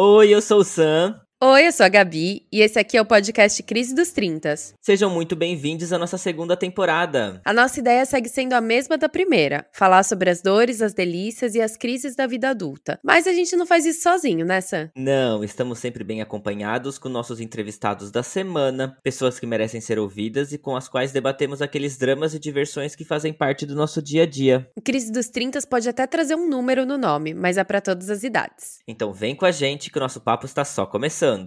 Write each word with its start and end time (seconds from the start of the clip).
Oi, 0.00 0.30
eu 0.32 0.40
sou 0.40 0.60
o 0.60 0.64
Sam. 0.64 1.20
Oi, 1.40 1.68
eu 1.68 1.70
sou 1.70 1.86
a 1.86 1.88
Gabi 1.88 2.48
e 2.50 2.60
esse 2.62 2.80
aqui 2.80 2.96
é 2.96 3.00
o 3.00 3.04
podcast 3.04 3.62
Crise 3.62 3.94
dos 3.94 4.10
Trintas. 4.10 4.74
Sejam 4.80 5.08
muito 5.08 5.36
bem-vindos 5.36 5.92
à 5.92 5.98
nossa 5.98 6.18
segunda 6.18 6.56
temporada. 6.56 7.40
A 7.44 7.52
nossa 7.52 7.78
ideia 7.78 8.04
segue 8.04 8.28
sendo 8.28 8.54
a 8.54 8.60
mesma 8.60 8.98
da 8.98 9.08
primeira: 9.08 9.64
falar 9.72 10.02
sobre 10.02 10.30
as 10.30 10.42
dores, 10.42 10.82
as 10.82 10.92
delícias 10.92 11.54
e 11.54 11.60
as 11.60 11.76
crises 11.76 12.16
da 12.16 12.26
vida 12.26 12.48
adulta. 12.48 12.98
Mas 13.04 13.28
a 13.28 13.32
gente 13.32 13.54
não 13.54 13.66
faz 13.66 13.86
isso 13.86 14.02
sozinho, 14.02 14.44
né, 14.44 14.60
Sam? 14.60 14.90
Não, 14.96 15.44
estamos 15.44 15.78
sempre 15.78 16.02
bem 16.02 16.20
acompanhados 16.20 16.98
com 16.98 17.08
nossos 17.08 17.38
entrevistados 17.38 18.10
da 18.10 18.24
semana, 18.24 18.98
pessoas 19.04 19.38
que 19.38 19.46
merecem 19.46 19.80
ser 19.80 19.96
ouvidas 19.96 20.52
e 20.52 20.58
com 20.58 20.74
as 20.74 20.88
quais 20.88 21.12
debatemos 21.12 21.62
aqueles 21.62 21.96
dramas 21.96 22.34
e 22.34 22.40
diversões 22.40 22.96
que 22.96 23.04
fazem 23.04 23.32
parte 23.32 23.64
do 23.64 23.76
nosso 23.76 24.02
dia 24.02 24.24
a 24.24 24.26
dia. 24.26 24.68
O 24.74 24.82
Crise 24.82 25.12
dos 25.12 25.28
Trintas 25.28 25.64
pode 25.64 25.88
até 25.88 26.04
trazer 26.04 26.34
um 26.34 26.48
número 26.48 26.84
no 26.84 26.98
nome, 26.98 27.32
mas 27.32 27.56
é 27.56 27.62
para 27.62 27.80
todas 27.80 28.10
as 28.10 28.24
idades. 28.24 28.80
Então 28.88 29.12
vem 29.12 29.36
com 29.36 29.46
a 29.46 29.52
gente 29.52 29.88
que 29.88 29.98
o 29.98 30.00
nosso 30.00 30.20
papo 30.20 30.44
está 30.44 30.64
só 30.64 30.84
começando. 30.84 31.27
I'm 31.28 31.44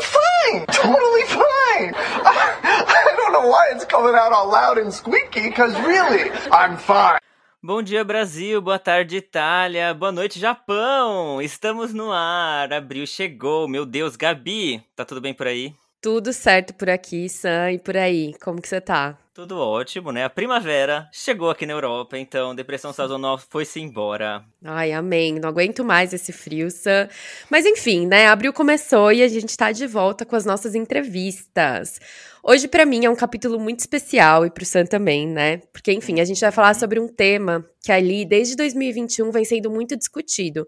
fine! 0.00 0.66
Totally 0.70 1.24
fine! 1.26 1.90
I 2.22 3.14
don't 3.16 3.32
know 3.32 3.48
why 3.48 3.72
it's 3.72 3.84
coming 3.84 4.14
out 4.14 4.32
all 4.32 4.48
loud 4.48 4.78
and 4.78 4.94
squeaky, 4.94 5.48
because 5.48 5.74
really, 5.80 6.30
I'm 6.52 6.76
fine. 6.76 7.18
Bom 7.60 7.82
dia, 7.82 8.04
Brasil. 8.04 8.60
Boa 8.60 8.78
tarde, 8.78 9.16
Itália. 9.16 9.92
Boa 9.92 10.12
noite, 10.12 10.38
Japão. 10.38 11.42
Estamos 11.42 11.92
no 11.92 12.12
ar. 12.12 12.72
Abril 12.72 13.08
chegou. 13.08 13.66
Meu 13.66 13.84
Deus, 13.84 14.14
Gabi, 14.14 14.80
tá 14.94 15.04
tudo 15.04 15.20
bem 15.20 15.34
por 15.34 15.48
aí? 15.48 15.74
Tudo 16.00 16.32
certo 16.32 16.74
por 16.74 16.88
aqui, 16.88 17.28
Sam, 17.28 17.72
e 17.72 17.78
por 17.80 17.96
aí. 17.96 18.34
Como 18.38 18.62
que 18.62 18.68
você 18.68 18.80
tá? 18.80 19.18
Tudo 19.36 19.58
ótimo, 19.58 20.12
né? 20.12 20.24
A 20.24 20.30
primavera 20.30 21.10
chegou 21.12 21.50
aqui 21.50 21.66
na 21.66 21.74
Europa, 21.74 22.16
então 22.16 22.54
depressão 22.54 22.90
sazonal 22.90 23.36
foi-se 23.36 23.78
embora. 23.78 24.42
Ai, 24.64 24.94
amém. 24.94 25.38
Não 25.38 25.50
aguento 25.50 25.84
mais 25.84 26.14
esse 26.14 26.32
frio, 26.32 26.70
Sam. 26.70 27.06
Mas 27.50 27.66
enfim, 27.66 28.06
né? 28.06 28.28
Abril 28.28 28.50
começou 28.50 29.12
e 29.12 29.22
a 29.22 29.28
gente 29.28 29.54
tá 29.54 29.72
de 29.72 29.86
volta 29.86 30.24
com 30.24 30.34
as 30.34 30.46
nossas 30.46 30.74
entrevistas. 30.74 32.00
Hoje, 32.42 32.66
para 32.66 32.86
mim, 32.86 33.04
é 33.04 33.10
um 33.10 33.14
capítulo 33.14 33.60
muito 33.60 33.80
especial 33.80 34.46
e 34.46 34.50
pro 34.50 34.64
Sam 34.64 34.86
também, 34.86 35.28
né? 35.28 35.58
Porque, 35.70 35.92
enfim, 35.92 36.18
a 36.18 36.24
gente 36.24 36.40
vai 36.40 36.50
falar 36.50 36.74
sobre 36.74 36.98
um 36.98 37.06
tema 37.06 37.62
que 37.82 37.92
ali, 37.92 38.24
desde 38.24 38.56
2021, 38.56 39.30
vem 39.30 39.44
sendo 39.44 39.70
muito 39.70 39.98
discutido. 39.98 40.66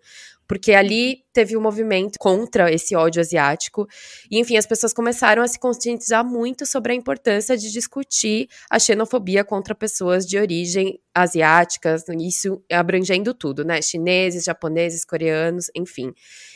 Porque 0.49 0.73
ali 0.73 1.25
teve 1.33 1.57
um 1.57 1.61
movimento 1.61 2.19
contra 2.19 2.73
esse 2.73 2.97
ódio 2.97 3.21
asiático. 3.21 3.87
E, 4.31 4.41
enfim, 4.41 4.57
as 4.57 4.67
pessoas 4.67 4.93
começaram 4.93 5.43
a 5.43 5.47
se 5.47 5.59
conscientizar 5.59 6.25
muito 6.25 6.67
sobre 6.67 6.93
a 6.93 6.97
importância 6.97 7.57
de 7.57 7.71
discutir 7.71 8.49
a 8.71 8.79
xenofobia 8.79 9.45
contra 9.45 9.75
pessoas 9.75 10.27
de 10.27 10.39
origem 10.39 10.99
asiáticas, 11.23 12.05
isso 12.21 12.63
abrangendo 12.71 13.35
tudo, 13.35 13.65
né? 13.65 13.83
Chineses, 13.83 14.45
japoneses, 14.45 15.05
coreanos, 15.05 15.71
enfim. 15.75 16.13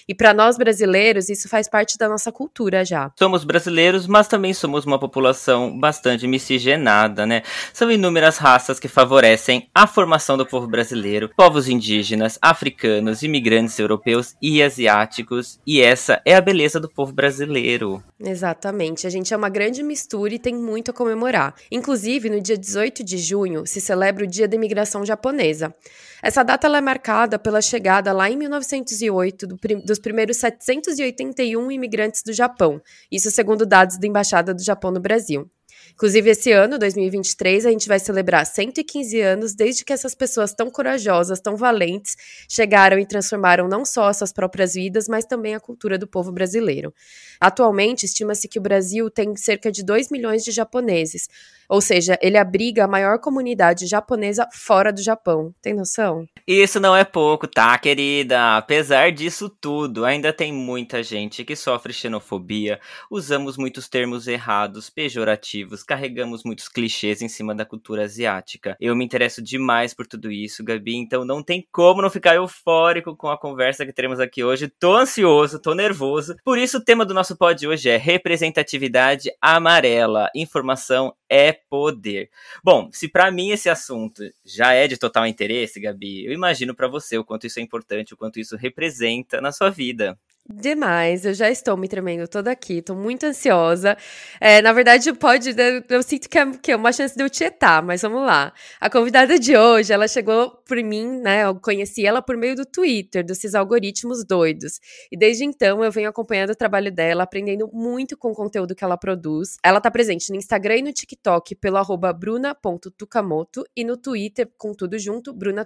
E 0.08 0.14
para 0.14 0.34
nós 0.34 0.56
brasileiros, 0.56 1.28
isso 1.28 1.48
faz 1.48 1.68
parte 1.68 1.96
da 1.96 2.08
nossa 2.08 2.32
cultura 2.32 2.84
já. 2.84 3.12
Somos 3.18 3.44
brasileiros, 3.44 4.06
mas 4.06 4.26
também 4.26 4.52
somos 4.52 4.84
uma 4.84 4.98
população 4.98 5.78
bastante 5.78 6.26
miscigenada, 6.26 7.24
né? 7.24 7.42
São 7.72 7.90
inúmeras 7.90 8.36
raças 8.36 8.80
que 8.80 8.88
favorecem 8.88 9.68
a 9.74 9.86
formação 9.86 10.36
do 10.36 10.46
povo 10.46 10.66
brasileiro, 10.66 11.30
povos 11.36 11.68
indígenas, 11.68 12.38
africanos, 12.42 13.22
imigrantes 13.22 13.78
europeus 13.78 14.34
e 14.42 14.62
asiáticos, 14.62 15.60
e 15.66 15.80
essa 15.80 16.20
é 16.24 16.34
a 16.34 16.40
beleza 16.40 16.80
do 16.80 16.88
povo 16.88 17.12
brasileiro. 17.12 18.02
Exatamente. 18.20 19.06
A 19.06 19.10
gente 19.10 19.32
é 19.32 19.36
uma 19.36 19.48
grande 19.48 19.82
mistura 19.82 20.34
e 20.34 20.38
tem 20.38 20.54
muito 20.54 20.90
a 20.90 20.94
comemorar. 20.94 21.54
Inclusive, 21.70 22.28
no 22.28 22.40
dia 22.40 22.56
18 22.56 23.04
de 23.04 23.18
junho 23.18 23.66
se 23.66 23.80
celebra 23.80 24.24
o 24.24 24.28
Dia 24.28 24.48
da 24.52 24.56
Imigração 24.56 25.04
Japonesa. 25.04 25.74
Essa 26.22 26.42
data 26.42 26.68
é 26.68 26.80
marcada 26.80 27.38
pela 27.38 27.60
chegada 27.60 28.12
lá 28.12 28.30
em 28.30 28.36
1908 28.36 29.46
do 29.46 29.56
prim 29.56 29.80
dos 29.80 29.98
primeiros 29.98 30.36
781 30.36 31.70
imigrantes 31.72 32.22
do 32.22 32.32
Japão, 32.32 32.80
isso 33.10 33.30
segundo 33.30 33.66
dados 33.66 33.98
da 33.98 34.06
Embaixada 34.06 34.54
do 34.54 34.62
Japão 34.62 34.90
no 34.90 35.00
Brasil. 35.00 35.50
Inclusive, 35.94 36.30
esse 36.30 36.52
ano, 36.52 36.78
2023, 36.78 37.66
a 37.66 37.70
gente 37.70 37.88
vai 37.88 37.98
celebrar 37.98 38.44
115 38.44 39.20
anos 39.20 39.54
desde 39.54 39.84
que 39.84 39.92
essas 39.92 40.14
pessoas 40.14 40.52
tão 40.52 40.70
corajosas, 40.70 41.40
tão 41.40 41.56
valentes, 41.56 42.16
chegaram 42.48 42.98
e 42.98 43.06
transformaram 43.06 43.68
não 43.68 43.84
só 43.84 44.08
as 44.08 44.16
suas 44.16 44.32
próprias 44.32 44.74
vidas, 44.74 45.06
mas 45.08 45.24
também 45.24 45.54
a 45.54 45.60
cultura 45.60 45.98
do 45.98 46.06
povo 46.06 46.32
brasileiro. 46.32 46.92
Atualmente, 47.40 48.06
estima-se 48.06 48.48
que 48.48 48.58
o 48.58 48.62
Brasil 48.62 49.10
tem 49.10 49.36
cerca 49.36 49.70
de 49.70 49.84
2 49.84 50.10
milhões 50.10 50.44
de 50.44 50.50
japoneses, 50.50 51.28
ou 51.68 51.80
seja, 51.80 52.18
ele 52.20 52.36
abriga 52.36 52.84
a 52.84 52.88
maior 52.88 53.18
comunidade 53.18 53.86
japonesa 53.86 54.46
fora 54.52 54.92
do 54.92 55.02
Japão. 55.02 55.54
Tem 55.62 55.72
noção? 55.72 56.28
Isso 56.46 56.78
não 56.78 56.94
é 56.94 57.02
pouco, 57.02 57.46
tá, 57.46 57.78
querida? 57.78 58.58
Apesar 58.58 59.10
disso 59.10 59.48
tudo, 59.48 60.04
ainda 60.04 60.32
tem 60.32 60.52
muita 60.52 61.02
gente 61.02 61.44
que 61.44 61.56
sofre 61.56 61.92
xenofobia, 61.92 62.78
usamos 63.10 63.56
muitos 63.56 63.88
termos 63.88 64.28
errados, 64.28 64.90
pejorativos, 64.90 65.81
carregamos 65.82 66.44
muitos 66.44 66.68
clichês 66.68 67.22
em 67.22 67.28
cima 67.28 67.54
da 67.54 67.64
cultura 67.64 68.04
asiática. 68.04 68.76
Eu 68.80 68.94
me 68.96 69.04
interesso 69.04 69.42
demais 69.42 69.94
por 69.94 70.06
tudo 70.06 70.30
isso, 70.30 70.64
Gabi, 70.64 70.96
então 70.96 71.24
não 71.24 71.42
tem 71.42 71.66
como 71.72 72.02
não 72.02 72.10
ficar 72.10 72.34
eufórico 72.34 73.16
com 73.16 73.28
a 73.28 73.38
conversa 73.38 73.84
que 73.86 73.92
teremos 73.92 74.20
aqui 74.20 74.44
hoje. 74.44 74.68
Tô 74.68 74.94
ansioso, 74.94 75.60
tô 75.60 75.74
nervoso. 75.74 76.36
Por 76.44 76.58
isso, 76.58 76.78
o 76.78 76.84
tema 76.84 77.04
do 77.04 77.14
nosso 77.14 77.36
pod 77.36 77.66
hoje 77.66 77.88
é 77.88 77.96
representatividade 77.96 79.30
amarela. 79.40 80.28
Informação 80.34 81.14
é 81.28 81.52
poder. 81.52 82.30
Bom, 82.62 82.90
se 82.92 83.08
para 83.08 83.30
mim 83.30 83.50
esse 83.50 83.70
assunto 83.70 84.22
já 84.44 84.72
é 84.74 84.86
de 84.86 84.98
total 84.98 85.26
interesse, 85.26 85.80
Gabi, 85.80 86.26
eu 86.26 86.32
imagino 86.32 86.74
para 86.74 86.88
você 86.88 87.16
o 87.16 87.24
quanto 87.24 87.46
isso 87.46 87.58
é 87.58 87.62
importante, 87.62 88.12
o 88.12 88.16
quanto 88.16 88.38
isso 88.38 88.56
representa 88.56 89.40
na 89.40 89.50
sua 89.50 89.70
vida. 89.70 90.18
Demais, 90.44 91.24
eu 91.24 91.32
já 91.32 91.48
estou 91.48 91.76
me 91.76 91.86
tremendo 91.86 92.26
toda 92.26 92.50
aqui, 92.50 92.78
estou 92.78 92.96
muito 92.96 93.24
ansiosa. 93.24 93.96
É, 94.40 94.60
na 94.60 94.72
verdade, 94.72 95.12
pode, 95.12 95.54
né, 95.54 95.82
eu 95.88 96.02
sinto 96.02 96.28
que 96.28 96.36
é, 96.36 96.50
que 96.50 96.72
é 96.72 96.76
uma 96.76 96.92
chance 96.92 97.16
de 97.16 97.22
eu 97.22 97.30
tietar, 97.30 97.80
mas 97.80 98.02
vamos 98.02 98.26
lá. 98.26 98.52
A 98.80 98.90
convidada 98.90 99.38
de 99.38 99.56
hoje, 99.56 99.92
ela 99.92 100.08
chegou 100.08 100.50
por 100.66 100.76
mim, 100.82 101.20
né? 101.20 101.44
Eu 101.44 101.54
conheci 101.54 102.04
ela 102.04 102.20
por 102.20 102.36
meio 102.36 102.56
do 102.56 102.66
Twitter, 102.66 103.24
desses 103.24 103.54
algoritmos 103.54 104.24
doidos. 104.26 104.80
E 105.12 105.16
desde 105.16 105.44
então 105.44 105.82
eu 105.82 105.92
venho 105.92 106.08
acompanhando 106.08 106.50
o 106.50 106.56
trabalho 106.56 106.90
dela, 106.90 107.22
aprendendo 107.22 107.70
muito 107.72 108.16
com 108.16 108.32
o 108.32 108.34
conteúdo 108.34 108.74
que 108.74 108.82
ela 108.82 108.98
produz. 108.98 109.56
Ela 109.64 109.78
está 109.78 109.92
presente 109.92 110.30
no 110.30 110.36
Instagram 110.36 110.78
e 110.78 110.82
no 110.82 110.92
TikTok 110.92 111.54
pelo 111.54 111.76
arroba 111.76 112.12
bruna.tukamoto 112.12 113.64
e 113.76 113.84
no 113.84 113.96
Twitter, 113.96 114.50
com 114.58 114.74
tudo 114.74 114.98
junto, 114.98 115.32
Bruna. 115.32 115.64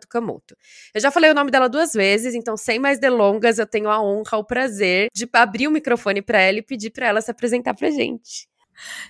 Eu 0.95 1.01
já 1.01 1.11
falei 1.11 1.31
o 1.31 1.35
nome 1.35 1.51
dela 1.51 1.69
duas 1.69 1.95
vezes, 1.95 2.35
então 2.35 2.57
sem 2.57 2.79
mais 2.79 2.99
delongas, 2.99 3.59
eu 3.59 3.67
tenho 3.67 3.89
a 3.89 4.03
honra, 4.03 4.37
o 4.37 4.45
prazer 4.45 4.66
prazer 4.67 5.09
de 5.15 5.29
abrir 5.33 5.69
o 5.69 5.71
microfone 5.71 6.21
para 6.21 6.41
ela 6.41 6.59
e 6.59 6.63
pedir 6.63 6.91
para 6.91 7.07
ela 7.07 7.21
se 7.21 7.31
apresentar 7.31 7.75
pra 7.75 7.91
gente. 7.91 8.49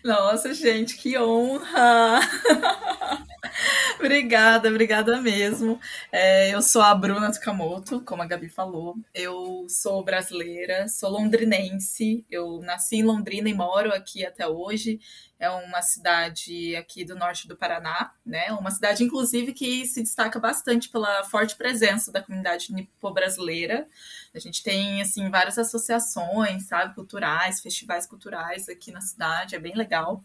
Nossa, 0.04 0.52
gente, 0.54 0.96
que 0.96 1.18
honra! 1.18 2.20
obrigada, 3.98 4.68
obrigada 4.68 5.20
mesmo. 5.20 5.80
É, 6.10 6.54
eu 6.54 6.62
sou 6.62 6.82
a 6.82 6.94
Bruna 6.94 7.32
Tukamoto, 7.32 8.00
como 8.02 8.22
a 8.22 8.26
Gabi 8.26 8.48
falou. 8.48 8.96
Eu 9.14 9.66
sou 9.68 10.04
brasileira, 10.04 10.88
sou 10.88 11.10
londrinense. 11.10 12.24
Eu 12.30 12.60
nasci 12.62 12.96
em 12.96 13.02
Londrina 13.02 13.48
e 13.48 13.54
moro 13.54 13.92
aqui 13.92 14.24
até 14.24 14.46
hoje 14.46 15.00
é 15.38 15.50
uma 15.50 15.82
cidade 15.82 16.74
aqui 16.76 17.04
do 17.04 17.14
norte 17.14 17.46
do 17.46 17.56
Paraná, 17.56 18.12
né? 18.24 18.50
Uma 18.52 18.70
cidade, 18.70 19.04
inclusive, 19.04 19.52
que 19.52 19.84
se 19.84 20.02
destaca 20.02 20.40
bastante 20.40 20.88
pela 20.88 21.24
forte 21.24 21.54
presença 21.56 22.10
da 22.10 22.22
comunidade 22.22 22.72
nipo-brasileira. 22.72 23.86
A 24.34 24.38
gente 24.38 24.62
tem, 24.62 25.02
assim, 25.02 25.28
várias 25.28 25.58
associações, 25.58 26.66
sabe, 26.66 26.94
culturais, 26.94 27.60
festivais 27.60 28.06
culturais 28.06 28.68
aqui 28.68 28.90
na 28.90 29.02
cidade, 29.02 29.54
é 29.54 29.58
bem 29.58 29.74
legal. 29.74 30.22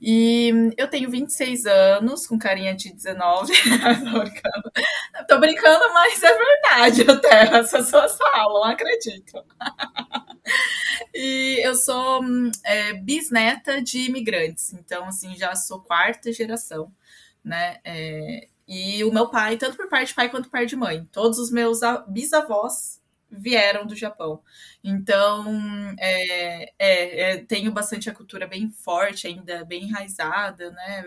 E 0.00 0.72
eu 0.76 0.88
tenho 0.88 1.10
26 1.10 1.66
anos, 1.66 2.26
com 2.26 2.38
carinha 2.46 2.76
de 2.76 2.92
19. 2.92 3.52
Tô 5.28 5.40
brincando. 5.40 5.92
Mas 5.92 6.22
é 6.22 6.32
verdade 6.32 7.10
até. 7.10 7.56
As 7.56 7.70
pessoas 7.72 8.16
falam, 8.16 8.62
acredito. 8.62 9.44
e 11.12 11.60
eu 11.66 11.74
sou 11.74 12.22
é, 12.64 12.92
bisneta 12.92 13.82
de 13.82 14.06
imigrantes, 14.06 14.72
então, 14.72 15.06
assim, 15.06 15.34
já 15.36 15.56
sou 15.56 15.80
quarta 15.80 16.32
geração, 16.32 16.92
né? 17.44 17.78
É, 17.84 18.46
e 18.68 19.02
o 19.02 19.12
meu 19.12 19.28
pai, 19.28 19.56
tanto 19.56 19.76
por 19.76 19.88
parte 19.88 20.08
de 20.08 20.14
pai 20.14 20.28
quanto 20.28 20.44
por 20.44 20.52
parte 20.52 20.68
de 20.68 20.76
mãe, 20.76 21.04
todos 21.10 21.38
os 21.38 21.50
meus 21.50 21.80
bisavós 22.08 23.00
vieram 23.30 23.86
do 23.86 23.96
Japão. 23.96 24.42
Então, 24.82 25.46
é, 25.98 26.72
é, 26.78 27.20
é, 27.20 27.36
tenho 27.38 27.72
bastante 27.72 28.08
a 28.08 28.14
cultura 28.14 28.46
bem 28.46 28.70
forte, 28.70 29.26
ainda 29.26 29.64
bem 29.64 29.84
enraizada, 29.84 30.70
né? 30.70 31.04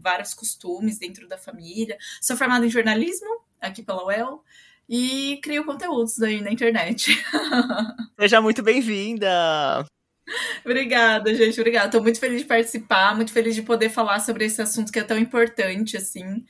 Vários 0.00 0.34
costumes 0.34 0.98
dentro 0.98 1.28
da 1.28 1.38
família. 1.38 1.96
Sou 2.20 2.36
formada 2.36 2.66
em 2.66 2.70
jornalismo 2.70 3.42
aqui 3.60 3.82
pela 3.82 4.04
UEL 4.06 4.42
e 4.88 5.38
crio 5.42 5.64
conteúdos 5.64 6.20
aí 6.22 6.40
na 6.40 6.50
internet. 6.50 7.10
Seja 8.18 8.40
muito 8.40 8.62
bem-vinda! 8.62 9.86
obrigada, 10.64 11.34
gente, 11.34 11.58
obrigada. 11.58 11.90
Tô 11.90 12.02
muito 12.02 12.20
feliz 12.20 12.42
de 12.42 12.46
participar, 12.46 13.14
muito 13.16 13.32
feliz 13.32 13.54
de 13.54 13.62
poder 13.62 13.88
falar 13.88 14.20
sobre 14.20 14.44
esse 14.44 14.60
assunto 14.60 14.92
que 14.92 14.98
é 14.98 15.04
tão 15.04 15.18
importante, 15.18 15.96
assim. 15.96 16.44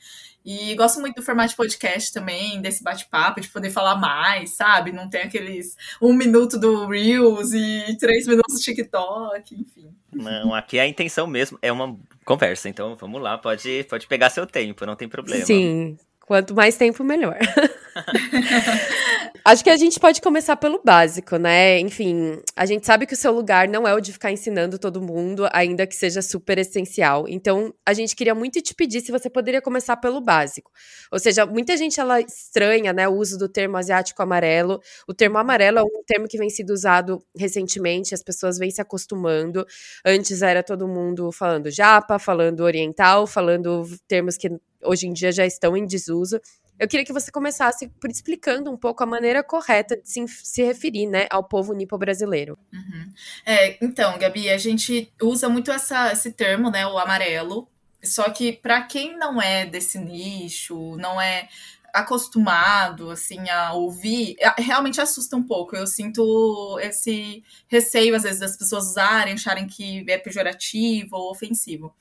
E 0.45 0.73
gosto 0.75 0.99
muito 0.99 1.15
do 1.15 1.21
formato 1.21 1.49
de 1.49 1.55
podcast 1.55 2.13
também, 2.13 2.61
desse 2.61 2.83
bate-papo, 2.83 3.41
de 3.41 3.49
poder 3.49 3.69
falar 3.69 3.95
mais, 3.95 4.51
sabe? 4.51 4.91
Não 4.91 5.09
tem 5.09 5.21
aqueles 5.21 5.75
um 6.01 6.13
minuto 6.13 6.57
do 6.57 6.87
Reels 6.87 7.51
e 7.53 7.97
três 7.99 8.25
minutos 8.25 8.55
do 8.55 8.61
TikTok, 8.61 9.55
enfim. 9.55 9.93
Não, 10.11 10.53
aqui 10.53 10.79
a 10.79 10.87
intenção 10.87 11.27
mesmo 11.27 11.59
é 11.61 11.71
uma 11.71 11.97
conversa, 12.25 12.69
então 12.69 12.95
vamos 12.95 13.21
lá, 13.21 13.37
pode, 13.37 13.85
pode 13.89 14.07
pegar 14.07 14.29
seu 14.29 14.47
tempo, 14.47 14.85
não 14.85 14.95
tem 14.95 15.07
problema. 15.07 15.45
Sim, 15.45 15.97
quanto 16.29 16.53
mais 16.53 16.77
tempo, 16.77 17.03
melhor. 17.03 17.39
Acho 19.43 19.63
que 19.63 19.69
a 19.71 19.77
gente 19.77 19.99
pode 19.99 20.21
começar 20.21 20.55
pelo 20.57 20.79
básico, 20.85 21.37
né? 21.37 21.79
Enfim, 21.79 22.39
a 22.55 22.67
gente 22.67 22.85
sabe 22.85 23.07
que 23.07 23.15
o 23.15 23.17
seu 23.17 23.31
lugar 23.31 23.67
não 23.67 23.87
é 23.87 23.95
o 23.95 23.99
de 23.99 24.13
ficar 24.13 24.31
ensinando 24.31 24.77
todo 24.77 25.01
mundo, 25.01 25.49
ainda 25.51 25.87
que 25.87 25.95
seja 25.95 26.21
super 26.21 26.59
essencial. 26.59 27.25
Então, 27.27 27.73
a 27.83 27.95
gente 27.95 28.15
queria 28.15 28.35
muito 28.35 28.61
te 28.61 28.75
pedir 28.75 29.01
se 29.01 29.11
você 29.11 29.27
poderia 29.27 29.59
começar 29.59 29.97
pelo 29.97 30.21
básico. 30.21 30.69
Ou 31.11 31.17
seja, 31.17 31.47
muita 31.47 31.75
gente 31.75 31.99
ela 31.99 32.21
estranha, 32.21 32.93
né, 32.93 33.07
o 33.07 33.13
uso 33.13 33.35
do 33.35 33.49
termo 33.49 33.75
asiático 33.75 34.21
amarelo. 34.21 34.79
O 35.07 35.15
termo 35.15 35.39
amarelo 35.39 35.79
é 35.79 35.81
um 35.81 36.03
termo 36.05 36.27
que 36.27 36.37
vem 36.37 36.51
sido 36.51 36.69
usado 36.69 37.25
recentemente, 37.35 38.13
as 38.13 38.21
pessoas 38.21 38.59
vêm 38.59 38.69
se 38.69 38.81
acostumando. 38.81 39.65
Antes 40.05 40.43
era 40.43 40.61
todo 40.61 40.87
mundo 40.87 41.31
falando 41.31 41.71
japa, 41.71 42.19
falando 42.19 42.59
oriental, 42.59 43.25
falando 43.25 43.83
termos 44.07 44.37
que 44.37 44.47
hoje 44.83 45.07
em 45.07 45.13
dia 45.13 45.31
já 45.31 45.45
estão 45.45 45.75
em 45.75 45.85
desuso. 45.85 46.39
Eu 46.79 46.87
queria 46.87 47.05
que 47.05 47.11
você 47.11 47.29
começasse 47.29 47.89
por 47.99 48.09
explicando 48.09 48.71
um 48.71 48.77
pouco 48.77 49.03
a 49.03 49.05
maneira 49.05 49.43
correta 49.43 49.97
de 49.97 50.09
se, 50.09 50.25
se 50.27 50.63
referir 50.63 51.07
né, 51.07 51.27
ao 51.29 51.43
povo 51.43 51.73
nipo-brasileiro. 51.73 52.57
Uhum. 52.73 53.13
É, 53.45 53.83
então, 53.83 54.17
Gabi, 54.17 54.49
a 54.49 54.57
gente 54.57 55.11
usa 55.21 55.49
muito 55.49 55.71
essa, 55.71 56.13
esse 56.13 56.31
termo, 56.31 56.71
né, 56.71 56.87
o 56.87 56.97
amarelo, 56.97 57.67
só 58.01 58.29
que 58.29 58.53
para 58.53 58.81
quem 58.83 59.17
não 59.17 59.41
é 59.41 59.65
desse 59.65 59.99
nicho, 59.99 60.95
não 60.95 61.19
é 61.19 61.49
acostumado 61.93 63.09
assim 63.11 63.49
a 63.49 63.73
ouvir, 63.73 64.35
realmente 64.57 65.01
assusta 65.01 65.35
um 65.35 65.43
pouco. 65.43 65.75
Eu 65.75 65.87
sinto 65.87 66.79
esse 66.81 67.43
receio 67.67 68.15
às 68.15 68.23
vezes 68.23 68.39
das 68.39 68.57
pessoas 68.57 68.87
usarem, 68.87 69.33
acharem 69.33 69.67
que 69.67 70.05
é 70.09 70.17
pejorativo 70.17 71.15
ou 71.15 71.31
ofensivo. 71.31 71.93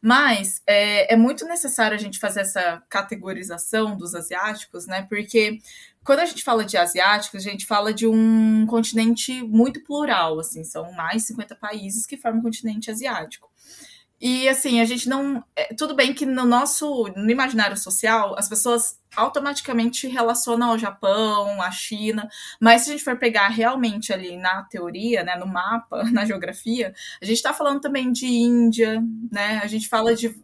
Mas 0.00 0.62
é, 0.66 1.12
é 1.12 1.16
muito 1.16 1.44
necessário 1.44 1.96
a 1.96 2.00
gente 2.00 2.18
fazer 2.18 2.40
essa 2.40 2.82
categorização 2.88 3.96
dos 3.96 4.14
asiáticos, 4.14 4.86
né? 4.86 5.02
Porque 5.08 5.58
quando 6.04 6.20
a 6.20 6.26
gente 6.26 6.42
fala 6.42 6.64
de 6.64 6.76
asiáticos, 6.76 7.46
a 7.46 7.50
gente 7.50 7.66
fala 7.66 7.92
de 7.92 8.06
um 8.06 8.66
continente 8.66 9.42
muito 9.42 9.82
plural, 9.82 10.38
assim, 10.40 10.64
são 10.64 10.90
mais 10.92 11.26
50 11.26 11.54
países 11.56 12.06
que 12.06 12.16
formam 12.16 12.40
o 12.40 12.44
continente 12.44 12.90
asiático. 12.90 13.50
E 14.20 14.48
assim, 14.48 14.80
a 14.80 14.84
gente 14.84 15.08
não. 15.08 15.44
É, 15.54 15.72
tudo 15.74 15.94
bem 15.94 16.12
que 16.12 16.26
no 16.26 16.44
nosso 16.44 17.04
no 17.16 17.30
imaginário 17.30 17.76
social, 17.76 18.34
as 18.36 18.48
pessoas 18.48 18.98
automaticamente 19.16 20.06
relacionam 20.08 20.70
ao 20.70 20.78
Japão, 20.78 21.62
à 21.62 21.70
China, 21.70 22.28
mas 22.60 22.82
se 22.82 22.90
a 22.90 22.92
gente 22.92 23.04
for 23.04 23.18
pegar 23.18 23.48
realmente 23.48 24.12
ali 24.12 24.36
na 24.36 24.62
teoria, 24.64 25.22
né, 25.22 25.36
no 25.36 25.46
mapa, 25.46 26.04
na 26.10 26.24
geografia, 26.24 26.94
a 27.22 27.24
gente 27.24 27.36
está 27.36 27.52
falando 27.54 27.80
também 27.80 28.12
de 28.12 28.26
Índia, 28.26 29.02
né? 29.30 29.60
A 29.62 29.66
gente 29.66 29.88
fala 29.88 30.14
de 30.14 30.34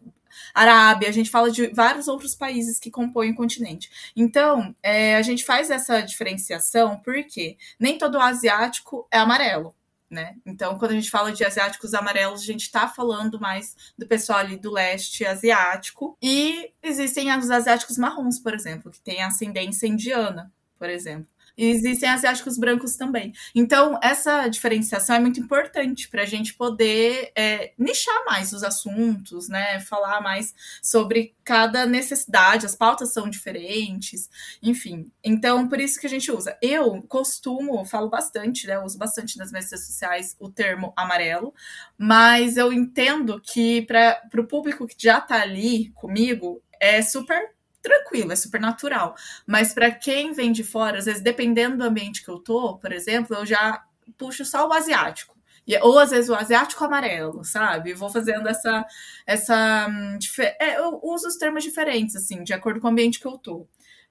Arábia, 0.53 1.09
a 1.09 1.11
gente 1.11 1.29
fala 1.29 1.51
de 1.51 1.67
vários 1.67 2.07
outros 2.07 2.35
países 2.35 2.79
que 2.79 2.91
compõem 2.91 3.31
o 3.31 3.35
continente. 3.35 3.89
Então, 4.15 4.75
é, 4.81 5.15
a 5.17 5.21
gente 5.21 5.43
faz 5.43 5.69
essa 5.69 6.01
diferenciação 6.01 6.97
porque 7.03 7.57
nem 7.79 7.97
todo 7.97 8.19
asiático 8.19 9.07
é 9.11 9.17
amarelo 9.17 9.75
né? 10.15 10.35
Então, 10.45 10.79
quando 10.79 10.91
a 10.91 10.95
gente 10.95 11.11
fala 11.11 11.31
de 11.31 11.43
asiáticos 11.43 11.93
amarelos, 11.93 12.41
a 12.41 12.45
gente 12.45 12.61
está 12.61 12.87
falando 12.87 13.39
mais 13.39 13.75
do 13.97 14.07
pessoal 14.07 14.39
ali 14.39 14.57
do 14.57 14.71
leste 14.71 15.25
asiático. 15.25 16.17
E 16.21 16.71
existem 16.81 17.37
os 17.37 17.51
asiáticos 17.51 17.97
marrons, 17.97 18.39
por 18.39 18.53
exemplo, 18.53 18.89
que 18.89 19.01
têm 19.01 19.21
ascendência 19.21 19.85
indiana, 19.85 20.51
por 20.79 20.89
exemplo. 20.89 21.27
E 21.57 21.65
existem 21.65 22.09
asiáticos 22.09 22.57
brancos 22.57 22.95
também. 22.95 23.33
Então, 23.53 23.99
essa 24.01 24.47
diferenciação 24.47 25.15
é 25.15 25.19
muito 25.19 25.39
importante 25.39 26.09
para 26.09 26.23
a 26.23 26.25
gente 26.25 26.53
poder 26.53 27.31
é, 27.35 27.73
nichar 27.77 28.25
mais 28.25 28.53
os 28.53 28.63
assuntos, 28.63 29.49
né? 29.49 29.79
Falar 29.79 30.21
mais 30.21 30.53
sobre 30.81 31.35
cada 31.43 31.85
necessidade, 31.85 32.65
as 32.65 32.75
pautas 32.75 33.13
são 33.13 33.29
diferentes, 33.29 34.29
enfim. 34.61 35.11
Então, 35.23 35.67
por 35.67 35.79
isso 35.79 35.99
que 35.99 36.07
a 36.07 36.09
gente 36.09 36.31
usa. 36.31 36.57
Eu 36.61 37.03
costumo, 37.07 37.85
falo 37.85 38.09
bastante, 38.09 38.67
né? 38.67 38.79
uso 38.79 38.97
bastante 38.97 39.37
nas 39.37 39.51
minhas 39.51 39.69
redes 39.71 39.85
sociais 39.85 40.35
o 40.39 40.49
termo 40.49 40.93
amarelo, 40.95 41.53
mas 41.97 42.57
eu 42.57 42.71
entendo 42.71 43.39
que 43.41 43.83
para 43.83 44.21
o 44.37 44.47
público 44.47 44.87
que 44.87 44.95
já 44.97 45.19
está 45.19 45.41
ali 45.41 45.91
comigo, 45.95 46.61
é 46.79 47.01
super 47.01 47.55
tranquilo, 47.85 48.31
é 48.31 48.35
super 48.35 48.59
natural. 48.59 49.15
Mas 49.45 49.73
para 49.73 49.91
quem 49.91 50.33
vem 50.33 50.51
de 50.51 50.63
fora, 50.63 50.97
às 50.97 51.05
vezes, 51.05 51.21
dependendo 51.21 51.77
do 51.77 51.83
ambiente 51.83 52.23
que 52.23 52.29
eu 52.29 52.39
tô, 52.39 52.77
por 52.77 52.91
exemplo, 52.91 53.35
eu 53.35 53.45
já 53.45 53.83
puxo 54.17 54.43
só 54.43 54.67
o 54.67 54.73
asiático. 54.73 55.35
Ou 55.81 55.97
às 55.97 56.11
vezes 56.11 56.29
o 56.29 56.35
asiático 56.35 56.83
amarelo, 56.83 57.43
sabe? 57.43 57.93
Vou 57.93 58.09
fazendo 58.09 58.47
essa. 58.47 58.85
essa 59.25 59.87
hum, 59.89 60.19
é, 60.59 60.77
eu 60.79 60.99
uso 61.03 61.27
os 61.27 61.37
termos 61.37 61.63
diferentes, 61.63 62.15
assim, 62.15 62.43
de 62.43 62.53
acordo 62.53 62.79
com 62.79 62.87
o 62.87 62.91
ambiente 62.91 63.19
que 63.19 63.27
eu 63.27 63.37
tô. 63.37 63.67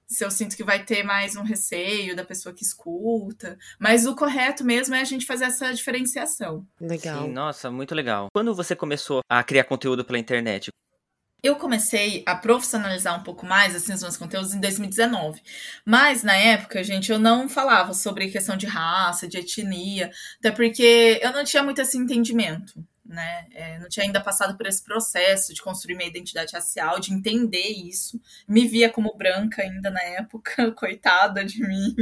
Se 0.07 0.23
eu 0.23 0.29
sinto 0.29 0.55
que 0.55 0.63
vai 0.63 0.83
ter 0.83 1.01
mais 1.01 1.35
um 1.35 1.41
receio 1.41 2.15
da 2.15 2.23
pessoa 2.23 2.53
que 2.53 2.63
escuta. 2.63 3.57
Mas 3.79 4.05
o 4.05 4.15
correto 4.15 4.63
mesmo 4.63 4.93
é 4.95 5.01
a 5.01 5.05
gente 5.05 5.25
fazer 5.25 5.45
essa 5.45 5.73
diferenciação. 5.73 6.65
Legal. 6.79 7.23
Sim, 7.23 7.31
nossa, 7.31 7.71
muito 7.71 7.95
legal. 7.95 8.27
Quando 8.31 8.53
você 8.53 8.75
começou 8.75 9.21
a 9.27 9.43
criar 9.43 9.63
conteúdo 9.63 10.05
pela 10.05 10.19
internet, 10.19 10.69
eu 11.45 11.55
comecei 11.55 12.23
a 12.25 12.35
profissionalizar 12.35 13.19
um 13.19 13.23
pouco 13.23 13.45
mais 13.45 13.75
assim, 13.75 13.93
os 13.93 14.01
meus 14.01 14.17
conteúdos 14.17 14.53
em 14.53 14.59
2019. 14.59 15.41
Mas 15.85 16.23
na 16.23 16.35
época, 16.35 16.83
gente, 16.83 17.11
eu 17.11 17.19
não 17.19 17.47
falava 17.47 17.93
sobre 17.93 18.29
questão 18.29 18.57
de 18.57 18.65
raça, 18.65 19.27
de 19.27 19.37
etnia, 19.37 20.11
até 20.39 20.51
porque 20.51 21.19
eu 21.21 21.31
não 21.31 21.43
tinha 21.43 21.63
muito 21.63 21.81
esse 21.81 21.97
entendimento 21.97 22.73
né? 23.05 23.45
É, 23.53 23.79
não 23.79 23.87
tinha 23.87 24.05
ainda 24.05 24.19
passado 24.19 24.57
por 24.57 24.65
esse 24.65 24.83
processo 24.83 25.53
de 25.53 25.61
construir 25.61 25.95
minha 25.95 26.09
identidade 26.09 26.53
racial, 26.53 26.99
de 26.99 27.13
entender 27.13 27.67
isso. 27.67 28.19
Me 28.47 28.67
via 28.67 28.89
como 28.89 29.15
branca 29.15 29.61
ainda 29.61 29.91
na 29.91 30.01
época, 30.01 30.71
coitada 30.73 31.45
de 31.45 31.61
mim. 31.61 31.95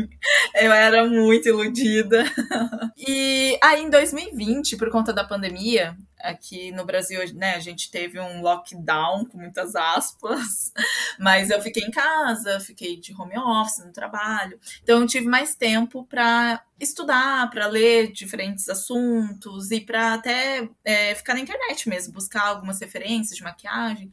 Eu 0.56 0.72
era 0.72 1.06
muito 1.08 1.50
iludida. 1.50 2.24
E 3.06 3.58
aí, 3.62 3.82
em 3.82 3.90
2020, 3.90 4.78
por 4.78 4.90
conta 4.90 5.12
da 5.12 5.26
pandemia, 5.26 5.98
aqui 6.24 6.72
no 6.72 6.86
Brasil, 6.86 7.20
né, 7.36 7.56
a 7.56 7.60
gente 7.60 7.92
teve 7.92 8.20
um 8.20 8.42
lockdown 8.42 9.26
com 9.26 9.38
muitas 9.38 9.76
aspas, 9.76 10.72
mas 11.20 11.50
eu 11.50 11.62
fiquei 11.62 11.84
em 11.84 11.92
casa, 11.92 12.60
fiquei 12.60 13.00
de 13.00 13.14
home 13.14 13.38
office 13.38 13.86
no 13.86 13.92
trabalho, 13.92 14.60
então 14.82 15.02
eu 15.02 15.08
tive 15.08 15.28
mais 15.28 15.56
tempo 15.56 16.06
para 16.06 16.64
estudar, 16.80 17.50
para 17.50 17.68
ler 17.68 18.12
diferentes 18.12 18.68
assuntos 18.70 19.72
e 19.72 19.82
para 19.82 20.14
até 20.14 20.68
é, 20.84 21.14
ficar 21.16 21.34
na 21.34 21.40
internet 21.40 21.88
mesmo, 21.88 22.14
buscar 22.14 22.48
algumas 22.48 22.80
referências 22.80 23.38
de 23.38 23.44
maquiagem. 23.44 24.12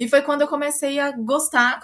E 0.00 0.08
foi 0.08 0.22
quando 0.22 0.40
eu 0.40 0.48
comecei 0.48 0.98
a 0.98 1.12
gostar. 1.12 1.78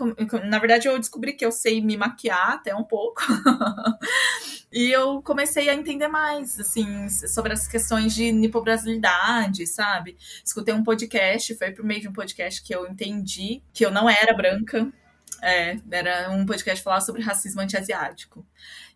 Na 0.49 0.59
verdade, 0.59 0.89
eu 0.89 0.99
descobri 0.99 1.35
que 1.35 1.45
eu 1.45 1.53
sei 1.53 1.83
me 1.83 1.99
maquiar 1.99 2.53
até 2.53 2.75
um 2.75 2.83
pouco. 2.83 3.21
e 4.73 4.91
eu 4.91 5.21
comecei 5.21 5.69
a 5.69 5.75
entender 5.75 6.09
mais, 6.09 6.59
assim, 6.59 7.11
sobre 7.11 7.53
as 7.53 7.69
questões 7.69 8.15
de 8.15 8.33
nipobrasilidade, 8.33 9.67
sabe? 9.67 10.17
Escutei 10.43 10.73
um 10.73 10.83
podcast, 10.83 11.55
foi 11.57 11.73
por 11.73 11.85
meio 11.85 12.01
de 12.01 12.09
um 12.09 12.13
podcast 12.15 12.63
que 12.63 12.75
eu 12.75 12.87
entendi 12.87 13.63
que 13.75 13.85
eu 13.85 13.91
não 13.91 14.09
era 14.09 14.33
branca. 14.33 14.91
É, 15.43 15.77
era 15.91 16.31
um 16.31 16.47
podcast 16.47 16.83
falar 16.83 17.03
sobre 17.03 17.21
racismo 17.21 17.61
anti-asiático. 17.61 18.47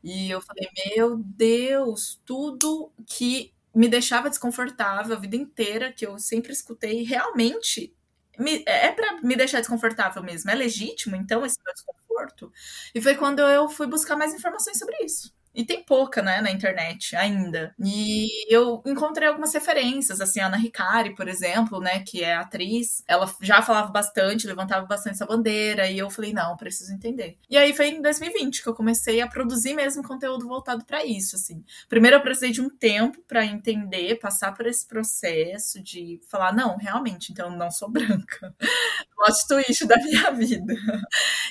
E 0.02 0.30
eu 0.30 0.40
falei, 0.40 0.66
meu 0.96 1.18
Deus, 1.18 2.18
tudo 2.24 2.90
que 3.06 3.52
me 3.74 3.86
deixava 3.86 4.30
desconfortável 4.30 5.14
a 5.14 5.20
vida 5.20 5.36
inteira, 5.36 5.92
que 5.92 6.06
eu 6.06 6.18
sempre 6.18 6.52
escutei, 6.52 7.02
realmente 7.02 7.94
me, 8.40 8.64
é 8.66 8.90
para 8.92 9.20
me 9.22 9.36
deixar 9.36 9.60
desconfortável 9.60 10.22
mesmo. 10.22 10.50
É 10.50 10.54
legítimo, 10.54 11.16
então, 11.16 11.44
esse 11.44 11.58
meu 11.64 11.74
desconforto. 11.74 12.52
E 12.94 13.00
foi 13.00 13.14
quando 13.16 13.40
eu 13.40 13.68
fui 13.68 13.86
buscar 13.86 14.16
mais 14.16 14.34
informações 14.34 14.78
sobre 14.78 14.96
isso. 15.04 15.32
E 15.54 15.64
tem 15.64 15.82
pouca, 15.84 16.22
né, 16.22 16.40
na 16.40 16.50
internet 16.50 17.16
ainda. 17.16 17.74
E 17.78 18.28
eu 18.54 18.82
encontrei 18.86 19.26
algumas 19.28 19.52
referências, 19.52 20.20
assim, 20.20 20.38
a 20.40 20.46
Ana 20.46 20.56
Ricari, 20.56 21.14
por 21.14 21.26
exemplo, 21.28 21.80
né, 21.80 22.00
que 22.00 22.22
é 22.22 22.34
atriz, 22.36 23.02
ela 23.08 23.32
já 23.42 23.60
falava 23.60 23.90
bastante, 23.90 24.46
levantava 24.46 24.86
bastante 24.86 25.14
essa 25.14 25.26
bandeira, 25.26 25.88
e 25.90 25.98
eu 25.98 26.08
falei, 26.08 26.32
não, 26.32 26.56
preciso 26.56 26.92
entender. 26.92 27.36
E 27.48 27.56
aí 27.56 27.72
foi 27.74 27.88
em 27.88 28.00
2020 28.02 28.62
que 28.62 28.68
eu 28.68 28.74
comecei 28.74 29.20
a 29.20 29.26
produzir 29.28 29.74
mesmo 29.74 30.02
conteúdo 30.04 30.46
voltado 30.46 30.84
para 30.84 31.04
isso, 31.04 31.34
assim. 31.34 31.64
Primeiro 31.88 32.16
eu 32.16 32.22
precisei 32.22 32.52
de 32.52 32.60
um 32.60 32.70
tempo 32.70 33.20
para 33.26 33.44
entender, 33.44 34.16
passar 34.20 34.52
por 34.54 34.66
esse 34.66 34.86
processo 34.86 35.82
de 35.82 36.20
falar, 36.28 36.52
não, 36.54 36.76
realmente, 36.76 37.32
então 37.32 37.50
eu 37.50 37.56
não 37.56 37.70
sou 37.70 37.88
branca. 37.90 38.54
Plot 39.20 39.46
twist 39.46 39.86
da 39.86 39.96
minha 39.98 40.30
vida. 40.30 40.74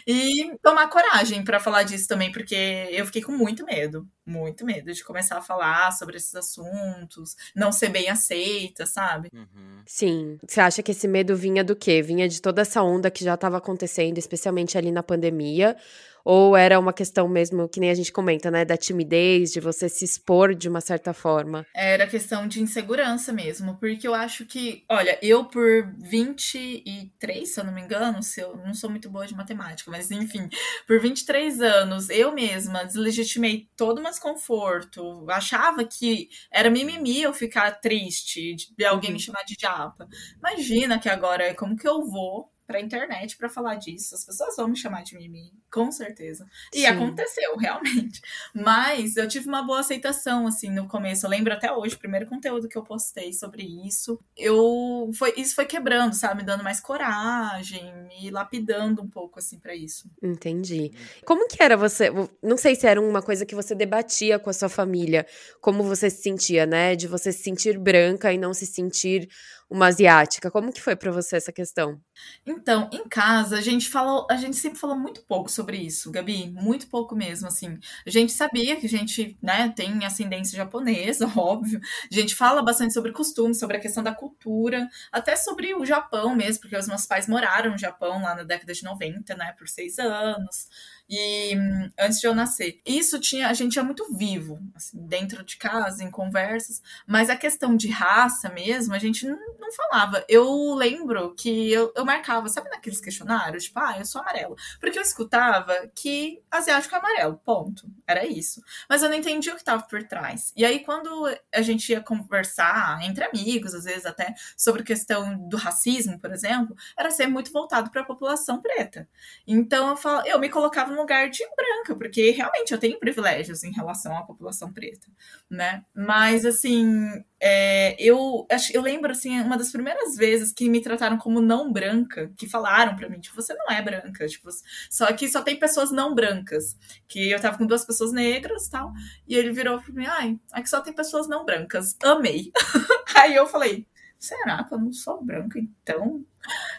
E 0.08 0.58
tomar 0.64 0.88
coragem 0.90 1.44
para 1.44 1.60
falar 1.60 1.84
disso 1.84 2.08
também, 2.08 2.32
porque 2.32 2.56
eu 2.92 3.06
fiquei 3.06 3.22
com 3.22 3.32
muito 3.32 3.64
medo 3.66 4.08
muito 4.30 4.64
medo 4.64 4.94
de 4.94 5.04
começar 5.04 5.38
a 5.38 5.42
falar 5.42 5.92
sobre 5.92 6.16
esses 6.16 6.34
assuntos, 6.36 7.36
não 7.56 7.72
ser 7.72 7.90
bem 7.90 8.10
aceita, 8.10 8.86
sabe? 8.86 9.30
Uhum. 9.34 9.82
Sim. 9.86 10.38
Você 10.48 10.62
acha 10.62 10.84
que 10.84 10.92
esse 10.92 11.08
medo 11.08 11.36
vinha 11.36 11.64
do 11.64 11.76
quê? 11.76 12.02
Vinha 12.02 12.30
de 12.30 12.42
toda 12.42 12.62
essa 12.62 12.82
onda 12.84 13.10
que 13.10 13.24
já 13.24 13.34
estava 13.34 13.58
acontecendo, 13.58 14.18
especialmente 14.18 14.78
ali 14.78 14.92
na 14.92 15.02
pandemia? 15.02 15.76
Ou 16.24 16.56
era 16.56 16.80
uma 16.80 16.94
questão 16.94 17.28
mesmo, 17.28 17.68
que 17.68 17.80
nem 17.80 17.90
a 17.90 17.96
gente 17.96 18.12
comenta, 18.12 18.52
né? 18.52 18.66
Da 18.66 18.78
timidez, 18.78 19.52
de 19.52 19.60
você 19.60 19.90
se 19.90 20.06
expor 20.06 20.54
de 20.54 20.70
uma 20.70 20.82
certa 20.82 21.14
forma? 21.14 21.66
Era 21.76 22.08
questão 22.08 22.48
de 22.48 22.62
insegurança 22.62 23.32
mesmo, 23.32 23.78
porque 23.78 24.08
eu 24.08 24.14
acho 24.14 24.46
que, 24.46 24.84
olha, 24.90 25.18
eu 25.22 25.46
por 25.46 25.92
23, 25.98 27.50
se 27.50 27.60
eu 27.60 27.64
não 27.64 27.74
me 27.74 27.82
engano, 27.82 28.22
se 28.22 28.42
eu 28.42 28.56
não 28.58 28.74
sou 28.74 28.90
muito 28.90 29.10
boa 29.10 29.26
de 29.26 29.36
matemática, 29.36 29.90
mas 29.92 30.12
enfim, 30.12 30.50
por 30.88 31.00
23 31.00 31.62
anos, 31.62 32.10
eu 32.10 32.32
mesma 32.34 32.84
deslegitimei 32.84 33.68
todo 33.76 34.00
o 34.00 34.02
meu 34.02 34.12
desconforto, 34.12 35.26
achava 35.30 35.84
que 35.84 36.30
era 36.52 36.70
mimimi 36.70 37.22
eu 37.22 37.34
ficar 37.34 37.72
triste, 37.80 38.56
de 38.78 38.86
alguém 38.86 39.12
me 39.12 39.16
uhum. 39.16 39.20
chamar 39.20 39.44
de 39.44 39.56
diapa. 39.56 40.08
Imagina 40.38 41.00
que 41.00 41.10
agora, 41.10 41.54
como 41.56 41.76
que 41.76 41.88
eu 41.88 42.06
vou 42.06 42.50
pra 42.70 42.80
internet 42.80 43.36
para 43.36 43.50
falar 43.50 43.76
disso. 43.78 44.14
As 44.14 44.24
pessoas 44.24 44.56
vão 44.56 44.68
me 44.68 44.78
chamar 44.78 45.02
de 45.02 45.18
mimi, 45.18 45.52
com 45.72 45.92
certeza. 45.92 46.46
E 46.72 46.82
Sim. 46.82 46.86
aconteceu, 46.86 47.58
realmente. 47.58 48.22
Mas 48.54 49.18
eu 49.18 49.28
tive 49.28 49.48
uma 49.48 49.64
boa 49.64 49.80
aceitação, 49.80 50.46
assim, 50.46 50.70
no 50.70 50.88
começo. 50.88 51.26
Eu 51.26 51.32
lembro 51.32 51.52
até 51.52 51.74
hoje, 51.74 51.96
o 51.96 52.00
primeiro 52.00 52.28
conteúdo 52.28 52.70
que 52.70 52.78
eu 52.78 52.84
postei 52.84 53.34
sobre 53.34 53.64
isso. 53.64 54.20
Eu 54.38 55.10
foi 55.16 55.34
isso 55.36 55.56
foi 55.56 55.66
quebrando, 55.66 56.14
sabe, 56.14 56.42
me 56.42 56.46
dando 56.46 56.64
mais 56.64 56.80
coragem, 56.80 57.92
me 58.08 58.30
lapidando 58.30 59.02
um 59.02 59.10
pouco 59.10 59.40
assim 59.40 59.58
para 59.58 59.74
isso. 59.74 60.08
Entendi. 60.22 60.92
Como 61.26 61.48
que 61.48 61.64
era 61.64 61.76
você? 61.76 62.12
Não 62.44 62.56
sei 62.56 62.76
se 62.76 62.86
era 62.86 63.02
uma 63.02 63.24
coisa 63.24 63.48
que 63.48 63.56
você 63.56 63.74
debatia 63.74 64.38
com 64.38 64.52
a 64.52 64.54
sua 64.54 64.70
família, 64.70 65.26
como 65.60 65.82
você 65.82 66.08
se 66.08 66.22
sentia, 66.22 66.68
né, 66.68 66.96
de 66.96 67.08
você 67.08 67.32
se 67.32 67.42
sentir 67.42 67.80
branca 67.80 68.32
e 68.32 68.38
não 68.38 68.54
se 68.54 68.68
sentir 68.68 69.28
uma 69.70 69.88
asiática. 69.88 70.50
Como 70.50 70.74
que 70.74 70.82
foi 70.82 70.96
para 70.96 71.12
você 71.12 71.38
essa 71.38 71.52
questão? 71.52 72.02
Então, 72.46 72.90
em 72.92 73.08
casa, 73.08 73.58
a 73.58 73.62
gente 73.62 73.88
falou, 73.88 74.26
a 74.30 74.36
gente 74.36 74.58
sempre 74.58 74.80
falou 74.80 74.98
muito 74.98 75.22
pouco 75.22 75.50
sobre 75.50 75.78
isso, 75.78 76.12
Gabi, 76.12 76.50
muito 76.50 76.88
pouco 76.88 77.16
mesmo, 77.16 77.48
assim. 77.48 77.78
A 78.06 78.10
gente 78.10 78.32
sabia 78.32 78.76
que 78.76 78.88
a 78.88 78.90
gente, 78.90 79.38
né, 79.42 79.72
tem 79.76 80.04
ascendência 80.06 80.58
japonesa, 80.58 81.28
óbvio. 81.38 81.80
A 82.12 82.14
gente 82.14 82.36
fala 82.36 82.62
bastante 82.64 82.94
sobre 82.94 83.12
costumes, 83.12 83.60
sobre 83.60 83.78
a 83.78 83.80
questão 83.80 84.04
da 84.04 84.14
cultura, 84.14 84.90
até 85.12 85.36
sobre 85.36 85.74
o 85.76 85.86
Japão 85.86 86.36
mesmo, 86.36 86.62
porque 86.62 86.76
os 86.76 86.88
meus 86.88 87.06
pais 87.06 87.28
moraram 87.28 87.72
no 87.72 87.78
Japão 87.78 88.22
lá 88.24 88.36
na 88.36 88.44
década 88.44 88.74
de 88.74 88.84
90, 88.84 89.36
né, 89.36 89.54
por 89.58 89.68
seis 89.68 90.00
anos. 90.00 90.68
E 91.10 91.54
antes 91.98 92.20
de 92.20 92.28
eu 92.28 92.36
nascer. 92.36 92.80
Isso 92.86 93.20
tinha, 93.20 93.48
a 93.50 93.54
gente 93.54 93.80
é 93.80 93.82
muito 93.82 94.14
vivo, 94.16 94.60
assim, 94.76 94.98
dentro 95.08 95.44
de 95.44 95.58
casa, 95.58 96.04
em 96.04 96.12
conversas, 96.12 96.82
mas 97.08 97.30
a 97.30 97.36
questão 97.36 97.76
de 97.76 97.90
raça 97.90 98.50
mesmo, 98.50 98.94
a 98.94 99.00
gente 99.00 99.26
não, 99.26 99.40
não 99.60 99.72
falava. 99.72 100.24
Eu 100.30 100.76
lembro 100.76 101.34
que 101.36 101.72
eu, 101.72 101.92
eu 101.96 102.06
marcava, 102.06 102.48
sabe 102.48 102.70
naqueles 102.70 103.02
questionários, 103.02 103.66
tipo, 103.66 103.80
ah, 103.80 103.98
eu 103.98 104.06
sou 104.06 104.22
amarelo. 104.22 104.56
Porque 104.80 105.00
eu 105.00 105.04
escutava 105.04 105.74
que 105.96 106.42
asiático 106.52 106.94
é 106.94 106.98
amarelo, 107.00 107.42
ponto. 107.44 107.90
Era 108.08 108.26
isso. 108.26 108.62
Mas 108.88 109.02
eu 109.02 109.10
não 109.10 109.16
entendia 109.16 109.54
o 109.54 109.56
que 109.56 109.62
estava 109.62 109.84
por 109.84 110.04
trás. 110.04 110.54
E 110.56 110.64
aí, 110.64 110.80
quando 110.80 111.10
a 111.54 111.62
gente 111.62 111.92
ia 111.92 112.02
conversar 112.02 113.02
entre 113.04 113.24
amigos, 113.24 113.74
às 113.74 113.86
vezes 113.86 114.06
até 114.06 114.36
sobre 114.56 114.84
questão 114.84 115.48
do 115.48 115.58
racismo, 115.58 116.20
por 116.20 116.32
exemplo, 116.32 116.76
era 116.98 117.10
ser 117.10 117.28
muito 117.28 117.52
voltado 117.52 117.90
para 117.90 118.02
a 118.02 118.06
população 118.06 118.62
preta. 118.62 119.08
Então 119.48 119.90
eu, 119.90 119.98
falo, 119.98 120.28
eu 120.28 120.40
me 120.40 120.50
colocava 120.50 120.92
lugar 121.00 121.30
de 121.30 121.44
branca, 121.56 121.96
porque 121.96 122.32
realmente 122.32 122.72
eu 122.72 122.78
tenho 122.78 123.00
privilégios 123.00 123.64
em 123.64 123.72
relação 123.72 124.18
à 124.18 124.24
população 124.24 124.72
preta, 124.72 125.08
né? 125.50 125.84
Mas, 125.96 126.46
assim, 126.46 127.24
é, 127.40 127.96
eu, 128.00 128.46
eu 128.74 128.82
lembro, 128.82 129.12
assim, 129.12 129.40
uma 129.42 129.58
das 129.58 129.72
primeiras 129.72 130.16
vezes 130.16 130.52
que 130.52 130.70
me 130.70 130.82
trataram 130.82 131.18
como 131.18 131.42
não 131.42 131.72
branca, 131.72 132.32
que 132.38 132.48
falaram 132.48 132.96
para 132.96 133.10
mim, 133.10 133.20
tipo, 133.20 133.36
você 133.36 133.54
não 133.54 133.72
é 133.72 133.82
branca, 133.82 134.28
tipo, 134.28 134.50
só 134.90 135.12
que 135.14 135.28
só 135.28 135.42
tem 135.42 135.58
pessoas 135.58 135.92
não 135.92 136.14
brancas, 136.14 136.78
que 137.08 137.32
eu 137.32 137.40
tava 137.40 137.58
com 137.58 137.66
duas 137.66 137.86
pessoas 137.86 138.12
negras 138.12 138.68
tal, 138.70 138.92
e 139.28 139.36
ele 139.36 139.52
virou 139.52 139.82
pra 139.82 139.94
mim, 139.94 140.06
ai, 140.06 140.40
aqui 140.52 140.70
só 140.70 140.82
tem 140.82 140.94
pessoas 140.94 141.28
não 141.28 141.46
brancas, 141.46 141.96
amei. 142.04 142.52
Aí 143.16 143.36
eu 143.36 143.48
falei, 143.48 143.88
será 144.18 144.64
que 144.64 144.74
eu 144.74 144.80
não 144.80 144.94
sou 144.94 145.24
branca, 145.24 145.58
então? 145.60 146.26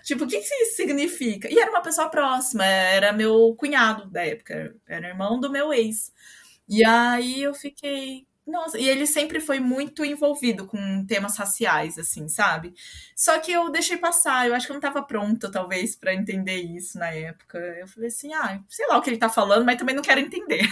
Tipo, 0.03 0.25
o 0.25 0.29
que, 0.29 0.41
que 0.41 0.55
isso 0.65 0.77
significa? 0.77 1.49
E 1.53 1.59
era 1.59 1.71
uma 1.71 1.83
pessoa 1.83 2.09
próxima, 2.11 2.65
era 2.65 3.13
meu 3.13 3.55
cunhado 3.59 4.11
da 4.11 4.25
época, 4.25 4.75
era 4.87 5.09
irmão 5.09 5.39
do 5.41 5.51
meu 5.51 5.73
ex. 5.73 6.13
E 6.69 6.85
aí 6.85 7.43
eu 7.43 7.55
fiquei, 7.55 8.27
nossa, 8.47 8.79
e 8.79 8.89
ele 8.89 9.07
sempre 9.07 9.41
foi 9.41 9.61
muito 9.61 10.05
envolvido 10.05 10.67
com 10.67 11.05
temas 11.07 11.37
raciais, 11.37 11.99
assim, 11.99 12.29
sabe? 12.29 12.75
Só 13.15 13.39
que 13.39 13.53
eu 13.53 13.71
deixei 13.71 13.97
passar, 13.97 14.49
eu 14.49 14.55
acho 14.55 14.67
que 14.67 14.73
eu 14.73 14.75
não 14.75 14.81
estava 14.81 15.03
pronta, 15.03 15.51
talvez, 15.51 15.95
para 15.95 16.15
entender 16.15 16.61
isso 16.61 16.99
na 16.99 17.11
época. 17.11 17.59
Eu 17.59 17.87
falei 17.87 18.09
assim, 18.09 18.33
ah, 18.35 18.61
sei 18.69 18.87
lá 18.89 18.99
o 18.99 19.03
que 19.03 19.11
ele 19.11 19.19
tá 19.19 19.29
falando, 19.29 19.65
mas 19.65 19.77
também 19.77 19.95
não 19.95 20.03
quero 20.03 20.21
entender. 20.21 20.63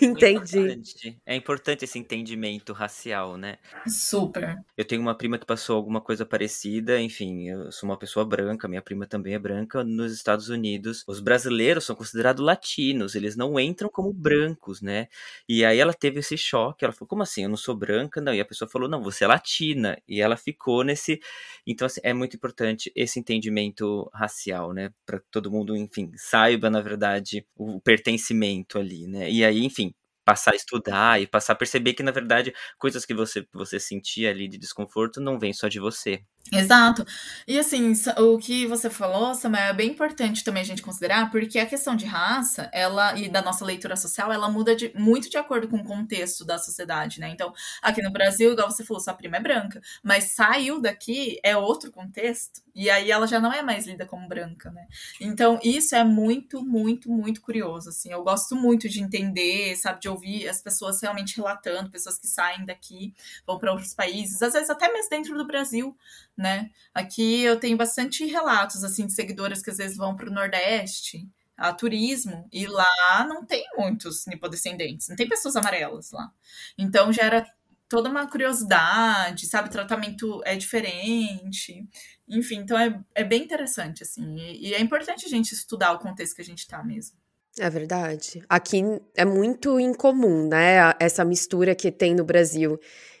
Entendi. 0.00 0.58
É 0.58 0.62
importante, 0.62 1.22
é 1.26 1.36
importante 1.36 1.84
esse 1.84 1.98
entendimento 1.98 2.72
racial, 2.72 3.36
né? 3.36 3.58
Super. 3.86 4.56
Eu 4.76 4.84
tenho 4.84 5.02
uma 5.02 5.14
prima 5.14 5.38
que 5.38 5.46
passou 5.46 5.76
alguma 5.76 6.00
coisa 6.00 6.24
parecida, 6.24 7.00
enfim, 7.00 7.48
eu 7.48 7.70
sou 7.70 7.88
uma 7.88 7.98
pessoa 7.98 8.24
branca, 8.24 8.68
minha 8.68 8.82
prima 8.82 9.06
também 9.06 9.34
é 9.34 9.38
branca. 9.38 9.84
Nos 9.84 10.12
Estados 10.12 10.48
Unidos, 10.48 11.04
os 11.06 11.20
brasileiros 11.20 11.84
são 11.84 11.94
considerados 11.94 12.44
latinos, 12.44 13.14
eles 13.14 13.36
não 13.36 13.58
entram 13.58 13.88
como 13.88 14.12
brancos, 14.12 14.80
né? 14.80 15.08
E 15.48 15.64
aí 15.64 15.78
ela 15.78 15.92
teve 15.98 16.20
esse 16.20 16.36
choque, 16.36 16.84
ela 16.84 16.92
falou, 16.92 17.08
como 17.08 17.22
assim? 17.22 17.42
Eu 17.44 17.48
não 17.48 17.56
sou 17.56 17.74
branca? 17.76 18.20
Não. 18.20 18.34
E 18.34 18.40
a 18.40 18.44
pessoa 18.44 18.68
falou, 18.70 18.88
não, 18.88 19.02
você 19.02 19.24
é 19.24 19.26
latina. 19.26 19.96
E 20.08 20.20
ela 20.20 20.36
ficou 20.36 20.84
nesse. 20.84 21.20
Então, 21.66 21.86
assim, 21.86 22.00
é 22.04 22.12
muito 22.14 22.36
importante 22.36 22.90
esse 22.94 23.18
entendimento 23.20 24.08
racial, 24.14 24.72
né? 24.72 24.90
Para 25.06 25.20
todo 25.30 25.50
mundo, 25.50 25.76
enfim, 25.76 26.10
saiba, 26.16 26.70
na 26.70 26.80
verdade, 26.80 27.46
o 27.56 27.80
pertencimento 27.80 28.78
ali, 28.78 29.06
né? 29.06 29.30
E 29.30 29.44
aí, 29.44 29.64
enfim, 29.64 29.94
passar 30.24 30.52
a 30.52 30.56
estudar 30.56 31.20
e 31.20 31.26
passar 31.26 31.54
a 31.54 31.56
perceber 31.56 31.94
que, 31.94 32.02
na 32.02 32.10
verdade, 32.12 32.52
coisas 32.78 33.04
que 33.04 33.14
você, 33.14 33.46
você 33.52 33.80
sentia 33.80 34.30
ali 34.30 34.48
de 34.48 34.58
desconforto 34.58 35.20
não 35.20 35.38
vem 35.38 35.52
só 35.52 35.68
de 35.68 35.80
você. 35.80 36.22
Exato. 36.50 37.04
E 37.46 37.58
assim, 37.58 37.92
o 38.16 38.38
que 38.38 38.66
você 38.66 38.88
falou, 38.88 39.34
Samuel, 39.34 39.64
é 39.66 39.72
bem 39.74 39.90
importante 39.90 40.42
também 40.42 40.62
a 40.62 40.64
gente 40.64 40.80
considerar, 40.80 41.30
porque 41.30 41.58
a 41.58 41.66
questão 41.66 41.94
de 41.94 42.06
raça, 42.06 42.70
ela 42.72 43.14
e 43.18 43.28
da 43.28 43.42
nossa 43.42 43.66
leitura 43.66 43.96
social, 43.96 44.32
ela 44.32 44.48
muda 44.50 44.74
de, 44.74 44.90
muito 44.96 45.28
de 45.28 45.36
acordo 45.36 45.68
com 45.68 45.76
o 45.76 45.84
contexto 45.84 46.46
da 46.46 46.56
sociedade, 46.56 47.20
né? 47.20 47.28
Então, 47.28 47.52
aqui 47.82 48.00
no 48.00 48.10
Brasil, 48.10 48.52
igual 48.52 48.70
você 48.70 48.82
falou, 48.82 48.98
sua 49.02 49.12
prima 49.12 49.36
é 49.36 49.40
branca, 49.40 49.78
mas 50.02 50.32
saiu 50.32 50.80
daqui 50.80 51.38
é 51.44 51.54
outro 51.54 51.90
contexto, 51.92 52.62
e 52.74 52.88
aí 52.88 53.10
ela 53.10 53.26
já 53.26 53.38
não 53.40 53.52
é 53.52 53.60
mais 53.62 53.86
lida 53.86 54.06
como 54.06 54.26
branca, 54.26 54.70
né? 54.70 54.86
Então, 55.20 55.58
isso 55.62 55.94
é 55.94 56.02
muito, 56.04 56.64
muito, 56.64 57.10
muito 57.10 57.42
curioso, 57.42 57.90
assim. 57.90 58.10
Eu 58.10 58.22
gosto 58.24 58.56
muito 58.56 58.88
de 58.88 59.02
entender, 59.02 59.76
sabe, 59.76 60.00
de 60.00 60.08
ouvir 60.08 60.48
as 60.48 60.62
pessoas 60.62 60.98
realmente 61.02 61.36
relatando, 61.36 61.90
pessoas 61.90 62.18
que 62.18 62.26
saem 62.26 62.64
daqui, 62.64 63.12
vão 63.46 63.58
para 63.58 63.70
outros 63.72 63.92
países, 63.92 64.40
às 64.40 64.54
vezes 64.54 64.70
até 64.70 64.90
mesmo 64.90 65.10
dentro 65.10 65.36
do 65.36 65.46
Brasil, 65.46 65.94
né? 66.38 66.70
Aqui 66.94 67.42
eu 67.42 67.58
tenho 67.58 67.76
bastante 67.76 68.24
relatos 68.24 68.84
assim 68.84 69.06
de 69.06 69.12
seguidoras 69.12 69.60
que 69.60 69.70
às 69.70 69.76
vezes 69.76 69.96
vão 69.96 70.14
para 70.14 70.30
o 70.30 70.32
Nordeste 70.32 71.28
a 71.56 71.72
turismo 71.72 72.48
e 72.52 72.66
lá 72.66 73.26
não 73.28 73.44
tem 73.44 73.64
muitos 73.76 74.24
nipodescendentes, 74.26 75.08
não 75.08 75.16
tem 75.16 75.28
pessoas 75.28 75.56
amarelas 75.56 76.12
lá. 76.12 76.30
Então 76.78 77.12
gera 77.12 77.44
toda 77.88 78.08
uma 78.08 78.30
curiosidade, 78.30 79.46
sabe? 79.46 79.68
O 79.68 79.72
tratamento 79.72 80.40
é 80.44 80.54
diferente. 80.54 81.88
Enfim, 82.28 82.58
então 82.58 82.78
é, 82.78 83.00
é 83.14 83.24
bem 83.24 83.42
interessante, 83.42 84.04
assim. 84.04 84.36
E, 84.36 84.68
e 84.68 84.74
é 84.74 84.80
importante 84.80 85.26
a 85.26 85.28
gente 85.28 85.52
estudar 85.52 85.92
o 85.92 85.98
contexto 85.98 86.36
que 86.36 86.42
a 86.42 86.44
gente 86.44 86.60
está 86.60 86.84
mesmo. 86.84 87.16
É 87.58 87.68
verdade. 87.68 88.42
Aqui 88.48 88.82
é 89.16 89.24
muito 89.24 89.80
incomum, 89.80 90.46
né? 90.48 90.94
Essa 91.00 91.24
mistura 91.24 91.74
que 91.74 91.90
tem 91.90 92.14
no 92.14 92.24
Brasil. 92.24 92.78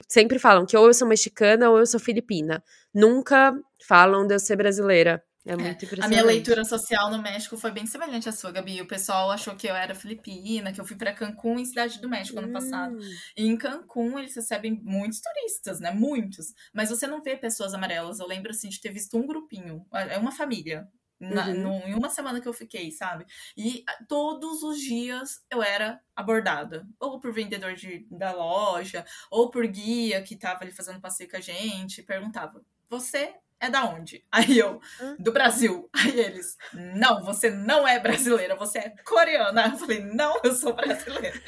Sempre 0.08 0.38
falam 0.38 0.64
que 0.64 0.76
ou 0.76 0.86
eu 0.86 0.94
sou 0.94 1.06
mexicana 1.06 1.68
ou 1.68 1.78
eu 1.78 1.86
sou 1.86 2.00
filipina. 2.00 2.64
Nunca 2.94 3.54
falam 3.86 4.26
de 4.26 4.34
eu 4.34 4.40
ser 4.40 4.56
brasileira. 4.56 5.22
É 5.48 5.56
muito 5.56 5.84
é. 5.86 6.04
A 6.04 6.08
minha 6.08 6.24
leitura 6.24 6.62
social 6.62 7.10
no 7.10 7.22
México 7.22 7.56
foi 7.56 7.70
bem 7.70 7.86
semelhante 7.86 8.28
à 8.28 8.32
sua, 8.32 8.50
Gabi. 8.50 8.82
O 8.82 8.86
pessoal 8.86 9.30
achou 9.30 9.56
que 9.56 9.66
eu 9.66 9.74
era 9.74 9.94
filipina, 9.94 10.72
que 10.72 10.80
eu 10.80 10.84
fui 10.84 10.94
para 10.94 11.14
Cancún, 11.14 11.58
em 11.58 11.64
Cidade 11.64 12.00
do 12.00 12.08
México, 12.08 12.38
ano 12.38 12.48
hum. 12.48 12.52
passado. 12.52 12.98
E 13.34 13.46
em 13.46 13.56
Cancún, 13.56 14.18
eles 14.18 14.34
recebem 14.34 14.78
muitos 14.84 15.20
turistas, 15.20 15.80
né? 15.80 15.90
Muitos. 15.90 16.52
Mas 16.72 16.90
você 16.90 17.06
não 17.06 17.22
vê 17.22 17.34
pessoas 17.34 17.72
amarelas. 17.72 18.18
Eu 18.18 18.26
lembro, 18.26 18.50
assim, 18.50 18.68
de 18.68 18.78
ter 18.78 18.92
visto 18.92 19.16
um 19.16 19.26
grupinho. 19.26 19.86
É 19.92 20.18
uma 20.18 20.32
família. 20.32 20.86
Na, 21.20 21.48
uhum. 21.48 21.88
em 21.88 21.94
uma 21.94 22.08
semana 22.08 22.40
que 22.40 22.46
eu 22.46 22.52
fiquei, 22.52 22.92
sabe? 22.92 23.26
E 23.56 23.82
ah, 23.88 23.98
todos 24.08 24.62
os 24.62 24.78
dias 24.80 25.44
eu 25.50 25.62
era 25.62 26.00
abordada, 26.14 26.86
ou 26.98 27.18
por 27.18 27.32
vendedor 27.32 27.74
de, 27.74 28.06
da 28.10 28.32
loja, 28.32 29.04
ou 29.30 29.50
por 29.50 29.66
guia 29.66 30.22
que 30.22 30.36
tava 30.36 30.62
ali 30.62 30.70
fazendo 30.70 31.00
passeio 31.00 31.28
com 31.28 31.36
a 31.36 31.40
gente, 31.40 32.02
perguntava: 32.02 32.64
Você 32.88 33.34
é 33.60 33.68
da 33.68 33.84
onde? 33.84 34.24
Aí 34.30 34.58
eu, 34.58 34.80
do 35.18 35.32
Brasil. 35.32 35.88
Aí 35.92 36.18
eles, 36.18 36.56
não, 36.72 37.24
você 37.24 37.50
não 37.50 37.86
é 37.86 37.98
brasileira, 37.98 38.54
você 38.54 38.78
é 38.78 38.94
coreana. 39.04 39.66
Eu 39.66 39.78
falei, 39.78 40.00
não, 40.00 40.38
eu 40.44 40.54
sou 40.54 40.74
brasileira. 40.74 41.40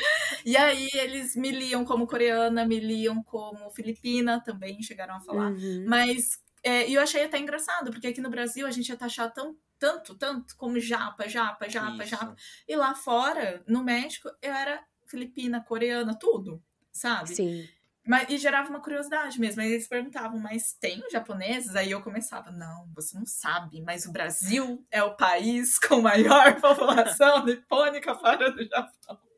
E 0.45 0.57
aí 0.57 0.89
eles 0.95 1.37
me 1.37 1.51
liam 1.51 1.85
como 1.85 2.07
coreana, 2.07 2.65
me 2.65 2.81
liam 2.81 3.23
como 3.23 3.71
filipina 3.71 4.41
também, 4.41 4.83
chegaram 4.83 5.17
a 5.17 5.21
falar. 5.21 5.53
Uhum. 5.53 5.85
Mas 5.87 6.41
é, 6.63 6.91
eu 6.91 7.01
achei 7.01 7.25
até 7.25 7.39
engraçado, 7.39 7.91
porque 7.91 8.09
aqui 8.09 8.21
no 8.21 8.31
Brasil 8.31 8.67
a 8.67 8.71
gente 8.71 8.89
ia 8.89 8.97
taxar 8.97 9.33
tão, 9.33 9.57
tanto, 9.79 10.15
tanto 10.15 10.57
como 10.57 10.79
japa, 10.79 11.29
japa, 11.29 11.69
japa, 11.69 12.05
Isso. 12.05 12.11
japa. 12.11 12.35
E 12.69 12.77
lá 12.77 12.95
fora, 12.95 13.63
no 13.67 13.83
México, 13.83 14.29
eu 14.43 14.53
era 14.53 14.83
filipina, 15.07 15.63
coreana, 15.63 16.17
tudo, 16.19 16.63
sabe? 16.93 17.35
Sim. 17.35 17.69
Mas, 18.07 18.29
e 18.29 18.39
gerava 18.39 18.71
uma 18.71 18.81
curiosidade 18.81 19.39
mesmo. 19.39 19.61
Aí 19.63 19.73
eles 19.73 19.87
perguntavam, 19.87 20.39
mas 20.39 20.73
tem 20.75 21.03
japoneses? 21.11 21.77
Aí 21.77 21.91
eu 21.91 22.03
começava, 22.03 22.51
não, 22.51 22.89
você 22.95 23.17
não 23.17 23.27
sabe, 23.27 23.83
mas 23.83 24.07
o 24.07 24.13
Brasil 24.13 24.85
é 24.91 25.03
o 25.03 25.17
país 25.17 25.79
com 25.79 26.01
maior 26.01 26.59
população 26.61 27.45
nipônica 27.45 28.15
fora 28.15 28.51
do 28.51 28.65
Japão. 28.65 29.30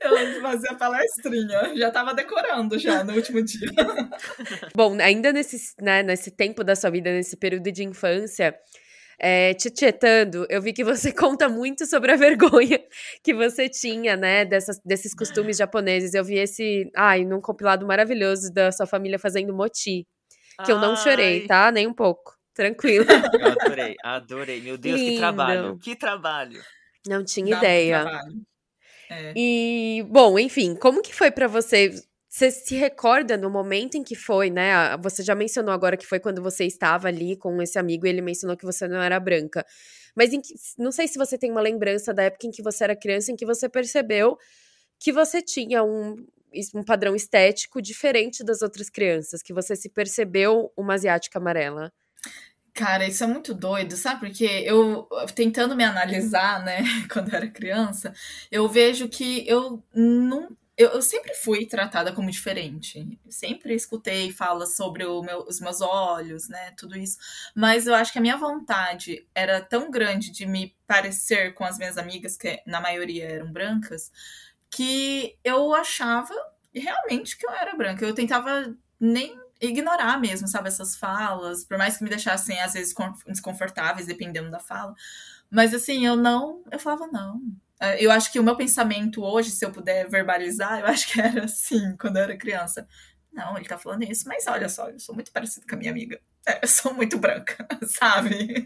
Eu 0.00 0.40
fazia 0.40 0.74
palestrinha, 0.76 1.76
já 1.76 1.88
estava 1.88 2.14
decorando 2.14 2.78
já 2.78 3.02
no 3.04 3.14
último 3.14 3.42
dia. 3.42 3.68
Bom, 4.74 4.96
ainda 5.00 5.32
nesse, 5.32 5.74
né, 5.80 6.02
nesse 6.02 6.30
tempo 6.30 6.62
da 6.62 6.76
sua 6.76 6.90
vida, 6.90 7.10
nesse 7.10 7.36
período 7.36 7.70
de 7.70 7.84
infância, 7.84 8.54
é, 9.20 9.52
tietando, 9.54 10.46
eu 10.48 10.62
vi 10.62 10.72
que 10.72 10.84
você 10.84 11.10
conta 11.12 11.48
muito 11.48 11.84
sobre 11.86 12.12
a 12.12 12.16
vergonha 12.16 12.80
que 13.22 13.34
você 13.34 13.68
tinha, 13.68 14.16
né, 14.16 14.44
dessas, 14.44 14.80
desses 14.84 15.14
costumes 15.14 15.56
japoneses. 15.56 16.14
Eu 16.14 16.24
vi 16.24 16.38
esse, 16.38 16.90
ai, 16.96 17.24
num 17.24 17.40
compilado 17.40 17.86
maravilhoso 17.86 18.52
da 18.52 18.70
sua 18.70 18.86
família 18.86 19.18
fazendo 19.18 19.54
moti, 19.54 20.06
que 20.64 20.70
ai. 20.70 20.72
eu 20.72 20.78
não 20.78 20.94
chorei, 20.96 21.46
tá? 21.46 21.70
Nem 21.72 21.86
um 21.86 21.94
pouco. 21.94 22.38
Tranquilo. 22.54 23.06
Eu 23.38 23.52
adorei, 23.52 23.96
adorei. 24.02 24.60
Meu 24.60 24.76
Deus, 24.76 24.98
Lindo. 24.98 25.12
que 25.12 25.18
trabalho, 25.18 25.78
que 25.78 25.94
trabalho. 25.94 26.60
Não 27.06 27.24
tinha 27.24 27.54
Dá 27.54 27.58
ideia. 27.58 28.04
É. 29.10 29.32
E, 29.36 30.04
bom, 30.08 30.38
enfim, 30.38 30.74
como 30.74 31.02
que 31.02 31.14
foi 31.14 31.30
para 31.30 31.46
você? 31.46 31.90
Você 32.28 32.50
se 32.50 32.74
recorda 32.74 33.36
no 33.36 33.50
momento 33.50 33.96
em 33.96 34.04
que 34.04 34.14
foi, 34.14 34.50
né? 34.50 34.96
Você 34.98 35.22
já 35.22 35.34
mencionou 35.34 35.72
agora 35.72 35.96
que 35.96 36.06
foi 36.06 36.20
quando 36.20 36.42
você 36.42 36.64
estava 36.64 37.08
ali 37.08 37.36
com 37.36 37.60
esse 37.62 37.78
amigo 37.78 38.06
e 38.06 38.10
ele 38.10 38.20
mencionou 38.20 38.56
que 38.56 38.66
você 38.66 38.86
não 38.86 39.00
era 39.00 39.18
branca. 39.18 39.64
Mas 40.14 40.30
que, 40.30 40.54
não 40.78 40.92
sei 40.92 41.08
se 41.08 41.16
você 41.16 41.38
tem 41.38 41.50
uma 41.50 41.60
lembrança 41.60 42.12
da 42.12 42.24
época 42.24 42.46
em 42.46 42.50
que 42.50 42.62
você 42.62 42.84
era 42.84 42.96
criança, 42.96 43.32
em 43.32 43.36
que 43.36 43.46
você 43.46 43.68
percebeu 43.68 44.36
que 45.00 45.12
você 45.12 45.40
tinha 45.40 45.82
um, 45.82 46.16
um 46.74 46.82
padrão 46.82 47.14
estético 47.14 47.80
diferente 47.80 48.44
das 48.44 48.62
outras 48.62 48.90
crianças, 48.90 49.42
que 49.42 49.52
você 49.52 49.76
se 49.76 49.88
percebeu 49.88 50.72
uma 50.76 50.94
asiática 50.94 51.38
amarela. 51.38 51.92
Cara, 52.78 53.08
isso 53.08 53.24
é 53.24 53.26
muito 53.26 53.52
doido, 53.52 53.96
sabe? 53.96 54.20
Porque 54.20 54.44
eu, 54.44 55.08
tentando 55.34 55.74
me 55.74 55.82
analisar, 55.82 56.62
né, 56.64 56.78
quando 57.12 57.28
eu 57.28 57.36
era 57.36 57.48
criança, 57.48 58.14
eu 58.52 58.68
vejo 58.68 59.08
que 59.08 59.44
eu 59.48 59.82
não 59.92 60.56
eu, 60.76 60.90
eu, 60.90 61.02
sempre 61.02 61.34
fui 61.34 61.66
tratada 61.66 62.12
como 62.12 62.30
diferente. 62.30 63.18
sempre 63.28 63.74
escutei 63.74 64.30
falas 64.30 64.76
sobre 64.76 65.04
meu, 65.22 65.40
os 65.48 65.58
meus 65.60 65.80
olhos, 65.80 66.48
né? 66.48 66.72
Tudo 66.78 66.96
isso. 66.96 67.18
Mas 67.52 67.88
eu 67.88 67.94
acho 67.96 68.12
que 68.12 68.18
a 68.18 68.22
minha 68.22 68.36
vontade 68.36 69.26
era 69.34 69.60
tão 69.60 69.90
grande 69.90 70.30
de 70.30 70.46
me 70.46 70.72
parecer 70.86 71.54
com 71.54 71.64
as 71.64 71.78
minhas 71.78 71.98
amigas, 71.98 72.36
que 72.36 72.62
na 72.64 72.80
maioria 72.80 73.24
eram 73.24 73.50
brancas, 73.50 74.12
que 74.70 75.36
eu 75.42 75.74
achava 75.74 76.32
realmente 76.72 77.36
que 77.36 77.44
eu 77.44 77.50
era 77.50 77.74
branca. 77.74 78.04
Eu 78.06 78.14
tentava 78.14 78.72
nem 79.00 79.36
ignorar 79.60 80.20
mesmo, 80.20 80.46
sabe, 80.48 80.68
essas 80.68 80.96
falas, 80.96 81.64
por 81.64 81.76
mais 81.78 81.96
que 81.96 82.04
me 82.04 82.10
deixassem 82.10 82.60
às 82.60 82.74
vezes 82.74 82.94
desconfortáveis, 83.26 84.06
dependendo 84.06 84.50
da 84.50 84.58
fala. 84.58 84.94
Mas 85.50 85.74
assim, 85.74 86.06
eu 86.06 86.16
não, 86.16 86.62
eu 86.70 86.78
falava 86.78 87.06
não, 87.06 87.40
é, 87.80 88.04
eu 88.04 88.10
acho 88.10 88.32
que 88.32 88.40
o 88.40 88.42
meu 88.42 88.56
pensamento 88.56 89.22
hoje, 89.22 89.50
se 89.50 89.64
eu 89.64 89.70
puder 89.70 90.08
verbalizar, 90.08 90.80
eu 90.80 90.86
acho 90.86 91.12
que 91.12 91.20
era 91.20 91.44
assim, 91.44 91.96
quando 91.96 92.16
eu 92.16 92.24
era 92.24 92.36
criança. 92.36 92.86
Não, 93.32 93.56
ele 93.56 93.68
tá 93.68 93.78
falando 93.78 94.02
isso, 94.02 94.26
mas 94.26 94.46
olha 94.48 94.68
só, 94.68 94.88
eu 94.88 94.98
sou 94.98 95.14
muito 95.14 95.30
parecida 95.30 95.66
com 95.68 95.76
a 95.76 95.78
minha 95.78 95.90
amiga. 95.90 96.20
É, 96.46 96.60
eu 96.62 96.68
sou 96.68 96.92
muito 96.94 97.18
branca, 97.18 97.66
sabe? 97.86 98.64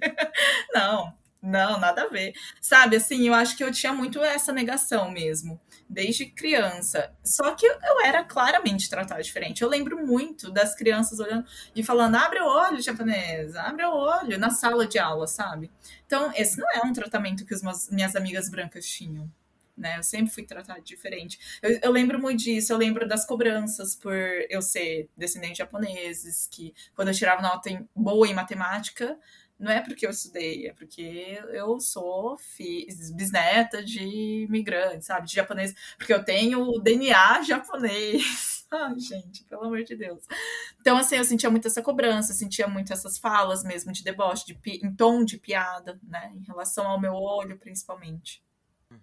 Não, 0.73 1.13
não, 1.43 1.81
nada 1.81 2.05
a 2.05 2.09
ver. 2.09 2.35
Sabe, 2.61 2.95
assim, 2.97 3.27
eu 3.27 3.35
acho 3.35 3.57
que 3.57 3.65
eu 3.65 3.73
tinha 3.73 3.93
muito 3.93 4.23
essa 4.23 4.53
negação 4.53 5.11
mesmo, 5.11 5.61
desde 5.89 6.27
criança. 6.27 7.13
Só 7.25 7.53
que 7.57 7.67
eu 7.67 8.01
era 8.05 8.23
claramente 8.23 8.89
tratada 8.89 9.21
diferente. 9.21 9.63
Eu 9.63 9.69
lembro 9.69 10.07
muito 10.07 10.53
das 10.53 10.75
crianças 10.77 11.19
olhando 11.19 11.45
e 11.75 11.83
falando: 11.83 12.15
abre 12.15 12.39
o 12.41 12.47
olho, 12.47 12.81
japonesa, 12.81 13.61
abre 13.63 13.85
o 13.85 13.93
olho, 13.93 14.39
na 14.39 14.51
sala 14.51 14.87
de 14.87 15.01
aula, 15.01 15.27
sabe? 15.27 15.69
Então, 16.07 16.33
esse 16.37 16.59
não 16.59 16.69
é 16.75 16.87
um 16.87 16.93
tratamento 16.93 17.45
que 17.45 17.55
as 17.55 17.89
minhas 17.91 18.15
amigas 18.15 18.49
brancas 18.49 18.87
tinham. 18.87 19.29
Né? 19.77 19.97
Eu 19.97 20.03
sempre 20.03 20.33
fui 20.33 20.45
tratada 20.45 20.81
diferente. 20.81 21.59
Eu, 21.63 21.79
eu, 21.83 21.91
lembro 21.91 22.21
muito 22.21 22.45
disso, 22.45 22.73
eu 22.73 22.77
lembro 22.77 23.09
das 23.09 23.27
cobranças 23.27 23.97
por 23.97 24.15
eu 24.49 24.61
ser 24.61 25.09
descendente 25.17 25.55
de 25.55 25.59
japoneses, 25.59 26.47
que 26.51 26.75
quando 26.95 27.09
eu 27.09 27.15
tirava 27.15 27.41
nota 27.41 27.71
em, 27.71 27.89
boa 27.97 28.29
em 28.29 28.35
matemática, 28.35 29.19
não 29.63 29.71
é 29.71 29.81
porque 29.81 30.05
eu 30.05 30.11
estudei, 30.11 30.67
é 30.67 30.73
porque 30.73 31.41
eu 31.53 31.79
sou 31.79 32.37
bisneta 33.15 33.83
de 33.83 34.45
imigrantes, 34.49 35.07
sabe? 35.07 35.29
De 35.29 35.35
japonês, 35.35 35.73
porque 35.97 36.13
eu 36.13 36.25
tenho 36.25 36.81
DNA 36.81 37.43
japonês. 37.43 38.67
Ai, 38.73 38.99
gente, 38.99 39.45
pelo 39.45 39.65
amor 39.65 39.85
de 39.85 39.95
Deus. 39.95 40.25
Então, 40.81 40.97
assim, 40.97 41.17
eu 41.17 41.25
sentia 41.25 41.49
muito 41.49 41.69
essa 41.69 41.81
cobrança, 41.81 42.33
sentia 42.33 42.67
muito 42.67 42.93
essas 42.93 43.19
falas 43.19 43.63
mesmo 43.63 43.93
de 43.93 44.03
deboche, 44.03 44.47
de 44.47 44.59
em 44.85 44.93
tom 44.93 45.25
de 45.25 45.39
piada, 45.39 46.01
né? 46.03 46.33
Em 46.35 46.45
relação 46.45 46.87
ao 46.89 47.01
meu 47.01 47.13
olho, 47.13 47.57
principalmente. 47.57 48.43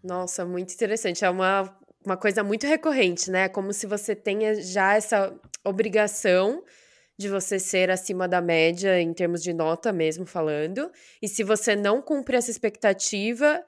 Nossa, 0.04 0.46
muito 0.46 0.74
interessante. 0.74 1.24
É 1.24 1.30
uma, 1.30 1.74
uma 2.04 2.18
coisa 2.18 2.44
muito 2.44 2.68
recorrente, 2.68 3.32
né? 3.32 3.48
Como 3.48 3.72
se 3.72 3.88
você 3.88 4.14
tenha 4.14 4.62
já 4.62 4.96
essa 4.96 5.34
obrigação 5.64 6.64
de 7.20 7.28
você 7.28 7.60
ser 7.60 7.92
acima 7.92 8.30
da 8.30 8.40
média 8.40 9.02
em 9.02 9.14
termos 9.14 9.44
de 9.44 9.52
nota 9.52 9.92
mesmo 9.92 10.26
falando. 10.26 10.90
E 11.22 11.28
se 11.28 11.44
você 11.44 11.76
não 11.76 12.02
cumpre 12.02 12.38
essa 12.38 12.50
expectativa, 12.50 13.62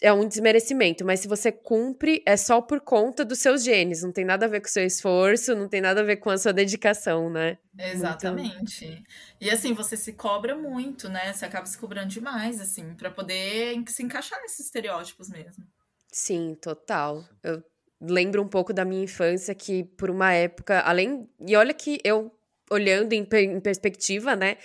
é 0.00 0.12
um 0.12 0.26
desmerecimento, 0.26 1.04
mas 1.04 1.20
se 1.20 1.28
você 1.28 1.52
cumpre, 1.52 2.20
é 2.26 2.36
só 2.36 2.60
por 2.60 2.80
conta 2.80 3.24
dos 3.24 3.38
seus 3.38 3.62
genes, 3.62 4.02
não 4.02 4.10
tem 4.10 4.24
nada 4.24 4.46
a 4.46 4.48
ver 4.48 4.60
com 4.60 4.66
o 4.66 4.70
seu 4.70 4.84
esforço, 4.84 5.54
não 5.54 5.68
tem 5.68 5.80
nada 5.80 6.00
a 6.00 6.04
ver 6.04 6.16
com 6.16 6.28
a 6.28 6.36
sua 6.36 6.52
dedicação, 6.52 7.30
né? 7.30 7.56
Exatamente. 7.78 8.84
Muito... 8.84 9.02
E 9.40 9.48
assim, 9.48 9.72
você 9.74 9.96
se 9.96 10.14
cobra 10.14 10.56
muito, 10.56 11.08
né? 11.08 11.32
Você 11.32 11.44
acaba 11.44 11.66
se 11.66 11.78
cobrando 11.78 12.08
demais, 12.08 12.60
assim, 12.60 12.94
para 12.94 13.12
poder 13.12 13.80
se 13.86 14.02
encaixar 14.02 14.40
nesses 14.42 14.66
estereótipos 14.66 15.28
mesmo. 15.28 15.64
Sim, 16.10 16.56
total. 16.60 17.24
Eu 17.44 17.62
lembro 18.00 18.42
um 18.42 18.48
pouco 18.48 18.72
da 18.72 18.84
minha 18.84 19.04
infância 19.04 19.54
que, 19.54 19.84
por 19.84 20.10
uma 20.10 20.32
época, 20.32 20.80
além. 20.80 21.30
E 21.46 21.54
olha 21.54 21.72
que 21.72 22.00
eu 22.02 22.36
olhando 22.72 23.12
em, 23.12 23.26
em 23.34 23.60
perspectiva, 23.60 24.34
né? 24.34 24.56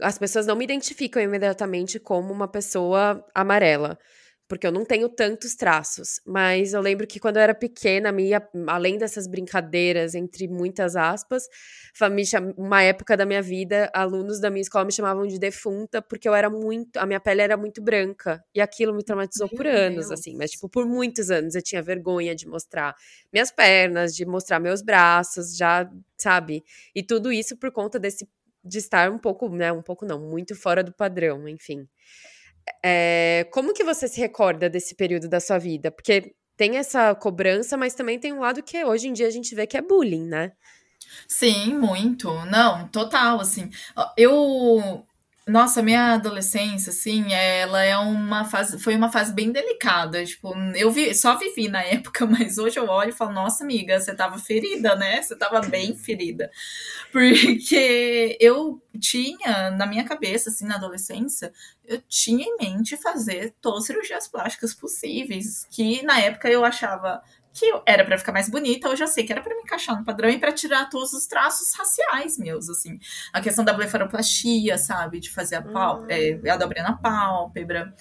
As 0.00 0.18
pessoas 0.18 0.46
não 0.46 0.54
me 0.54 0.64
identificam 0.64 1.20
imediatamente 1.20 1.98
como 1.98 2.32
uma 2.32 2.46
pessoa 2.46 3.24
amarela 3.34 3.98
porque 4.48 4.66
eu 4.66 4.72
não 4.72 4.84
tenho 4.84 5.08
tantos 5.08 5.54
traços. 5.54 6.20
Mas 6.26 6.72
eu 6.72 6.80
lembro 6.80 7.06
que 7.06 7.20
quando 7.20 7.36
eu 7.36 7.42
era 7.42 7.54
pequena, 7.54 8.10
minha, 8.10 8.42
além 8.66 8.96
dessas 8.98 9.26
brincadeiras, 9.26 10.14
entre 10.14 10.48
muitas 10.48 10.96
aspas, 10.96 11.44
uma 12.56 12.82
época 12.82 13.16
da 13.16 13.26
minha 13.26 13.42
vida, 13.42 13.90
alunos 13.94 14.40
da 14.40 14.50
minha 14.50 14.62
escola 14.62 14.84
me 14.84 14.92
chamavam 14.92 15.26
de 15.26 15.38
defunta, 15.38 16.00
porque 16.00 16.28
eu 16.28 16.34
era 16.34 16.48
muito. 16.48 16.96
A 16.96 17.06
minha 17.06 17.20
pele 17.20 17.42
era 17.42 17.56
muito 17.56 17.82
branca. 17.82 18.42
E 18.54 18.60
aquilo 18.60 18.94
me 18.94 19.02
traumatizou 19.04 19.48
Meu 19.48 19.56
por 19.56 19.66
anos, 19.66 20.08
Deus. 20.08 20.20
assim. 20.20 20.34
Mas, 20.36 20.52
tipo, 20.52 20.68
por 20.68 20.86
muitos 20.86 21.30
anos 21.30 21.54
eu 21.54 21.62
tinha 21.62 21.82
vergonha 21.82 22.34
de 22.34 22.46
mostrar 22.48 22.94
minhas 23.32 23.50
pernas, 23.50 24.14
de 24.14 24.24
mostrar 24.24 24.60
meus 24.60 24.80
braços, 24.82 25.56
já, 25.56 25.90
sabe? 26.16 26.64
E 26.94 27.02
tudo 27.02 27.32
isso 27.32 27.56
por 27.56 27.70
conta 27.70 27.98
desse. 27.98 28.28
De 28.64 28.78
estar 28.78 29.10
um 29.10 29.18
pouco, 29.18 29.48
né? 29.48 29.72
Um 29.72 29.82
pouco 29.82 30.04
não, 30.04 30.18
muito 30.20 30.54
fora 30.54 30.82
do 30.82 30.92
padrão, 30.92 31.48
enfim. 31.48 31.88
É, 32.84 33.46
como 33.52 33.72
que 33.72 33.84
você 33.84 34.08
se 34.08 34.20
recorda 34.20 34.68
desse 34.68 34.94
período 34.94 35.28
da 35.28 35.40
sua 35.40 35.58
vida? 35.58 35.90
Porque 35.90 36.34
tem 36.56 36.76
essa 36.76 37.14
cobrança, 37.14 37.76
mas 37.76 37.94
também 37.94 38.18
tem 38.18 38.32
um 38.32 38.40
lado 38.40 38.62
que 38.62 38.84
hoje 38.84 39.08
em 39.08 39.12
dia 39.12 39.26
a 39.26 39.30
gente 39.30 39.54
vê 39.54 39.66
que 39.66 39.76
é 39.76 39.82
bullying, 39.82 40.26
né? 40.26 40.52
Sim, 41.26 41.74
muito. 41.78 42.32
Não, 42.46 42.88
total, 42.88 43.40
assim. 43.40 43.70
Eu 44.16 45.06
nossa, 45.48 45.82
minha 45.82 46.14
adolescência, 46.14 46.90
assim, 46.90 47.32
ela 47.32 47.82
é 47.82 47.96
uma 47.96 48.44
fase, 48.44 48.78
foi 48.78 48.94
uma 48.94 49.10
fase 49.10 49.32
bem 49.32 49.50
delicada. 49.50 50.24
Tipo, 50.24 50.54
eu 50.76 50.90
vi, 50.90 51.14
só 51.14 51.36
vivi 51.36 51.68
na 51.68 51.82
época, 51.82 52.26
mas 52.28 52.58
hoje 52.58 52.78
eu 52.78 52.86
olho 52.86 53.10
e 53.10 53.14
falo, 53.14 53.32
nossa, 53.32 53.64
amiga, 53.64 53.98
você 53.98 54.14
tava 54.14 54.38
ferida, 54.38 54.94
né? 54.94 55.22
Você 55.22 55.34
tava 55.34 55.60
bem 55.62 55.96
ferida. 55.96 56.50
Porque 57.10 58.36
eu 58.40 58.80
tinha, 59.00 59.70
na 59.70 59.86
minha 59.86 60.04
cabeça, 60.04 60.50
assim, 60.50 60.66
na 60.66 60.74
adolescência, 60.74 61.52
eu 61.86 62.02
tinha 62.06 62.44
em 62.44 62.56
mente 62.60 62.96
fazer 62.98 63.54
todas 63.60 63.80
as 63.80 63.86
cirurgias 63.86 64.28
plásticas 64.28 64.74
possíveis, 64.74 65.66
que 65.70 66.02
na 66.02 66.20
época 66.20 66.50
eu 66.50 66.64
achava 66.64 67.22
que 67.58 67.82
era 67.84 68.04
para 68.04 68.18
ficar 68.18 68.32
mais 68.32 68.48
bonita, 68.48 68.88
hoje 68.88 69.02
eu 69.02 69.08
sei 69.08 69.24
que 69.24 69.32
era 69.32 69.40
para 69.40 69.54
me 69.54 69.62
encaixar 69.62 69.98
no 69.98 70.04
padrão 70.04 70.30
e 70.30 70.38
para 70.38 70.52
tirar 70.52 70.88
todos 70.88 71.12
os 71.12 71.26
traços 71.26 71.74
raciais 71.74 72.38
meus, 72.38 72.68
assim. 72.68 72.98
A 73.32 73.40
questão 73.40 73.64
da 73.64 73.72
blefaroplastia, 73.72 74.78
sabe? 74.78 75.18
De 75.18 75.30
fazer 75.30 75.56
a, 75.56 75.62
pál 75.62 76.02
hum. 76.02 76.06
é, 76.08 76.50
a 76.50 76.56
dobra 76.56 76.82
na 76.82 76.92
pálpebra 76.92 77.92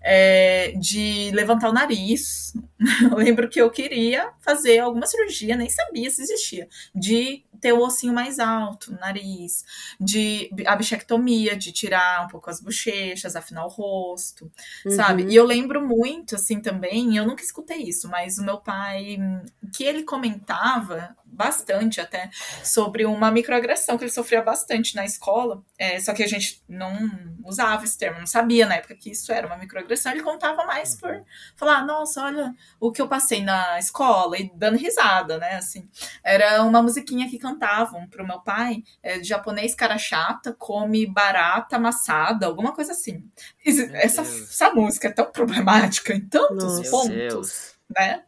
é, 0.00 0.72
de 0.72 1.30
levantar 1.32 1.68
o 1.68 1.72
nariz. 1.72 2.54
Eu 3.02 3.16
lembro 3.16 3.48
que 3.48 3.60
eu 3.60 3.70
queria 3.70 4.32
fazer 4.40 4.78
alguma 4.80 5.06
cirurgia, 5.06 5.56
nem 5.56 5.68
sabia 5.68 6.10
se 6.10 6.22
existia, 6.22 6.68
de 6.94 7.44
ter 7.62 7.72
o 7.72 7.80
ossinho 7.80 8.12
mais 8.12 8.40
alto 8.40 8.92
nariz, 9.00 9.64
de 9.98 10.50
a 10.66 10.74
bichectomia, 10.74 11.56
de 11.56 11.70
tirar 11.70 12.26
um 12.26 12.28
pouco 12.28 12.50
as 12.50 12.60
bochechas, 12.60 13.36
afinar 13.36 13.64
o 13.64 13.68
rosto, 13.68 14.50
uhum. 14.84 14.90
sabe? 14.90 15.26
E 15.28 15.36
eu 15.36 15.46
lembro 15.46 15.80
muito, 15.86 16.34
assim, 16.34 16.60
também, 16.60 17.16
eu 17.16 17.24
nunca 17.24 17.42
escutei 17.42 17.78
isso, 17.78 18.08
mas 18.08 18.36
o 18.36 18.44
meu 18.44 18.58
pai, 18.58 19.16
que 19.72 19.84
ele 19.84 20.02
comentava 20.02 21.16
bastante 21.32 22.00
até 22.00 22.30
sobre 22.62 23.04
uma 23.04 23.30
microagressão 23.30 23.96
que 23.96 24.04
ele 24.04 24.10
sofria 24.10 24.42
bastante 24.42 24.94
na 24.94 25.04
escola, 25.04 25.62
é, 25.78 25.98
só 25.98 26.12
que 26.12 26.22
a 26.22 26.28
gente 26.28 26.62
não 26.68 26.94
usava 27.44 27.84
esse 27.84 27.96
termo, 27.96 28.20
não 28.20 28.26
sabia 28.26 28.66
na 28.66 28.76
época 28.76 28.94
que 28.94 29.10
isso 29.10 29.32
era 29.32 29.46
uma 29.46 29.56
microagressão, 29.56 30.12
ele 30.12 30.22
contava 30.22 30.64
mais 30.64 30.94
por 30.96 31.24
falar, 31.56 31.84
nossa, 31.84 32.22
olha 32.22 32.54
o 32.78 32.92
que 32.92 33.00
eu 33.00 33.08
passei 33.08 33.42
na 33.42 33.78
escola, 33.78 34.38
e 34.38 34.50
dando 34.54 34.76
risada, 34.76 35.38
né, 35.38 35.56
assim, 35.56 35.88
era 36.22 36.62
uma 36.62 36.82
musiquinha 36.82 37.28
que 37.28 37.38
cantavam 37.38 38.06
pro 38.08 38.26
meu 38.26 38.40
pai, 38.40 38.84
é, 39.02 39.22
japonês 39.22 39.74
cara 39.74 39.98
chata, 39.98 40.54
come 40.58 41.06
barata 41.06 41.76
amassada, 41.76 42.46
alguma 42.46 42.72
coisa 42.72 42.92
assim. 42.92 43.24
Essa, 43.64 44.22
essa 44.22 44.72
música 44.74 45.08
é 45.08 45.12
tão 45.12 45.30
problemática 45.30 46.12
em 46.14 46.20
tantos 46.20 46.78
Nossa, 46.78 46.90
pontos. 46.90 47.71
Né? 47.96 48.22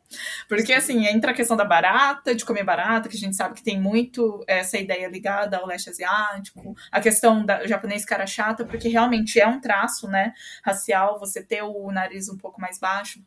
Porque, 0.48 0.72
assim, 0.72 1.06
entra 1.06 1.30
a 1.30 1.34
questão 1.34 1.56
da 1.56 1.64
barata, 1.64 2.34
de 2.34 2.44
comer 2.44 2.64
barata, 2.64 3.08
que 3.08 3.16
a 3.16 3.20
gente 3.20 3.36
sabe 3.36 3.54
que 3.54 3.62
tem 3.62 3.80
muito 3.80 4.44
essa 4.46 4.78
ideia 4.78 5.08
ligada 5.08 5.56
ao 5.56 5.66
leste 5.66 5.90
asiático, 5.90 6.76
a 6.90 7.00
questão 7.00 7.44
da 7.44 7.66
japonês 7.66 8.04
cara 8.04 8.26
chata, 8.26 8.64
porque 8.64 8.88
realmente 8.88 9.40
é 9.40 9.46
um 9.46 9.60
traço, 9.60 10.08
né, 10.08 10.32
racial, 10.62 11.18
você 11.18 11.42
ter 11.42 11.62
o 11.62 11.90
nariz 11.90 12.28
um 12.28 12.36
pouco 12.36 12.60
mais 12.60 12.78
baixo. 12.78 13.22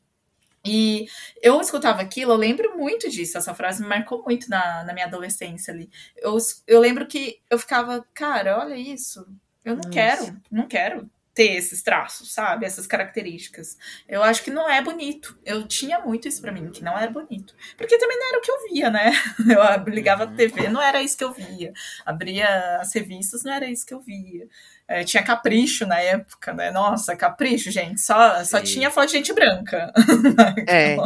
E 0.66 1.08
eu 1.42 1.62
escutava 1.62 2.02
aquilo, 2.02 2.34
eu 2.34 2.38
lembro 2.38 2.78
muito 2.78 3.10
disso, 3.10 3.38
essa 3.38 3.54
frase 3.54 3.82
me 3.82 3.88
marcou 3.88 4.24
muito 4.24 4.50
na, 4.50 4.84
na 4.84 4.94
minha 4.94 5.06
adolescência 5.06 5.74
ali. 5.74 5.90
Eu, 6.18 6.38
eu 6.68 6.80
lembro 6.80 7.08
que 7.08 7.40
eu 7.50 7.58
ficava, 7.58 8.06
cara, 8.14 8.60
olha 8.60 8.76
isso, 8.76 9.26
eu 9.64 9.76
não 9.76 9.84
Nossa. 9.84 9.90
quero, 9.90 10.42
não 10.52 10.68
quero 10.68 11.10
ter 11.38 11.56
esses 11.56 11.84
traços, 11.84 12.34
sabe? 12.34 12.66
Essas 12.66 12.88
características. 12.88 13.78
Eu 14.10 14.24
acho 14.24 14.44
que 14.44 14.50
não 14.50 14.68
é 14.68 14.82
bonito. 14.82 15.38
Eu 15.46 15.68
tinha 15.68 16.00
muito 16.00 16.28
isso 16.28 16.42
para 16.42 16.52
mim, 16.52 16.72
que 16.72 16.84
não 16.84 16.98
era 16.98 17.12
bonito. 17.12 17.54
Porque 17.78 17.96
também 18.00 18.18
não 18.18 18.28
era 18.30 18.40
o 18.40 18.42
que 18.42 18.50
eu 18.50 18.58
via, 18.68 18.90
né? 18.90 19.12
Eu 19.88 19.94
ligava 19.94 20.24
a 20.24 20.28
TV, 20.28 20.68
não 20.68 20.82
era 20.82 21.00
isso 21.00 21.16
que 21.16 21.24
eu 21.24 21.32
via. 21.32 21.72
Abria 22.04 22.80
as 22.82 22.92
revistas, 22.92 23.44
não 23.44 23.54
era 23.54 23.70
isso 23.70 23.86
que 23.86 23.94
eu 23.94 24.00
via. 24.00 24.48
É, 24.88 25.04
tinha 25.04 25.22
Capricho 25.22 25.86
na 25.86 26.00
época, 26.00 26.54
né? 26.54 26.72
Nossa, 26.72 27.16
Capricho, 27.16 27.70
gente. 27.70 28.02
Só, 28.02 28.44
só 28.44 28.60
tinha 28.60 28.90
foto 28.90 29.06
de 29.08 29.12
gente 29.14 29.34
branca. 29.34 29.94
É. 30.68 30.98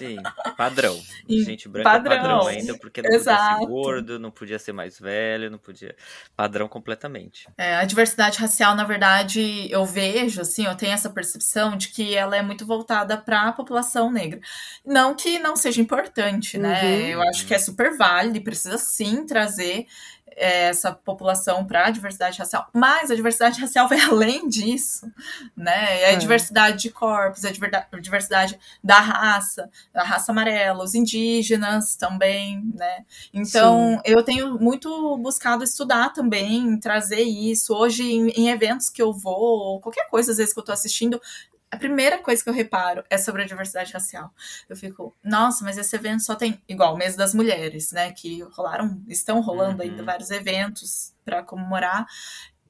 Sim, 0.00 0.16
padrão. 0.56 0.98
Gente 1.28 1.68
branca 1.68 1.90
padrão, 1.90 2.16
padrão 2.16 2.46
ainda, 2.46 2.78
porque 2.78 3.02
não 3.02 3.10
Exato. 3.10 3.40
podia 3.40 3.58
ser 3.58 3.66
gordo, 3.66 4.18
não 4.18 4.30
podia 4.30 4.58
ser 4.58 4.72
mais 4.72 4.98
velho, 4.98 5.50
não 5.50 5.58
podia. 5.58 5.94
Padrão 6.34 6.66
completamente. 6.68 7.46
É, 7.58 7.76
a 7.76 7.84
diversidade 7.84 8.38
racial, 8.38 8.74
na 8.74 8.84
verdade, 8.84 9.70
eu 9.70 9.84
vejo, 9.84 10.40
assim, 10.40 10.64
eu 10.64 10.74
tenho 10.74 10.92
essa 10.92 11.10
percepção 11.10 11.76
de 11.76 11.88
que 11.88 12.14
ela 12.14 12.34
é 12.34 12.40
muito 12.40 12.64
voltada 12.64 13.18
para 13.18 13.42
a 13.42 13.52
população 13.52 14.10
negra. 14.10 14.40
Não 14.84 15.14
que 15.14 15.38
não 15.38 15.54
seja 15.54 15.82
importante, 15.82 16.56
né? 16.56 16.82
Uhum. 16.82 17.06
Eu 17.08 17.22
acho 17.22 17.46
que 17.46 17.52
é 17.52 17.58
super 17.58 17.94
válido 17.94 18.38
e 18.38 18.40
precisa 18.40 18.78
sim 18.78 19.26
trazer 19.26 19.86
essa 20.36 20.92
população 20.92 21.64
para 21.66 21.86
a 21.86 21.90
diversidade 21.90 22.38
racial, 22.38 22.68
mas 22.72 23.10
a 23.10 23.14
diversidade 23.14 23.60
racial 23.60 23.88
vai 23.88 24.00
além 24.08 24.48
disso, 24.48 25.10
né? 25.56 26.02
É 26.02 26.14
a 26.14 26.18
diversidade 26.18 26.78
de 26.78 26.90
corpos, 26.90 27.44
é 27.44 27.48
a 27.48 28.00
diversidade 28.00 28.58
da 28.82 28.98
raça, 29.00 29.70
da 29.92 30.02
raça 30.02 30.30
amarela, 30.30 30.84
os 30.84 30.94
indígenas 30.94 31.96
também, 31.96 32.62
né? 32.74 33.04
Então, 33.32 33.96
Sim. 33.96 34.12
eu 34.12 34.22
tenho 34.22 34.58
muito 34.58 35.18
buscado 35.18 35.64
estudar 35.64 36.12
também, 36.12 36.78
trazer 36.78 37.22
isso. 37.22 37.74
Hoje, 37.74 38.04
em, 38.04 38.28
em 38.30 38.48
eventos 38.50 38.88
que 38.88 39.02
eu 39.02 39.12
vou, 39.12 39.80
qualquer 39.80 40.08
coisa, 40.08 40.30
às 40.30 40.38
vezes 40.38 40.52
que 40.52 40.58
eu 40.58 40.62
estou 40.62 40.72
assistindo, 40.72 41.20
a 41.70 41.76
primeira 41.76 42.18
coisa 42.18 42.42
que 42.42 42.48
eu 42.50 42.54
reparo 42.54 43.04
é 43.08 43.16
sobre 43.16 43.42
a 43.42 43.46
diversidade 43.46 43.92
racial. 43.92 44.32
Eu 44.68 44.76
fico, 44.76 45.14
nossa, 45.22 45.64
mas 45.64 45.78
esse 45.78 45.94
evento 45.94 46.22
só 46.22 46.34
tem 46.34 46.60
igual 46.68 46.94
o 46.94 46.98
mês 46.98 47.14
das 47.14 47.32
mulheres, 47.32 47.92
né? 47.92 48.10
Que 48.10 48.42
rolaram, 48.52 49.00
estão 49.06 49.40
rolando 49.40 49.82
uhum. 49.82 49.88
ainda 49.88 50.02
vários 50.02 50.30
eventos 50.30 51.12
para 51.24 51.42
comemorar. 51.42 52.06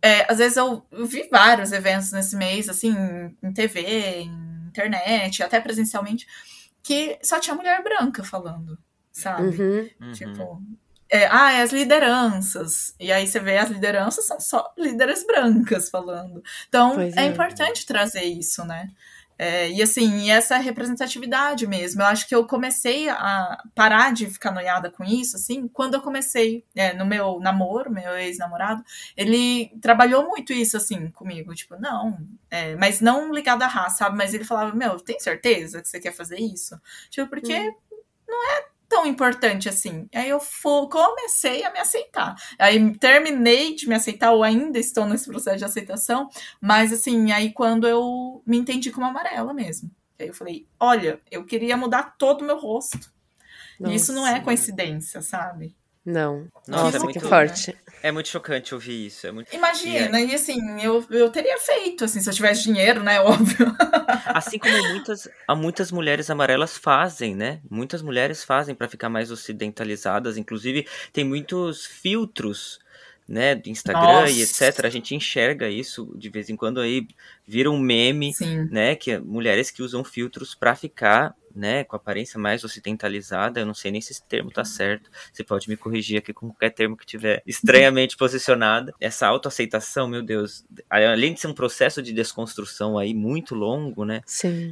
É, 0.02 0.30
às 0.30 0.38
vezes 0.38 0.56
eu, 0.56 0.84
eu, 0.90 1.06
vi 1.06 1.28
vários 1.30 1.72
eventos 1.72 2.12
nesse 2.12 2.36
mês, 2.36 2.68
assim, 2.68 2.94
em 3.42 3.52
TV, 3.52 4.22
em 4.22 4.68
internet, 4.68 5.42
até 5.42 5.60
presencialmente, 5.60 6.26
que 6.82 7.18
só 7.22 7.38
tinha 7.38 7.54
mulher 7.54 7.82
branca 7.82 8.22
falando, 8.24 8.78
sabe? 9.12 9.92
Uhum. 10.00 10.12
Tipo, 10.12 10.62
é, 11.10 11.26
ah, 11.26 11.52
é 11.52 11.62
as 11.62 11.72
lideranças. 11.72 12.94
E 12.98 13.10
aí 13.10 13.26
você 13.26 13.40
vê 13.40 13.58
as 13.58 13.68
lideranças 13.68 14.24
são 14.26 14.38
só 14.38 14.72
líderes 14.78 15.26
brancas 15.26 15.90
falando. 15.90 16.42
Então 16.68 17.00
é, 17.00 17.10
é, 17.16 17.24
importante 17.26 17.84
trazer 17.84 18.22
isso, 18.22 18.64
né? 18.64 18.88
É, 19.42 19.70
e 19.70 19.82
assim, 19.82 20.30
essa 20.30 20.58
representatividade 20.58 21.66
mesmo. 21.66 22.02
Eu 22.02 22.06
acho 22.08 22.28
que 22.28 22.34
eu 22.34 22.46
comecei 22.46 23.08
a 23.08 23.64
parar 23.74 24.12
de 24.12 24.26
ficar 24.26 24.52
noiada 24.52 24.90
com 24.90 25.02
isso, 25.02 25.34
assim, 25.36 25.66
quando 25.66 25.94
eu 25.94 26.02
comecei 26.02 26.62
é, 26.76 26.92
no 26.92 27.06
meu 27.06 27.40
namoro, 27.40 27.90
meu 27.90 28.18
ex-namorado, 28.18 28.84
ele 29.16 29.72
trabalhou 29.80 30.28
muito 30.28 30.52
isso, 30.52 30.76
assim, 30.76 31.10
comigo. 31.12 31.54
Tipo, 31.54 31.76
não, 31.80 32.18
é, 32.50 32.76
mas 32.76 33.00
não 33.00 33.32
ligado 33.32 33.62
à 33.62 33.66
raça, 33.66 34.04
sabe? 34.04 34.18
Mas 34.18 34.34
ele 34.34 34.44
falava, 34.44 34.76
meu, 34.76 35.00
tem 35.00 35.18
certeza 35.18 35.80
que 35.80 35.88
você 35.88 35.98
quer 35.98 36.12
fazer 36.12 36.38
isso? 36.38 36.78
Tipo, 37.08 37.30
porque 37.30 37.58
hum. 37.58 37.74
não 38.28 38.46
é 38.58 38.69
tão 38.90 39.06
importante 39.06 39.68
assim. 39.68 40.08
Aí 40.12 40.28
eu 40.28 40.40
comecei 40.90 41.64
a 41.64 41.72
me 41.72 41.78
aceitar. 41.78 42.34
Aí 42.58 42.98
terminei 42.98 43.76
de 43.76 43.88
me 43.88 43.94
aceitar, 43.94 44.32
ou 44.32 44.42
ainda 44.42 44.80
estou 44.80 45.06
nesse 45.06 45.26
processo 45.26 45.58
de 45.58 45.64
aceitação, 45.64 46.28
mas 46.60 46.92
assim, 46.92 47.30
aí 47.30 47.52
quando 47.52 47.86
eu 47.86 48.42
me 48.44 48.58
entendi 48.58 48.90
como 48.90 49.06
amarela 49.06 49.54
mesmo. 49.54 49.88
Aí 50.18 50.26
eu 50.26 50.34
falei, 50.34 50.66
olha, 50.78 51.20
eu 51.30 51.46
queria 51.46 51.76
mudar 51.76 52.16
todo 52.18 52.42
o 52.42 52.44
meu 52.44 52.58
rosto. 52.58 53.10
Nossa. 53.78 53.94
Isso 53.94 54.12
não 54.12 54.26
é 54.26 54.40
coincidência, 54.40 55.22
sabe? 55.22 55.74
Não. 56.04 56.48
Nossa, 56.66 56.96
é 56.96 57.00
muito 57.00 57.20
forte. 57.20 57.76
É 58.02 58.10
muito 58.10 58.28
chocante 58.28 58.74
ouvir 58.74 59.06
isso. 59.06 59.26
É 59.26 59.32
muito... 59.32 59.54
Imagina, 59.54 60.18
e, 60.18 60.24
é... 60.24 60.26
e 60.28 60.34
assim, 60.34 60.58
eu, 60.80 61.04
eu 61.10 61.30
teria 61.30 61.58
feito, 61.58 62.04
assim, 62.04 62.20
se 62.20 62.28
eu 62.28 62.34
tivesse 62.34 62.62
dinheiro, 62.62 63.02
né? 63.02 63.20
Óbvio. 63.22 63.74
Assim 64.26 64.58
como 64.58 64.76
muitas, 64.88 65.28
muitas 65.56 65.92
mulheres 65.92 66.30
amarelas 66.30 66.78
fazem, 66.78 67.36
né? 67.36 67.60
Muitas 67.70 68.00
mulheres 68.00 68.42
fazem 68.42 68.74
para 68.74 68.88
ficar 68.88 69.10
mais 69.10 69.30
ocidentalizadas. 69.30 70.38
Inclusive, 70.38 70.86
tem 71.12 71.24
muitos 71.24 71.84
filtros 71.84 72.80
né, 73.30 73.54
do 73.54 73.68
Instagram 73.68 74.22
Nossa. 74.22 74.32
e 74.32 74.42
etc. 74.42 74.84
A 74.84 74.90
gente 74.90 75.14
enxerga 75.14 75.68
isso 75.68 76.12
de 76.16 76.28
vez 76.28 76.50
em 76.50 76.56
quando 76.56 76.80
aí 76.80 77.06
vira 77.46 77.70
um 77.70 77.78
meme, 77.78 78.34
Sim. 78.34 78.68
né, 78.72 78.96
que 78.96 79.12
é 79.12 79.20
mulheres 79.20 79.70
que 79.70 79.84
usam 79.84 80.02
filtros 80.02 80.52
para 80.52 80.74
ficar, 80.74 81.32
né, 81.54 81.84
com 81.84 81.96
aparência 81.96 82.38
mais 82.38 82.64
ocidentalizada. 82.64 83.60
Eu 83.60 83.66
não 83.66 83.74
sei 83.74 83.90
nem 83.90 84.00
se 84.00 84.12
esse 84.12 84.22
termo 84.22 84.50
tá 84.50 84.64
certo. 84.64 85.10
Você 85.32 85.42
pode 85.42 85.68
me 85.68 85.76
corrigir 85.76 86.18
aqui 86.18 86.32
com 86.32 86.48
qualquer 86.48 86.70
termo 86.70 86.96
que 86.96 87.06
tiver 87.06 87.42
estranhamente 87.46 88.16
posicionada. 88.16 88.94
Essa 89.00 89.26
autoaceitação, 89.26 90.08
meu 90.08 90.22
Deus, 90.22 90.64
além 90.88 91.34
de 91.34 91.40
ser 91.40 91.48
um 91.48 91.54
processo 91.54 92.02
de 92.02 92.12
desconstrução 92.12 92.98
aí 92.98 93.14
muito 93.14 93.54
longo, 93.54 94.04
né, 94.04 94.22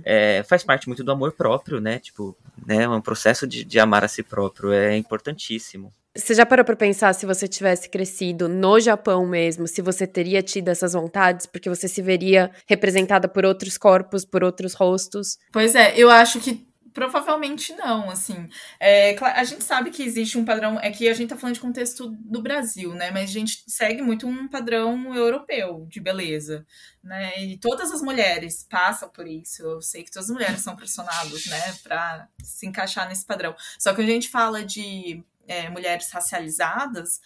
é, 0.04 0.42
faz 0.44 0.62
parte 0.62 0.86
muito 0.88 1.04
do 1.04 1.12
amor 1.12 1.32
próprio, 1.32 1.80
né, 1.80 1.98
tipo, 1.98 2.36
né, 2.66 2.88
um 2.88 3.00
processo 3.00 3.46
de, 3.46 3.64
de 3.64 3.78
amar 3.78 4.04
a 4.04 4.08
si 4.08 4.22
próprio 4.22 4.72
é 4.72 4.96
importantíssimo. 4.96 5.92
Você 6.18 6.34
já 6.34 6.44
parou 6.44 6.64
para 6.64 6.74
pensar 6.74 7.14
se 7.14 7.24
você 7.24 7.46
tivesse 7.46 7.88
crescido 7.88 8.48
no 8.48 8.80
Japão 8.80 9.24
mesmo, 9.24 9.68
se 9.68 9.80
você 9.80 10.04
teria 10.04 10.42
tido 10.42 10.68
essas 10.68 10.92
vontades, 10.92 11.46
porque 11.46 11.68
você 11.68 11.86
se 11.86 12.02
veria 12.02 12.50
representada 12.66 13.28
por 13.28 13.44
outros 13.44 13.78
corpos, 13.78 14.24
por 14.24 14.42
outros 14.42 14.74
rostos? 14.74 15.38
Pois 15.52 15.76
é, 15.76 15.94
eu 15.96 16.10
acho 16.10 16.40
que 16.40 16.66
Provavelmente 16.98 17.72
não, 17.74 18.10
assim. 18.10 18.48
É, 18.80 19.16
a 19.20 19.44
gente 19.44 19.62
sabe 19.62 19.90
que 19.90 20.02
existe 20.02 20.36
um 20.36 20.44
padrão, 20.44 20.80
é 20.80 20.90
que 20.90 21.08
a 21.08 21.14
gente 21.14 21.28
tá 21.28 21.36
falando 21.36 21.54
de 21.54 21.60
contexto 21.60 22.08
do 22.08 22.42
Brasil, 22.42 22.92
né? 22.92 23.12
Mas 23.12 23.30
a 23.30 23.32
gente 23.32 23.62
segue 23.68 24.02
muito 24.02 24.26
um 24.26 24.48
padrão 24.48 25.14
europeu 25.14 25.86
de 25.88 26.00
beleza, 26.00 26.66
né? 27.00 27.40
E 27.40 27.56
todas 27.56 27.92
as 27.92 28.02
mulheres 28.02 28.66
passam 28.68 29.08
por 29.08 29.28
isso. 29.28 29.62
Eu 29.62 29.80
sei 29.80 30.02
que 30.02 30.10
todas 30.10 30.28
as 30.28 30.34
mulheres 30.34 30.60
são 30.60 30.74
pressionadas, 30.74 31.46
né, 31.46 31.76
para 31.84 32.26
se 32.42 32.66
encaixar 32.66 33.08
nesse 33.08 33.24
padrão. 33.24 33.54
Só 33.78 33.94
que 33.94 34.02
a 34.02 34.06
gente 34.06 34.28
fala 34.28 34.64
de 34.64 35.22
é, 35.48 35.68
mulheres 35.70 36.10
racializadas, 36.10 37.20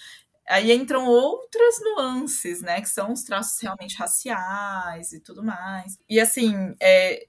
aí 0.48 0.72
entram 0.72 1.06
outras 1.06 1.80
nuances, 1.82 2.62
né? 2.62 2.80
Que 2.80 2.88
são 2.88 3.12
os 3.12 3.22
traços 3.24 3.61
realmente 3.61 3.96
raciais 3.96 5.12
e 5.12 5.20
tudo 5.20 5.42
mais. 5.42 5.98
E 6.08 6.20
assim, 6.20 6.74
é, 6.80 7.26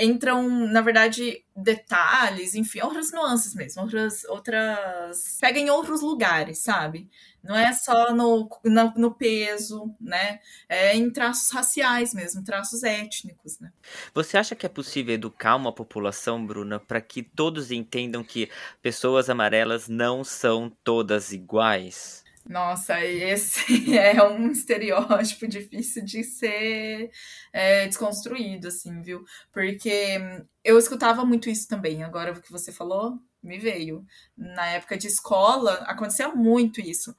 entram, 0.00 0.48
na 0.48 0.80
verdade, 0.80 1.44
detalhes, 1.56 2.54
enfim, 2.54 2.80
outras 2.80 3.12
nuances 3.12 3.54
mesmo, 3.54 3.82
outras, 3.82 4.24
outras. 4.24 5.38
Pega 5.40 5.58
em 5.58 5.70
outros 5.70 6.02
lugares, 6.02 6.58
sabe? 6.58 7.08
Não 7.42 7.56
é 7.56 7.72
só 7.72 8.14
no, 8.14 8.48
no, 8.64 8.92
no, 8.96 9.14
peso, 9.14 9.94
né? 10.00 10.40
É 10.68 10.94
em 10.94 11.10
traços 11.10 11.50
raciais 11.50 12.12
mesmo, 12.12 12.44
traços 12.44 12.82
étnicos, 12.82 13.58
né? 13.58 13.72
Você 14.12 14.36
acha 14.36 14.54
que 14.54 14.66
é 14.66 14.68
possível 14.68 15.14
educar 15.14 15.56
uma 15.56 15.72
população, 15.72 16.44
Bruna, 16.44 16.78
para 16.78 17.00
que 17.00 17.22
todos 17.22 17.70
entendam 17.70 18.22
que 18.22 18.50
pessoas 18.82 19.30
amarelas 19.30 19.88
não 19.88 20.22
são 20.22 20.70
todas 20.84 21.32
iguais? 21.32 22.19
Nossa, 22.48 23.04
esse 23.04 23.94
é 23.96 24.22
um 24.24 24.50
estereótipo 24.50 25.46
difícil 25.46 26.04
de 26.04 26.24
ser 26.24 27.10
é, 27.52 27.86
desconstruído, 27.86 28.68
assim, 28.68 29.00
viu? 29.02 29.24
Porque 29.52 30.18
eu 30.64 30.78
escutava 30.78 31.24
muito 31.24 31.48
isso 31.50 31.68
também. 31.68 32.02
Agora 32.02 32.32
o 32.32 32.40
que 32.40 32.50
você 32.50 32.72
falou 32.72 33.18
me 33.42 33.58
veio. 33.58 34.04
Na 34.36 34.66
época 34.66 34.96
de 34.96 35.06
escola, 35.06 35.74
acontecia 35.86 36.28
muito 36.28 36.80
isso. 36.80 37.14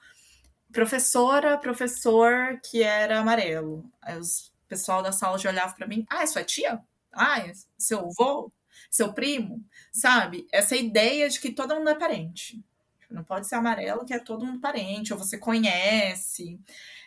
Professora, 0.72 1.58
professor 1.58 2.60
que 2.64 2.84
era 2.84 3.20
amarelo. 3.20 3.84
Aí 4.02 4.18
os 4.18 4.52
pessoal 4.72 5.04
da 5.04 5.12
sala 5.12 5.38
já 5.38 5.50
olhava 5.50 5.74
para 5.76 5.88
mim: 5.88 6.06
ah, 6.10 6.24
é 6.24 6.26
sua 6.28 6.44
tia? 6.44 6.82
Ah, 7.12 7.40
é 7.40 7.52
seu 7.78 8.00
avô? 8.00 8.52
Seu 8.90 9.14
primo? 9.14 9.64
Sabe? 9.92 10.48
Essa 10.52 10.76
ideia 10.76 11.30
de 11.30 11.40
que 11.40 11.52
todo 11.52 11.76
mundo 11.76 11.90
é 11.90 11.96
parente. 11.96 12.64
Não 13.12 13.24
pode 13.24 13.48
ser 13.48 13.56
amarelo, 13.56 14.06
que 14.06 14.14
é 14.14 14.20
todo 14.20 14.46
mundo 14.46 14.60
parente, 14.60 15.14
ou 15.14 15.20
você 15.20 15.38
conhece. 15.38 16.60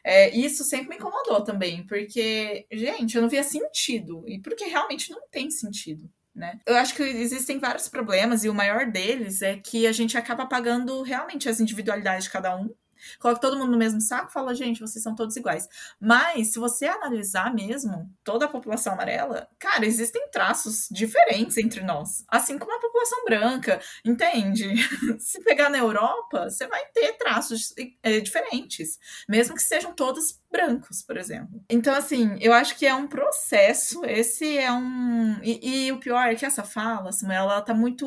É, 0.02 0.30
isso 0.36 0.64
sempre 0.64 0.90
me 0.90 0.96
incomodou 0.96 1.42
também, 1.42 1.86
porque, 1.86 2.66
gente, 2.70 3.16
eu 3.16 3.22
não 3.22 3.28
via 3.28 3.42
sentido. 3.42 4.24
E 4.26 4.40
porque 4.40 4.64
realmente 4.64 5.10
não 5.10 5.22
tem 5.30 5.50
sentido. 5.50 6.10
Né? 6.34 6.58
Eu 6.66 6.74
acho 6.76 6.96
que 6.96 7.02
existem 7.02 7.60
vários 7.60 7.88
problemas 7.88 8.42
e 8.42 8.48
o 8.48 8.54
maior 8.54 8.90
deles 8.90 9.40
é 9.40 9.56
que 9.56 9.86
a 9.86 9.92
gente 9.92 10.18
acaba 10.18 10.42
apagando 10.42 11.00
realmente 11.02 11.48
as 11.48 11.60
individualidades 11.60 12.24
de 12.24 12.30
cada 12.30 12.56
um 12.56 12.74
Coloca 13.18 13.40
todo 13.40 13.56
mundo 13.58 13.72
no 13.72 13.78
mesmo 13.78 14.00
saco 14.00 14.32
fala, 14.32 14.54
gente, 14.54 14.80
vocês 14.80 15.02
são 15.02 15.14
todos 15.14 15.36
iguais. 15.36 15.68
Mas, 16.00 16.52
se 16.52 16.58
você 16.58 16.86
analisar 16.86 17.52
mesmo 17.54 18.10
toda 18.22 18.46
a 18.46 18.48
população 18.48 18.92
amarela, 18.92 19.48
cara, 19.58 19.86
existem 19.86 20.28
traços 20.30 20.88
diferentes 20.90 21.56
entre 21.56 21.82
nós. 21.82 22.24
Assim 22.28 22.58
como 22.58 22.74
a 22.74 22.80
população 22.80 23.24
branca, 23.24 23.80
entende? 24.04 24.74
se 25.18 25.40
pegar 25.42 25.68
na 25.68 25.78
Europa, 25.78 26.50
você 26.50 26.66
vai 26.66 26.84
ter 26.86 27.12
traços 27.14 27.74
é, 28.02 28.20
diferentes, 28.20 28.98
mesmo 29.28 29.54
que 29.54 29.62
sejam 29.62 29.92
todos 29.92 30.40
brancos, 30.54 31.02
por 31.02 31.16
exemplo. 31.16 31.64
Então, 31.68 31.94
assim, 31.94 32.36
eu 32.40 32.52
acho 32.52 32.76
que 32.76 32.86
é 32.86 32.94
um 32.94 33.08
processo. 33.08 34.04
Esse 34.04 34.56
é 34.56 34.70
um. 34.72 35.42
E, 35.42 35.86
e 35.86 35.92
o 35.92 35.98
pior 35.98 36.28
é 36.28 36.34
que 36.36 36.46
essa 36.46 36.62
fala, 36.62 37.10
assim, 37.10 37.30
ela 37.32 37.60
tá 37.60 37.74
muito 37.74 38.06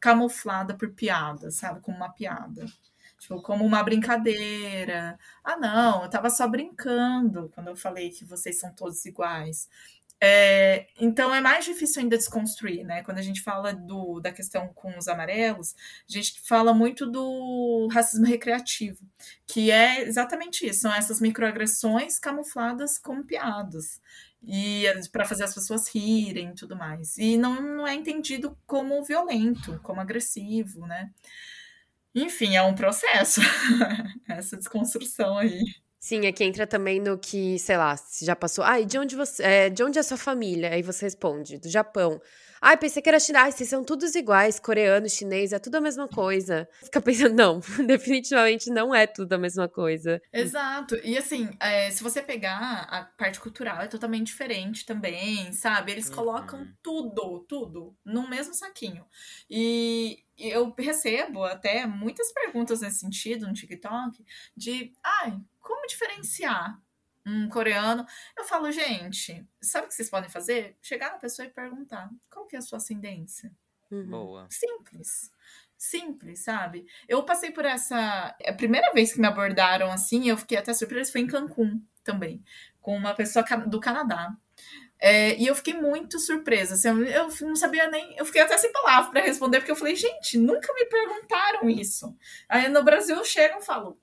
camuflada 0.00 0.74
por 0.74 0.90
piada, 0.90 1.50
sabe? 1.50 1.80
Como 1.80 1.96
uma 1.96 2.12
piada. 2.12 2.66
Tipo, 3.18 3.42
como 3.42 3.64
uma 3.64 3.82
brincadeira. 3.82 5.18
Ah, 5.42 5.56
não, 5.56 6.04
eu 6.04 6.10
tava 6.10 6.30
só 6.30 6.46
brincando 6.46 7.50
quando 7.54 7.68
eu 7.68 7.76
falei 7.76 8.10
que 8.10 8.24
vocês 8.24 8.58
são 8.60 8.72
todos 8.72 9.04
iguais. 9.04 9.68
É, 10.20 10.88
então 10.98 11.32
é 11.32 11.40
mais 11.40 11.64
difícil 11.64 12.02
ainda 12.02 12.16
desconstruir, 12.16 12.84
né? 12.84 13.02
Quando 13.04 13.18
a 13.18 13.22
gente 13.22 13.40
fala 13.40 13.72
do, 13.72 14.18
da 14.20 14.32
questão 14.32 14.68
com 14.74 14.96
os 14.98 15.06
amarelos, 15.06 15.74
a 16.08 16.12
gente 16.12 16.40
fala 16.44 16.74
muito 16.74 17.06
do 17.06 17.88
racismo 17.92 18.26
recreativo, 18.26 19.04
que 19.46 19.70
é 19.70 20.02
exatamente 20.02 20.66
isso, 20.66 20.80
são 20.80 20.92
essas 20.92 21.20
microagressões 21.20 22.18
camufladas 22.18 22.98
como 22.98 23.24
piadas. 23.24 24.00
E 24.42 24.84
para 25.12 25.24
fazer 25.24 25.44
as 25.44 25.54
pessoas 25.54 25.88
rirem 25.88 26.50
e 26.50 26.54
tudo 26.54 26.76
mais. 26.76 27.18
E 27.18 27.36
não, 27.36 27.60
não 27.60 27.86
é 27.86 27.94
entendido 27.94 28.56
como 28.66 29.02
violento, 29.04 29.80
como 29.82 30.00
agressivo, 30.00 30.86
né? 30.86 31.10
Enfim, 32.22 32.56
é 32.56 32.62
um 32.62 32.74
processo, 32.74 33.40
essa 34.28 34.56
desconstrução 34.56 35.38
aí. 35.38 35.62
Sim, 36.08 36.26
aqui 36.26 36.42
entra 36.42 36.66
também 36.66 36.98
no 36.98 37.18
que, 37.18 37.58
sei 37.58 37.76
lá, 37.76 37.94
se 37.94 38.24
já 38.24 38.34
passou. 38.34 38.64
Ah, 38.64 38.80
e 38.80 38.86
de 38.86 38.96
onde 38.96 39.14
você. 39.14 39.42
É, 39.42 39.68
de 39.68 39.84
onde 39.84 39.98
é 39.98 40.00
a 40.00 40.02
sua 40.02 40.16
família? 40.16 40.70
Aí 40.72 40.80
você 40.80 41.04
responde, 41.04 41.58
do 41.58 41.68
Japão. 41.68 42.18
Ai, 42.62 42.78
pensei 42.78 43.02
que 43.02 43.10
era 43.10 43.20
chinês. 43.20 43.44
Ai, 43.44 43.52
vocês 43.52 43.68
são 43.68 43.84
todos 43.84 44.14
iguais, 44.14 44.58
coreano, 44.58 45.06
chinês, 45.06 45.52
é 45.52 45.58
tudo 45.58 45.74
a 45.74 45.82
mesma 45.82 46.08
coisa. 46.08 46.66
Fica 46.82 46.98
pensando, 47.02 47.34
não, 47.34 47.60
definitivamente 47.86 48.70
não 48.70 48.94
é 48.94 49.06
tudo 49.06 49.34
a 49.34 49.38
mesma 49.38 49.68
coisa. 49.68 50.18
Exato. 50.32 50.96
E 51.04 51.18
assim, 51.18 51.50
é, 51.60 51.90
se 51.90 52.02
você 52.02 52.22
pegar 52.22 52.86
a 52.90 53.02
parte 53.04 53.38
cultural, 53.38 53.82
é 53.82 53.86
totalmente 53.86 54.28
diferente 54.28 54.86
também, 54.86 55.52
sabe? 55.52 55.92
Eles 55.92 56.08
colocam 56.08 56.60
uhum. 56.60 56.72
tudo, 56.82 57.40
tudo, 57.40 57.94
no 58.02 58.26
mesmo 58.26 58.54
saquinho. 58.54 59.04
E 59.48 60.24
eu 60.38 60.72
recebo 60.78 61.44
até 61.44 61.84
muitas 61.86 62.32
perguntas 62.32 62.80
nesse 62.80 63.00
sentido 63.00 63.46
no 63.46 63.52
TikTok, 63.52 64.24
de, 64.56 64.92
ai, 65.04 65.38
como 65.68 65.86
diferenciar 65.86 66.80
um 67.26 67.46
coreano. 67.50 68.06
Eu 68.36 68.44
falo, 68.44 68.72
gente, 68.72 69.46
sabe 69.60 69.84
o 69.84 69.88
que 69.88 69.94
vocês 69.94 70.08
podem 70.08 70.30
fazer? 70.30 70.78
Chegar 70.80 71.12
na 71.12 71.18
pessoa 71.18 71.44
e 71.44 71.50
perguntar: 71.50 72.08
qual 72.30 72.46
que 72.46 72.56
é 72.56 72.58
a 72.58 72.62
sua 72.62 72.78
ascendência? 72.78 73.52
Uhum. 73.90 74.06
Boa. 74.06 74.46
Simples. 74.50 75.30
Simples, 75.76 76.40
sabe? 76.40 76.86
Eu 77.06 77.22
passei 77.22 77.50
por 77.50 77.66
essa. 77.66 78.34
A 78.46 78.52
primeira 78.54 78.92
vez 78.92 79.12
que 79.12 79.20
me 79.20 79.26
abordaram 79.26 79.92
assim, 79.92 80.28
eu 80.28 80.38
fiquei 80.38 80.56
até 80.56 80.72
surpresa, 80.72 81.12
foi 81.12 81.20
em 81.20 81.26
Cancún 81.26 81.80
também, 82.02 82.42
com 82.80 82.96
uma 82.96 83.14
pessoa 83.14 83.44
do 83.66 83.78
Canadá. 83.78 84.34
É, 84.98 85.38
e 85.38 85.46
eu 85.46 85.54
fiquei 85.54 85.74
muito 85.74 86.18
surpresa. 86.18 86.74
Assim, 86.74 86.88
eu 86.88 87.28
não 87.42 87.54
sabia 87.54 87.88
nem. 87.88 88.16
Eu 88.16 88.24
fiquei 88.24 88.40
até 88.40 88.56
sem 88.56 88.72
palavra 88.72 89.10
para 89.10 89.20
responder, 89.20 89.58
porque 89.58 89.70
eu 89.70 89.76
falei, 89.76 89.94
gente, 89.94 90.38
nunca 90.38 90.72
me 90.72 90.86
perguntaram 90.86 91.68
isso. 91.68 92.16
Aí 92.48 92.68
no 92.68 92.82
Brasil 92.82 93.16
eu 93.16 93.24
chego 93.24 93.58
e 93.60 93.64
falo, 93.64 94.00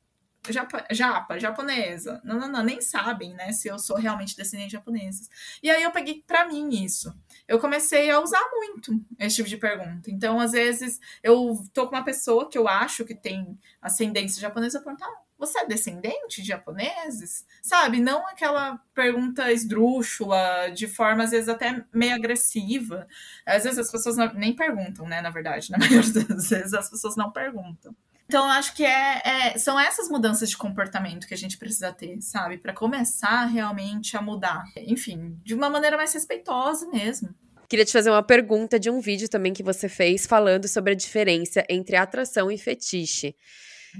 japa, 0.51 0.85
japa, 0.91 1.39
japonesa. 1.39 2.21
Não, 2.23 2.39
não, 2.39 2.47
não, 2.47 2.63
nem 2.63 2.81
sabem, 2.81 3.33
né, 3.33 3.51
se 3.51 3.67
eu 3.67 3.77
sou 3.79 3.97
realmente 3.97 4.35
descendente 4.35 4.69
de 4.69 4.73
japoneses. 4.73 5.29
E 5.61 5.69
aí 5.69 5.83
eu 5.83 5.91
peguei 5.91 6.23
para 6.25 6.47
mim 6.47 6.83
isso. 6.83 7.13
Eu 7.47 7.59
comecei 7.59 8.09
a 8.09 8.19
usar 8.19 8.43
muito 8.51 8.99
esse 9.19 9.37
tipo 9.37 9.49
de 9.49 9.57
pergunta. 9.57 10.09
Então, 10.09 10.39
às 10.39 10.51
vezes, 10.51 10.99
eu 11.23 11.63
tô 11.73 11.87
com 11.87 11.95
uma 11.95 12.03
pessoa 12.03 12.49
que 12.49 12.57
eu 12.57 12.67
acho 12.67 13.05
que 13.05 13.15
tem 13.15 13.57
ascendência 13.81 14.41
japonesa, 14.41 14.79
eu 14.79 14.83
pergunto, 14.83 15.03
ah, 15.03 15.25
você 15.37 15.59
é 15.59 15.67
descendente 15.67 16.41
de 16.41 16.47
japoneses? 16.47 17.45
Sabe? 17.61 17.99
Não 17.99 18.25
aquela 18.27 18.77
pergunta 18.93 19.51
esdrúxula, 19.51 20.69
de 20.73 20.87
forma, 20.87 21.23
às 21.23 21.31
vezes, 21.31 21.49
até 21.49 21.83
meio 21.93 22.15
agressiva. 22.15 23.07
Às 23.45 23.63
vezes 23.63 23.79
as 23.79 23.91
pessoas 23.91 24.17
não, 24.17 24.33
nem 24.33 24.55
perguntam, 24.55 25.07
né? 25.07 25.21
Na 25.21 25.29
verdade, 25.29 25.71
na 25.71 25.77
maioria 25.79 26.01
das 26.01 26.49
vezes 26.49 26.73
as 26.73 26.89
pessoas 26.89 27.15
não 27.15 27.31
perguntam. 27.31 27.95
Então, 28.27 28.45
acho 28.45 28.73
que 28.75 28.83
é, 28.83 29.21
é, 29.23 29.57
são 29.57 29.79
essas 29.79 30.09
mudanças 30.09 30.49
de 30.49 30.57
comportamento 30.57 31.27
que 31.27 31.33
a 31.33 31.37
gente 31.37 31.57
precisa 31.57 31.93
ter, 31.93 32.19
sabe? 32.21 32.57
Para 32.57 32.73
começar 32.73 33.45
realmente 33.45 34.17
a 34.17 34.21
mudar. 34.21 34.63
Enfim, 34.77 35.39
de 35.43 35.53
uma 35.53 35.69
maneira 35.69 35.95
mais 35.95 36.13
respeitosa 36.13 36.87
mesmo. 36.87 37.29
Queria 37.67 37.85
te 37.85 37.91
fazer 37.91 38.09
uma 38.09 38.23
pergunta 38.23 38.79
de 38.79 38.89
um 38.89 38.99
vídeo 38.99 39.29
também 39.29 39.53
que 39.53 39.63
você 39.63 39.89
fez 39.89 40.25
falando 40.25 40.67
sobre 40.67 40.93
a 40.93 40.95
diferença 40.95 41.63
entre 41.69 41.95
atração 41.95 42.51
e 42.51 42.57
fetiche. 42.57 43.35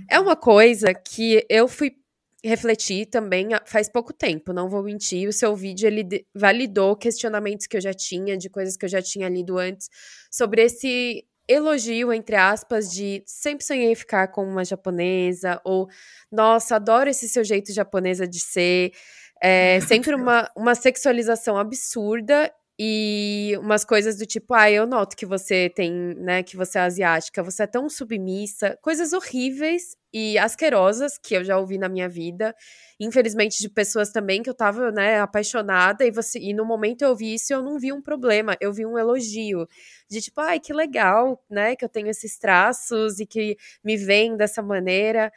É 0.10 0.20
uma 0.20 0.36
coisa 0.36 0.94
que 0.94 1.46
eu 1.50 1.68
fui 1.68 1.96
refletir 2.44 3.08
também 3.08 3.50
faz 3.66 3.90
pouco 3.90 4.14
tempo, 4.14 4.54
não 4.54 4.70
vou 4.70 4.84
mentir. 4.84 5.28
O 5.28 5.34
seu 5.34 5.56
vídeo 5.56 5.88
ele 5.88 6.26
validou 6.34 6.96
questionamentos 6.96 7.66
que 7.66 7.78
eu 7.78 7.82
já 7.82 7.94
tinha, 7.94 8.38
de 8.38 8.50
coisas 8.50 8.78
que 8.78 8.86
eu 8.86 8.90
já 8.90 9.02
tinha 9.02 9.28
lido 9.28 9.58
antes, 9.58 9.90
sobre 10.30 10.64
esse 10.64 11.26
elogio, 11.48 12.12
entre 12.12 12.36
aspas, 12.36 12.92
de 12.92 13.24
sempre 13.26 13.66
sonhei 13.66 13.96
ficar 13.96 14.28
com 14.30 14.44
uma 14.44 14.66
japonesa, 14.66 15.62
ou 15.64 15.88
nossa, 16.32 16.76
adoro 16.76 17.10
esse 17.10 17.28
seu 17.30 17.44
jeito 17.44 17.74
japonesa 17.74 18.28
de 18.28 18.40
ser. 18.40 18.92
É 19.42 19.80
sempre 19.88 20.16
uma, 20.16 20.50
uma 20.56 20.76
sexualização 20.76 21.58
absurda 21.58 22.52
e 22.80 23.56
umas 23.60 23.86
coisas 23.86 24.18
do 24.18 24.26
tipo, 24.26 24.54
ah, 24.54 24.70
eu 24.70 24.86
noto 24.86 25.16
que 25.16 25.26
você 25.26 25.70
tem, 25.70 25.92
né, 26.18 26.44
que 26.44 26.58
você 26.58 26.78
é 26.78 26.82
asiática, 26.82 27.42
você 27.44 27.64
é 27.64 27.68
tão 27.68 27.90
submissa, 27.90 28.78
coisas 28.82 29.14
horríveis 29.14 29.96
e 30.14 30.38
asquerosas 30.38 31.18
que 31.18 31.36
eu 31.36 31.44
já 31.44 31.58
ouvi 31.58 31.78
na 31.78 31.88
minha 31.90 32.10
vida, 32.10 32.54
infelizmente 33.00 33.60
de 33.60 33.70
pessoas 33.70 34.12
também 34.12 34.44
que 34.44 34.50
eu 34.50 34.54
tava, 34.54 34.92
né, 34.92 35.20
apaixonada 35.22 36.06
e 36.06 36.12
você 36.12 36.40
e 36.40 36.54
no 36.54 36.66
momento 36.66 37.02
eu 37.04 37.10
ouvi 37.10 37.34
isso 37.34 37.54
eu 37.54 37.62
não 37.64 37.80
vi 37.80 37.94
um 37.94 38.02
problema, 38.02 38.58
eu 38.62 38.74
vi 38.74 38.86
um 38.86 38.98
elogio 38.98 39.68
de 40.10 40.22
tipo, 40.22 40.42
ai, 40.42 40.60
que 40.60 40.74
legal, 40.74 41.42
né, 41.50 41.76
que 41.76 41.86
eu 41.86 41.90
tenho 41.90 42.10
esses 42.10 42.38
traços 42.38 43.20
e 43.20 43.26
que 43.26 43.58
me 43.84 43.98
veem 43.98 44.36
dessa 44.38 44.62
maneira 44.62 45.32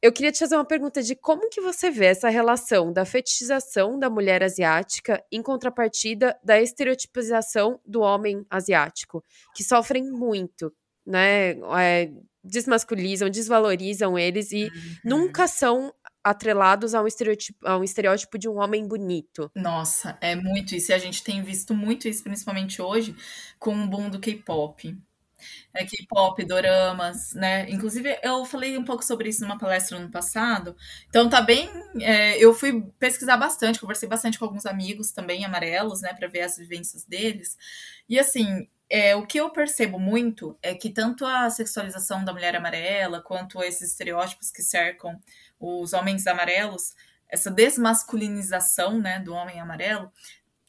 eu 0.00 0.12
queria 0.12 0.30
te 0.30 0.38
fazer 0.38 0.54
uma 0.54 0.64
pergunta 0.64 1.02
de 1.02 1.16
como 1.16 1.48
que 1.50 1.60
você 1.60 1.90
vê 1.90 2.06
essa 2.06 2.28
relação 2.28 2.92
da 2.92 3.04
fetichização 3.04 3.98
da 3.98 4.08
mulher 4.08 4.42
asiática 4.42 5.22
em 5.30 5.42
contrapartida 5.42 6.38
da 6.42 6.60
estereotipização 6.60 7.80
do 7.84 8.00
homem 8.00 8.44
asiático, 8.48 9.24
que 9.54 9.64
sofrem 9.64 10.04
muito, 10.04 10.72
né? 11.04 11.50
É, 11.80 12.10
desmasculizam, 12.44 13.28
desvalorizam 13.28 14.18
eles 14.18 14.52
e 14.52 14.64
uhum. 14.64 14.70
nunca 15.04 15.48
são 15.48 15.92
atrelados 16.22 16.94
a 16.94 17.02
um, 17.02 17.06
estereótipo, 17.06 17.66
a 17.66 17.76
um 17.76 17.84
estereótipo 17.84 18.38
de 18.38 18.48
um 18.48 18.58
homem 18.58 18.86
bonito. 18.86 19.50
Nossa, 19.54 20.16
é 20.20 20.34
muito 20.34 20.74
isso. 20.74 20.92
E 20.92 20.94
a 20.94 20.98
gente 20.98 21.22
tem 21.22 21.42
visto 21.42 21.74
muito 21.74 22.08
isso, 22.08 22.22
principalmente 22.22 22.80
hoje, 22.82 23.16
com 23.58 23.74
o 23.74 23.86
boom 23.86 24.10
do 24.10 24.20
K-pop. 24.20 24.96
É 25.74 25.84
K-pop, 25.84 26.44
doramas, 26.44 27.32
né? 27.34 27.68
Inclusive, 27.70 28.18
eu 28.22 28.44
falei 28.44 28.76
um 28.76 28.84
pouco 28.84 29.04
sobre 29.04 29.28
isso 29.28 29.42
numa 29.42 29.58
palestra 29.58 29.98
no 29.98 30.10
passado. 30.10 30.76
Então, 31.08 31.28
tá 31.28 31.40
bem. 31.40 31.68
É, 32.00 32.36
eu 32.38 32.54
fui 32.54 32.82
pesquisar 32.98 33.36
bastante, 33.36 33.80
conversei 33.80 34.08
bastante 34.08 34.38
com 34.38 34.44
alguns 34.44 34.66
amigos 34.66 35.12
também 35.12 35.44
amarelos, 35.44 36.00
né, 36.02 36.12
para 36.14 36.28
ver 36.28 36.42
as 36.42 36.56
vivências 36.56 37.04
deles. 37.04 37.56
E 38.08 38.18
assim, 38.18 38.68
é, 38.90 39.14
o 39.14 39.26
que 39.26 39.38
eu 39.38 39.50
percebo 39.50 39.98
muito 39.98 40.58
é 40.62 40.74
que 40.74 40.90
tanto 40.90 41.24
a 41.26 41.50
sexualização 41.50 42.24
da 42.24 42.32
mulher 42.32 42.56
amarela 42.56 43.20
quanto 43.20 43.62
esses 43.62 43.90
estereótipos 43.90 44.50
que 44.50 44.62
cercam 44.62 45.20
os 45.60 45.92
homens 45.92 46.26
amarelos, 46.26 46.94
essa 47.28 47.50
desmasculinização 47.50 48.98
né, 48.98 49.18
do 49.20 49.34
homem 49.34 49.60
amarelo, 49.60 50.10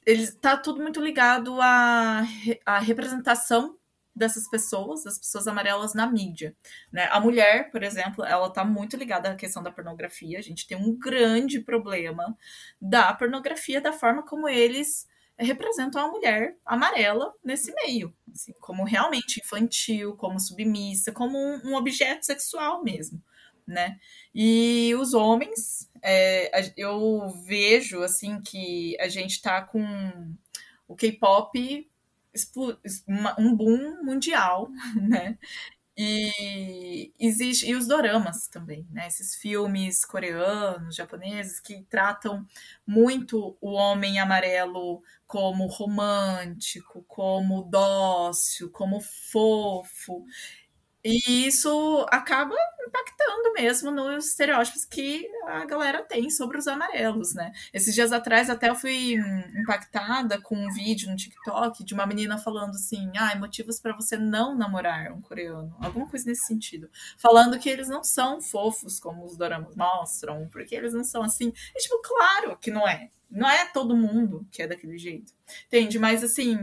ele 0.06 0.24
está 0.24 0.58
tudo 0.58 0.82
muito 0.82 1.00
ligado 1.00 1.62
à, 1.62 2.24
à 2.66 2.80
representação 2.80 3.78
dessas 4.16 4.50
pessoas, 4.50 5.04
das 5.04 5.18
pessoas 5.18 5.48
amarelas 5.48 5.94
na 5.94 6.08
mídia. 6.08 6.56
Né? 6.92 7.08
A 7.12 7.20
mulher, 7.20 7.72
por 7.72 7.84
exemplo, 7.84 8.24
ela 8.26 8.48
está 8.48 8.66
muito 8.66 8.98
ligada 8.98 9.32
à 9.32 9.36
questão 9.36 9.64
da 9.64 9.72
pornografia. 9.72 10.38
A 10.38 10.42
gente 10.42 10.68
tem 10.68 10.78
um 10.78 10.98
grande 10.98 11.60
problema 11.60 12.38
da 12.82 13.14
pornografia, 13.14 13.80
da 13.80 13.94
forma 13.94 14.24
como 14.24 14.48
eles 14.50 15.08
representam 15.40 16.02
a 16.02 16.12
mulher 16.12 16.58
amarela 16.66 17.34
nesse 17.44 17.74
meio, 17.74 18.14
assim, 18.30 18.54
como 18.60 18.84
realmente 18.84 19.40
infantil, 19.40 20.16
como 20.18 20.40
submissa, 20.40 21.14
como 21.14 21.38
um, 21.38 21.70
um 21.70 21.76
objeto 21.76 22.26
sexual 22.26 22.84
mesmo, 22.84 23.24
né? 23.66 23.98
E 24.36 24.94
os 25.00 25.14
homens, 25.14 25.90
é, 26.04 26.52
eu 26.76 27.30
vejo 27.46 28.04
assim 28.04 28.42
que 28.42 29.00
a 29.00 29.08
gente 29.08 29.42
tá 29.42 29.62
com 29.62 30.36
o 30.88 30.96
K-pop 30.96 31.90
um 33.38 33.56
boom 33.56 34.04
mundial, 34.04 34.70
né? 35.02 35.38
E 36.02 37.14
existe 37.20 37.68
e 37.70 37.76
os 37.76 37.86
doramas 37.86 38.48
também, 38.48 38.88
né? 38.90 39.08
Esses 39.08 39.36
filmes 39.36 40.06
coreanos, 40.06 40.96
japoneses 40.96 41.60
que 41.60 41.84
tratam 41.90 42.46
muito 42.88 43.58
o 43.60 43.72
homem 43.74 44.18
amarelo 44.18 45.04
como 45.28 45.68
romântico, 45.68 47.04
como 47.06 47.64
dócil, 47.64 48.72
como 48.72 49.02
fofo. 49.02 50.24
E 51.04 51.48
isso 51.48 52.06
acaba 52.12 52.56
impactando 52.88 53.54
mesmo 53.54 53.92
nos 53.92 54.28
estereótipos 54.30 54.86
que 54.86 55.28
a 55.50 55.66
galera 55.66 56.04
tem 56.04 56.30
sobre 56.30 56.58
os 56.58 56.68
amarelos, 56.68 57.34
né? 57.34 57.52
Esses 57.74 57.94
dias 57.94 58.12
atrás 58.12 58.50
até 58.50 58.70
eu 58.70 58.76
fui 58.76 59.16
impactada 59.58 60.40
com 60.42 60.56
um 60.56 60.72
vídeo 60.72 61.10
no 61.10 61.16
TikTok 61.16 61.84
de 61.84 61.94
uma 61.94 62.06
menina 62.06 62.38
falando 62.38 62.72
assim: 62.72 63.12
ah, 63.18 63.36
motivos 63.36 63.80
para 63.80 63.96
você 63.96 64.18
não 64.18 64.56
namorar 64.56 65.12
um 65.12 65.22
coreano. 65.22 65.76
Alguma 65.80 66.08
coisa 66.08 66.26
nesse 66.26 66.46
sentido. 66.46 66.90
Falando 67.18 67.60
que 67.60 67.70
eles 67.70 67.90
não 67.90 68.04
são 68.04 68.42
fofos 68.42 69.00
como 69.00 69.26
os 69.26 69.38
doramas 69.38 69.76
mostram, 69.76 70.48
porque 70.52 70.76
eles 70.76 70.94
não 70.94 71.04
são 71.04 71.24
assim. 71.24 71.52
E, 71.76 71.80
tipo, 71.80 72.02
claro 72.02 72.58
que 72.58 72.72
não 72.72 72.88
é. 72.88 73.10
Não 73.30 73.48
é 73.48 73.66
todo 73.68 73.96
mundo 73.96 74.48
que 74.52 74.62
é 74.62 74.68
daquele 74.68 74.98
jeito. 74.98 75.34
Entende? 75.68 76.00
Mas 76.00 76.24
assim, 76.24 76.58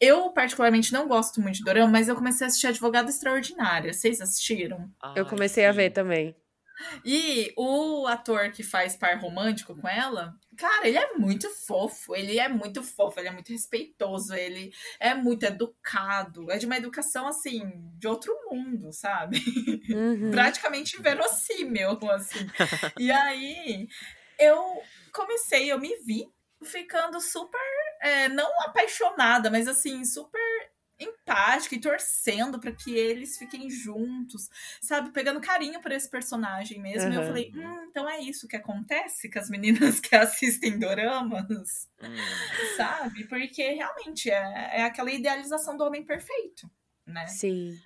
eu, 0.00 0.30
particularmente, 0.30 0.92
não 0.92 1.08
gosto 1.08 1.40
muito 1.40 1.56
de 1.56 1.64
dorama, 1.64 1.90
mas 1.90 2.08
eu 2.08 2.14
comecei 2.14 2.46
a 2.46 2.48
assistir 2.48 2.66
Advogada 2.66 3.10
Extraordinária. 3.10 3.92
Vocês 3.92 4.20
assistiram? 4.20 4.90
Ai, 5.02 5.14
eu 5.16 5.26
comecei 5.26 5.64
sim. 5.64 5.68
a 5.68 5.72
ver 5.72 5.90
também. 5.90 6.36
E 7.04 7.52
o 7.56 8.06
ator 8.06 8.50
que 8.50 8.62
faz 8.62 8.96
par 8.96 9.18
romântico 9.20 9.74
com 9.74 9.88
ela, 9.88 10.34
cara, 10.56 10.88
ele 10.88 10.98
é 10.98 11.12
muito 11.14 11.48
fofo. 11.50 12.14
Ele 12.14 12.38
é 12.38 12.48
muito 12.48 12.82
fofo, 12.82 13.20
ele 13.20 13.28
é 13.28 13.32
muito 13.32 13.52
respeitoso, 13.52 14.34
ele 14.34 14.72
é 14.98 15.14
muito 15.14 15.44
educado. 15.44 16.50
É 16.50 16.58
de 16.58 16.66
uma 16.66 16.76
educação, 16.76 17.26
assim, 17.26 17.70
de 17.98 18.08
outro 18.08 18.34
mundo, 18.50 18.92
sabe? 18.92 19.42
Uhum. 19.88 20.30
Praticamente 20.32 20.98
inverossímil, 20.98 21.98
assim. 22.10 22.46
e 22.98 23.10
aí, 23.10 23.88
eu 24.38 24.82
comecei, 25.12 25.70
eu 25.70 25.78
me 25.78 25.96
vi 26.04 26.26
ficando 26.62 27.20
super, 27.20 27.60
é, 28.00 28.28
não 28.28 28.50
apaixonada, 28.62 29.50
mas 29.50 29.68
assim, 29.68 30.04
super 30.04 30.40
empática 30.98 31.74
e 31.74 31.80
torcendo 31.80 32.58
para 32.58 32.72
que 32.72 32.94
eles 32.94 33.36
fiquem 33.36 33.68
juntos, 33.68 34.48
sabe? 34.80 35.10
Pegando 35.10 35.40
carinho 35.40 35.80
por 35.80 35.92
esse 35.92 36.08
personagem 36.08 36.80
mesmo. 36.80 37.08
Uhum. 37.08 37.14
E 37.14 37.16
eu 37.16 37.24
falei, 37.24 37.52
hum, 37.54 37.86
então 37.90 38.08
é 38.08 38.20
isso 38.20 38.48
que 38.48 38.56
acontece 38.56 39.30
com 39.30 39.38
as 39.38 39.50
meninas 39.50 39.98
que 40.00 40.14
assistem 40.14 40.78
doramas, 40.78 41.88
uhum. 42.00 42.76
sabe? 42.76 43.24
Porque 43.24 43.70
realmente 43.70 44.30
é, 44.30 44.80
é 44.80 44.82
aquela 44.84 45.10
idealização 45.10 45.76
do 45.76 45.84
homem 45.84 46.04
perfeito, 46.04 46.70
né? 47.06 47.26
Sim. 47.26 47.78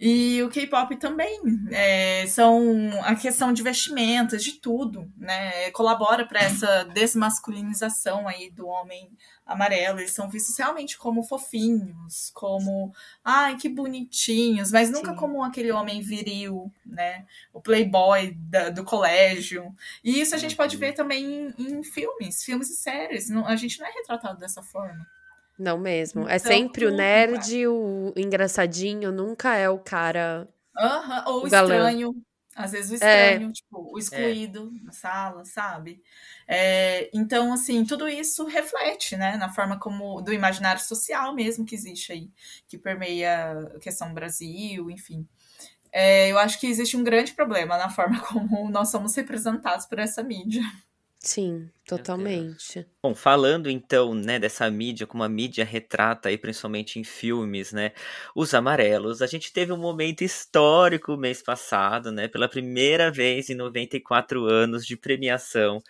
E 0.00 0.40
o 0.44 0.48
K-pop 0.48 0.94
também 0.96 1.40
é, 1.72 2.24
são 2.28 2.88
a 3.02 3.16
questão 3.16 3.52
de 3.52 3.64
vestimentas, 3.64 4.44
de 4.44 4.52
tudo, 4.52 5.10
né? 5.16 5.72
Colabora 5.72 6.24
para 6.24 6.40
essa 6.40 6.84
desmasculinização 6.94 8.28
aí 8.28 8.48
do 8.48 8.68
homem 8.68 9.10
amarelo. 9.44 9.98
Eles 9.98 10.12
são 10.12 10.28
vistos 10.28 10.56
realmente 10.56 10.96
como 10.96 11.24
fofinhos, 11.24 12.30
como 12.32 12.92
ai 13.24 13.56
que 13.56 13.68
bonitinhos, 13.68 14.70
mas 14.70 14.88
nunca 14.88 15.10
Sim. 15.10 15.16
como 15.16 15.42
aquele 15.42 15.72
homem 15.72 16.00
viril, 16.00 16.72
né? 16.86 17.26
O 17.52 17.60
playboy 17.60 18.36
da, 18.36 18.70
do 18.70 18.84
colégio. 18.84 19.74
E 20.04 20.20
isso 20.20 20.32
a 20.32 20.38
gente 20.38 20.54
pode 20.54 20.76
uhum. 20.76 20.80
ver 20.80 20.92
também 20.92 21.52
em, 21.58 21.78
em 21.78 21.82
filmes, 21.82 22.44
filmes 22.44 22.70
e 22.70 22.76
séries. 22.76 23.28
Não, 23.28 23.44
a 23.44 23.56
gente 23.56 23.80
não 23.80 23.86
é 23.86 23.90
retratado 23.90 24.38
dessa 24.38 24.62
forma. 24.62 25.04
Não 25.58 25.76
mesmo. 25.76 26.20
É 26.20 26.24
então, 26.24 26.34
é 26.34 26.38
sempre 26.38 26.86
o 26.86 26.90
nerd, 26.90 27.66
o 27.66 28.12
engraçadinho, 28.16 29.10
nunca 29.10 29.56
é 29.56 29.68
o 29.68 29.78
cara. 29.78 30.48
Aham, 30.76 31.24
ou 31.26 31.42
o 31.42 31.46
estranho. 31.46 32.14
Às 32.54 32.72
vezes 32.72 32.90
o 32.90 33.04
é. 33.04 33.30
estranho, 33.32 33.50
é. 33.50 33.52
tipo, 33.52 33.94
o 33.94 33.98
excluído 33.98 34.72
é. 34.80 34.84
na 34.84 34.92
sala, 34.92 35.44
sabe? 35.44 36.02
É, 36.46 37.08
então, 37.12 37.52
assim, 37.52 37.84
tudo 37.84 38.08
isso 38.08 38.46
reflete, 38.46 39.16
né, 39.16 39.36
na 39.36 39.48
forma 39.48 39.78
como 39.78 40.20
do 40.20 40.32
imaginário 40.32 40.82
social 40.82 41.32
mesmo 41.34 41.64
que 41.64 41.76
existe 41.76 42.10
aí, 42.10 42.30
que 42.66 42.76
permeia 42.76 43.52
a 43.76 43.78
questão 43.78 44.12
Brasil, 44.12 44.90
enfim. 44.90 45.24
É, 45.92 46.30
eu 46.32 46.38
acho 46.38 46.58
que 46.58 46.66
existe 46.66 46.96
um 46.96 47.04
grande 47.04 47.32
problema 47.32 47.78
na 47.78 47.90
forma 47.90 48.20
como 48.26 48.68
nós 48.70 48.88
somos 48.90 49.14
representados 49.14 49.86
por 49.86 49.98
essa 50.00 50.22
mídia. 50.22 50.62
Sim, 51.20 51.70
totalmente. 51.86 52.88
Bom, 53.00 53.14
falando 53.14 53.70
então, 53.70 54.12
né, 54.12 54.40
dessa 54.40 54.68
mídia, 54.68 55.06
como 55.06 55.22
a 55.22 55.28
mídia 55.28 55.64
retrata 55.64 56.28
aí, 56.28 56.36
principalmente 56.36 56.98
em 56.98 57.04
filmes, 57.04 57.72
né, 57.72 57.92
os 58.34 58.52
amarelos, 58.54 59.22
a 59.22 59.26
gente 59.28 59.52
teve 59.52 59.72
um 59.72 59.76
momento 59.76 60.22
histórico 60.24 61.16
mês 61.16 61.40
passado, 61.40 62.10
né, 62.10 62.26
pela 62.26 62.48
primeira 62.48 63.08
vez 63.10 63.50
em 63.50 63.54
94 63.54 64.44
anos 64.46 64.84
de 64.84 64.96
premiação, 64.96 65.80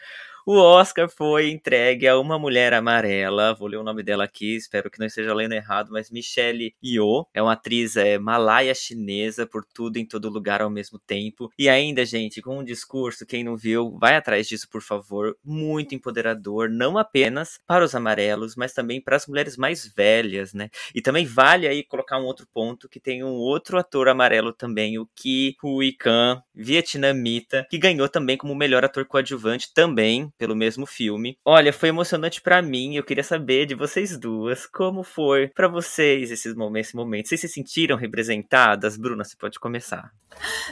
o 0.46 0.56
Oscar 0.56 1.08
foi 1.08 1.50
entregue 1.50 2.06
a 2.08 2.18
uma 2.18 2.38
mulher 2.38 2.72
amarela, 2.72 3.54
vou 3.54 3.68
ler 3.68 3.76
o 3.76 3.82
nome 3.82 4.02
dela 4.02 4.24
aqui, 4.24 4.56
espero 4.56 4.90
que 4.90 4.98
não 4.98 5.06
esteja 5.06 5.34
lendo 5.34 5.52
errado, 5.52 5.90
mas 5.92 6.10
Michelle 6.10 6.74
Yeoh, 6.82 7.26
é 7.34 7.42
uma 7.42 7.52
atriz 7.52 7.96
é, 7.96 8.18
malaia 8.18 8.74
chinesa, 8.74 9.46
por 9.46 9.64
tudo 9.64 9.98
em 9.98 10.06
todo 10.06 10.30
lugar 10.30 10.62
ao 10.62 10.70
mesmo 10.70 10.98
tempo. 10.98 11.50
E 11.58 11.68
ainda, 11.68 12.04
gente, 12.04 12.40
com 12.40 12.58
um 12.58 12.64
discurso, 12.64 13.26
quem 13.26 13.44
não 13.44 13.56
viu, 13.56 13.98
vai 13.98 14.16
atrás 14.16 14.46
disso, 14.48 14.68
por 14.70 14.82
favor, 14.82 15.36
muito 15.44 15.94
empoderador, 15.94 16.70
não 16.70 16.96
apenas 16.96 17.60
para 17.66 17.84
os 17.84 17.94
amarelos, 17.94 18.56
mas 18.56 18.72
também 18.72 19.00
para 19.00 19.16
as 19.16 19.26
mulheres 19.26 19.56
mais 19.56 19.86
velhas, 19.94 20.54
né? 20.54 20.70
E 20.94 21.02
também 21.02 21.26
vale 21.26 21.66
aí 21.66 21.84
colocar 21.84 22.18
um 22.18 22.24
outro 22.24 22.46
ponto, 22.52 22.88
que 22.88 23.00
tem 23.00 23.22
um 23.22 23.34
outro 23.34 23.78
ator 23.78 24.08
amarelo 24.08 24.52
também, 24.52 24.98
o 24.98 25.06
Ki 25.14 25.56
Hui 25.62 25.92
Kan, 25.92 26.42
vietnamita, 26.54 27.66
que 27.70 27.78
ganhou 27.78 28.08
também 28.08 28.36
como 28.36 28.54
melhor 28.54 28.84
ator 28.84 29.04
coadjuvante 29.04 29.72
também 29.74 30.32
pelo 30.38 30.54
mesmo 30.54 30.86
filme. 30.86 31.36
Olha, 31.44 31.72
foi 31.72 31.88
emocionante 31.88 32.40
para 32.40 32.62
mim. 32.62 32.94
Eu 32.94 33.02
queria 33.02 33.24
saber 33.24 33.66
de 33.66 33.74
vocês 33.74 34.16
duas 34.16 34.66
como 34.66 35.02
foi 35.02 35.48
para 35.48 35.68
vocês 35.68 36.30
esses 36.30 36.54
momentos, 36.54 36.88
esse 36.88 36.96
momento. 36.96 37.28
Vocês 37.28 37.40
se 37.40 37.48
sentiram 37.48 37.96
representadas? 37.96 38.96
Bruna, 38.96 39.24
você 39.24 39.36
pode 39.36 39.58
começar. 39.58 40.12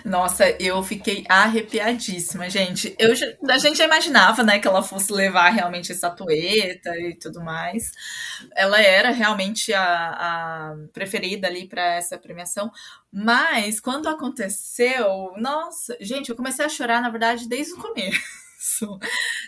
Nossa, 0.05 0.49
eu 0.61 0.83
fiquei 0.83 1.25
arrepiadíssima, 1.29 2.49
gente. 2.49 2.95
Eu, 2.99 3.13
a 3.51 3.59
gente 3.59 3.79
já 3.79 3.85
imaginava, 3.85 4.43
né, 4.43 4.59
que 4.59 4.69
ela 4.69 4.83
fosse 4.83 5.13
levar 5.13 5.51
realmente 5.51 5.91
a 5.91 5.95
estatueta 5.95 6.97
e 6.99 7.17
tudo 7.17 7.43
mais. 7.43 7.91
Ela 8.55 8.81
era 8.81 9.11
realmente 9.11 9.73
a, 9.73 9.83
a 9.83 10.77
preferida 10.93 11.49
ali 11.49 11.67
para 11.67 11.97
essa 11.97 12.17
premiação. 12.17 12.71
Mas 13.13 13.81
quando 13.81 14.09
aconteceu, 14.09 15.33
nossa, 15.39 15.97
gente, 16.01 16.31
eu 16.31 16.37
comecei 16.37 16.65
a 16.65 16.69
chorar, 16.69 17.03
na 17.03 17.11
verdade, 17.11 17.49
desde 17.49 17.73
o 17.73 17.79
começo 17.79 18.46
isso. 18.67 18.99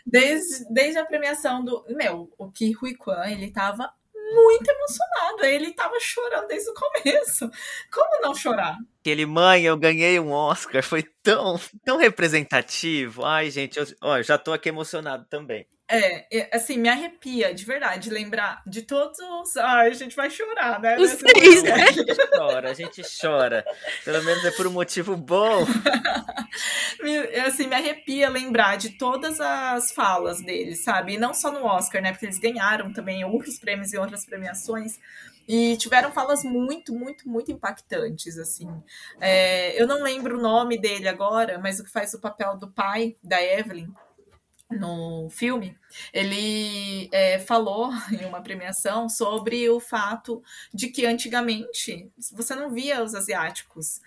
Desde, 0.07 0.64
desde 0.73 0.99
a 0.99 1.05
premiação 1.05 1.64
do. 1.64 1.85
Meu, 1.89 2.33
o 2.39 2.51
Ki 2.51 2.73
Hui 2.81 2.95
Kwan, 2.95 3.29
ele 3.29 3.51
tava 3.51 3.93
muito 4.14 4.69
emocionado. 4.69 5.45
Ele 5.45 5.73
tava 5.73 5.99
chorando 6.01 6.47
desde 6.47 6.71
o 6.71 6.75
começo. 6.75 7.51
Como 7.93 8.23
não 8.23 8.35
chorar? 8.35 8.77
Aquele 9.01 9.27
mãe, 9.27 9.64
eu 9.64 9.77
ganhei 9.77 10.21
um 10.21 10.31
Oscar, 10.31 10.83
foi 10.83 11.03
tão, 11.23 11.59
tão 11.85 11.97
representativo. 11.97 13.25
Ai, 13.25 13.51
gente, 13.51 13.79
eu, 13.79 13.87
ó, 14.01 14.23
já 14.23 14.39
tô 14.39 14.53
aqui 14.53 14.69
emocionado 14.69 15.27
também. 15.29 15.66
É, 15.91 16.51
assim, 16.53 16.76
me 16.76 16.86
arrepia, 16.86 17.55
de 17.55 17.64
verdade, 17.64 18.11
lembrar 18.11 18.62
de 18.66 18.82
todos 18.82 19.18
os. 19.18 19.57
Ai, 19.57 19.89
a 19.89 19.95
gente 19.95 20.14
vai 20.14 20.28
chorar, 20.28 20.78
né? 20.78 20.99
Os 20.99 21.16
três, 21.16 21.62
né? 21.62 21.72
A 21.72 21.91
gente 21.91 22.14
chora, 22.36 22.70
a 22.70 22.74
gente 22.74 23.03
chora. 23.18 23.64
Pelo 24.05 24.22
menos 24.22 24.45
é 24.45 24.51
por 24.51 24.66
um 24.66 24.70
motivo 24.70 25.16
bom. 25.16 25.64
assim, 27.47 27.66
me 27.66 27.74
arrepia 27.74 28.28
lembrar 28.28 28.76
de 28.76 28.99
todas 28.99 29.41
as 29.41 29.91
falas 29.91 30.43
deles, 30.43 30.84
sabe? 30.84 31.14
E 31.14 31.18
não 31.18 31.32
só 31.32 31.51
no 31.51 31.64
Oscar, 31.64 32.03
né? 32.03 32.12
Porque 32.12 32.26
eles 32.26 32.39
ganharam 32.39 32.93
também 32.93 33.24
outros 33.24 33.59
prêmios 33.59 33.95
e 33.95 33.97
outras 33.97 34.26
premiações. 34.26 35.01
E 35.49 35.78
tiveram 35.78 36.12
falas 36.12 36.45
muito, 36.45 36.93
muito, 36.93 37.26
muito 37.26 37.51
impactantes, 37.51 38.36
assim. 38.36 38.68
É, 39.18 39.80
eu 39.80 39.86
não 39.86 40.03
lembro 40.03 40.39
o 40.39 40.43
nome 40.43 40.76
dele 40.76 41.09
agora, 41.09 41.59
mas 41.59 41.80
o 41.80 41.84
que 41.84 41.91
faz 41.91 42.12
o 42.12 42.20
papel 42.20 42.59
do 42.59 42.68
pai 42.68 43.16
da 43.24 43.43
Evelyn 43.43 43.89
no 44.71 45.29
filme, 45.31 45.77
ele 46.12 47.09
é, 47.12 47.39
falou 47.39 47.91
em 48.12 48.25
uma 48.25 48.43
premiação 48.43 49.09
sobre 49.09 49.69
o 49.71 49.81
fato 49.81 50.43
de 50.73 50.89
que 50.89 51.07
antigamente 51.07 52.11
você 52.33 52.55
não 52.55 52.71
via 52.71 53.03
os 53.03 53.14
asiáticos 53.14 54.01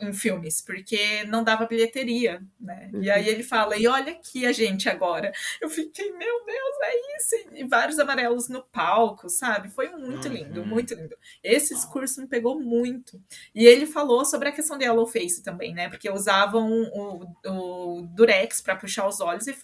em 0.00 0.12
filmes, 0.12 0.60
porque 0.60 1.24
não 1.24 1.42
dava 1.42 1.66
bilheteria, 1.66 2.40
né? 2.60 2.90
Uhum. 2.92 3.02
E 3.02 3.10
aí 3.10 3.28
ele 3.28 3.42
fala, 3.42 3.76
e 3.76 3.86
olha 3.86 4.12
aqui 4.12 4.46
a 4.46 4.52
gente 4.52 4.88
agora. 4.88 5.32
Eu 5.60 5.68
fiquei, 5.68 6.12
meu 6.12 6.44
Deus, 6.44 6.76
é 6.82 7.16
isso! 7.16 7.48
E 7.54 7.64
vários 7.64 7.98
amarelos 7.98 8.48
no 8.48 8.62
palco, 8.62 9.28
sabe? 9.28 9.68
Foi 9.70 9.88
muito 9.90 10.28
uhum. 10.28 10.34
lindo, 10.34 10.64
muito 10.64 10.94
lindo. 10.94 11.16
Esse 11.42 11.74
discurso 11.74 12.20
me 12.20 12.28
pegou 12.28 12.60
muito. 12.60 13.20
E 13.54 13.66
ele 13.66 13.86
falou 13.86 14.24
sobre 14.24 14.48
a 14.48 14.52
questão 14.52 14.78
de 14.78 14.84
yellow 14.84 15.06
face 15.06 15.42
também, 15.42 15.74
né? 15.74 15.88
Porque 15.88 16.10
usavam 16.10 16.70
o, 16.92 17.26
o 17.46 18.02
durex 18.02 18.60
para 18.60 18.76
puxar 18.76 19.08
os 19.08 19.20
olhos 19.20 19.46
e 19.46 19.56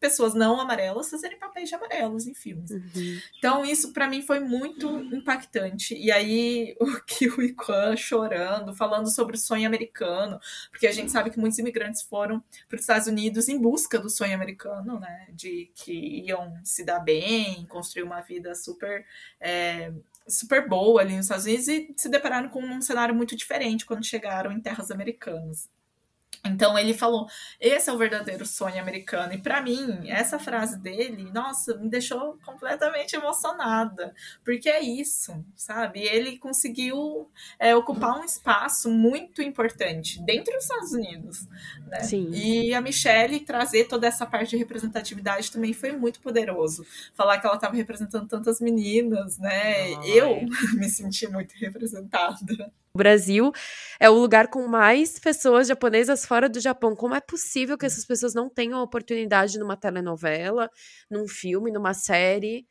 pessoas 0.00 0.34
não 0.34 0.58
amarelas 0.58 1.10
fazerem 1.10 1.38
papéis 1.38 1.68
de 1.68 1.74
amarelos 1.74 2.26
em 2.26 2.34
filmes. 2.34 2.70
Uhum. 2.70 3.20
Então, 3.38 3.64
isso 3.64 3.92
para 3.92 4.08
mim 4.08 4.22
foi 4.22 4.40
muito 4.40 4.88
impactante. 5.14 5.94
E 5.94 6.10
aí, 6.10 6.74
o 6.80 7.40
o 7.40 7.42
Iquan 7.42 7.96
chorando, 7.96 8.74
falando 8.74 9.10
sobre 9.10 9.36
o 9.36 9.38
sonho 9.38 9.66
americano, 9.66 10.40
porque 10.70 10.86
a 10.86 10.92
gente 10.92 11.12
sabe 11.12 11.30
que 11.30 11.38
muitos 11.38 11.58
imigrantes 11.58 12.02
foram 12.02 12.42
para 12.66 12.76
os 12.76 12.80
Estados 12.80 13.06
Unidos 13.06 13.48
em 13.48 13.60
busca 13.60 13.98
do 13.98 14.08
sonho 14.08 14.34
americano, 14.34 14.98
né? 14.98 15.28
De 15.32 15.70
que 15.74 16.24
iam 16.26 16.58
se 16.64 16.82
dar 16.84 17.00
bem, 17.00 17.66
construir 17.66 18.02
uma 18.02 18.22
vida 18.22 18.54
super. 18.54 19.04
É, 19.38 19.92
super 20.26 20.68
boa 20.68 21.00
ali 21.00 21.16
nos 21.16 21.26
Estados 21.26 21.44
Unidos 21.44 21.66
e 21.66 21.92
se 21.96 22.08
depararam 22.08 22.48
com 22.48 22.62
um 22.62 22.80
cenário 22.80 23.14
muito 23.14 23.34
diferente 23.34 23.84
quando 23.84 24.04
chegaram 24.04 24.52
em 24.52 24.60
terras 24.60 24.90
americanas. 24.90 25.68
Então 26.44 26.78
ele 26.78 26.94
falou: 26.94 27.26
esse 27.60 27.90
é 27.90 27.92
o 27.92 27.98
verdadeiro 27.98 28.46
sonho 28.46 28.80
americano. 28.80 29.32
E 29.34 29.38
para 29.38 29.60
mim, 29.60 30.08
essa 30.08 30.38
frase 30.38 30.78
dele, 30.78 31.30
nossa, 31.32 31.76
me 31.76 31.88
deixou 31.88 32.38
completamente 32.44 33.14
emocionada, 33.14 34.14
porque 34.44 34.68
é 34.68 34.80
isso, 34.80 35.44
sabe? 35.54 36.00
Ele 36.00 36.38
conseguiu 36.38 37.30
é, 37.58 37.76
ocupar 37.76 38.18
um 38.18 38.24
espaço 38.24 38.90
muito 38.90 39.42
importante 39.42 40.20
dentro 40.22 40.54
dos 40.54 40.64
Estados 40.64 40.92
Unidos. 40.92 41.46
Né? 41.86 42.00
Sim. 42.00 42.30
E 42.32 42.72
a 42.72 42.80
Michelle 42.80 43.40
trazer 43.40 43.84
toda 43.84 44.06
essa 44.06 44.24
parte 44.24 44.50
de 44.50 44.56
representatividade 44.56 45.50
também 45.50 45.72
foi 45.72 45.92
muito 45.92 46.20
poderoso. 46.20 46.86
Falar 47.14 47.38
que 47.38 47.46
ela 47.46 47.56
estava 47.56 47.76
representando 47.76 48.26
tantas 48.26 48.60
meninas, 48.60 49.38
né? 49.38 49.94
Ai. 49.94 50.10
Eu 50.10 50.40
me 50.74 50.88
senti 50.88 51.26
muito 51.28 51.52
representada. 51.52 52.72
O 52.92 52.98
Brasil 52.98 53.52
é 54.00 54.10
o 54.10 54.14
lugar 54.14 54.48
com 54.48 54.66
mais 54.66 55.18
pessoas 55.18 55.68
japonesas 55.68 56.26
fora 56.26 56.48
do 56.48 56.58
Japão. 56.58 56.96
Como 56.96 57.14
é 57.14 57.20
possível 57.20 57.78
que 57.78 57.86
essas 57.86 58.04
pessoas 58.04 58.34
não 58.34 58.48
tenham 58.48 58.82
oportunidade 58.82 59.58
numa 59.58 59.76
telenovela, 59.76 60.68
num 61.08 61.28
filme, 61.28 61.70
numa 61.70 61.94
série? 61.94 62.66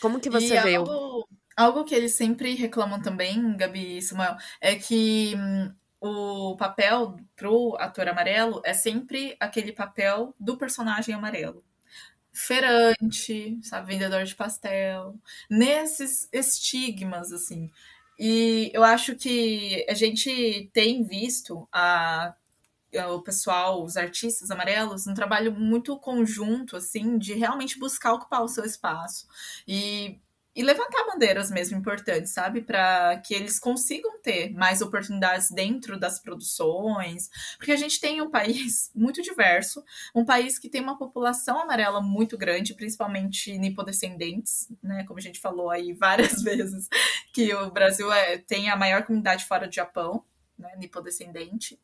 Como 0.00 0.20
que 0.20 0.30
você 0.30 0.54
e 0.56 0.60
vê? 0.60 0.76
Algo, 0.76 1.28
algo 1.56 1.84
que 1.84 1.94
eles 1.94 2.14
sempre 2.14 2.54
reclamam 2.54 3.02
também, 3.02 3.56
Gabi 3.56 3.98
e 3.98 4.02
Samuel, 4.02 4.36
é 4.60 4.76
que 4.76 5.34
hum, 5.36 5.74
o 6.00 6.56
papel 6.56 7.16
pro 7.34 7.76
ator 7.80 8.08
amarelo 8.08 8.62
é 8.64 8.72
sempre 8.72 9.36
aquele 9.40 9.72
papel 9.72 10.34
do 10.38 10.56
personagem 10.56 11.14
amarelo 11.14 11.64
feirante, 12.32 13.58
sabe, 13.62 13.92
vendedor 13.92 14.24
de 14.24 14.34
pastel, 14.34 15.14
nesses 15.50 16.28
estigmas 16.32 17.30
assim. 17.30 17.70
E 18.24 18.70
eu 18.72 18.84
acho 18.84 19.16
que 19.16 19.84
a 19.88 19.94
gente 19.94 20.70
tem 20.72 21.02
visto 21.02 21.68
a, 21.72 22.32
o 23.10 23.20
pessoal, 23.20 23.82
os 23.82 23.96
artistas 23.96 24.48
amarelos, 24.48 25.08
um 25.08 25.14
trabalho 25.14 25.52
muito 25.52 25.98
conjunto, 25.98 26.76
assim, 26.76 27.18
de 27.18 27.34
realmente 27.34 27.80
buscar 27.80 28.12
ocupar 28.12 28.44
o 28.44 28.48
seu 28.48 28.64
espaço. 28.64 29.26
E 29.66 30.20
e 30.54 30.62
levantar 30.62 31.06
bandeiras 31.06 31.50
mesmo 31.50 31.78
importantes, 31.78 32.32
sabe? 32.32 32.60
Para 32.60 33.16
que 33.18 33.32
eles 33.32 33.58
consigam 33.58 34.20
ter 34.20 34.52
mais 34.52 34.82
oportunidades 34.82 35.50
dentro 35.50 35.98
das 35.98 36.18
produções. 36.18 37.30
Porque 37.56 37.72
a 37.72 37.76
gente 37.76 37.98
tem 37.98 38.20
um 38.20 38.30
país 38.30 38.90
muito 38.94 39.22
diverso, 39.22 39.82
um 40.14 40.24
país 40.24 40.58
que 40.58 40.68
tem 40.68 40.82
uma 40.82 40.98
população 40.98 41.58
amarela 41.58 42.02
muito 42.02 42.36
grande, 42.36 42.74
principalmente 42.74 43.56
nipodescendentes, 43.56 44.68
né? 44.82 45.04
Como 45.04 45.18
a 45.18 45.22
gente 45.22 45.40
falou 45.40 45.70
aí 45.70 45.92
várias 45.92 46.40
vezes, 46.44 46.88
que 47.32 47.54
o 47.54 47.70
Brasil 47.70 48.12
é, 48.12 48.36
tem 48.36 48.68
a 48.68 48.76
maior 48.76 49.04
comunidade 49.04 49.46
fora 49.46 49.66
do 49.66 49.74
Japão, 49.74 50.22
né? 50.58 50.74
Nipodescendente. 50.76 51.80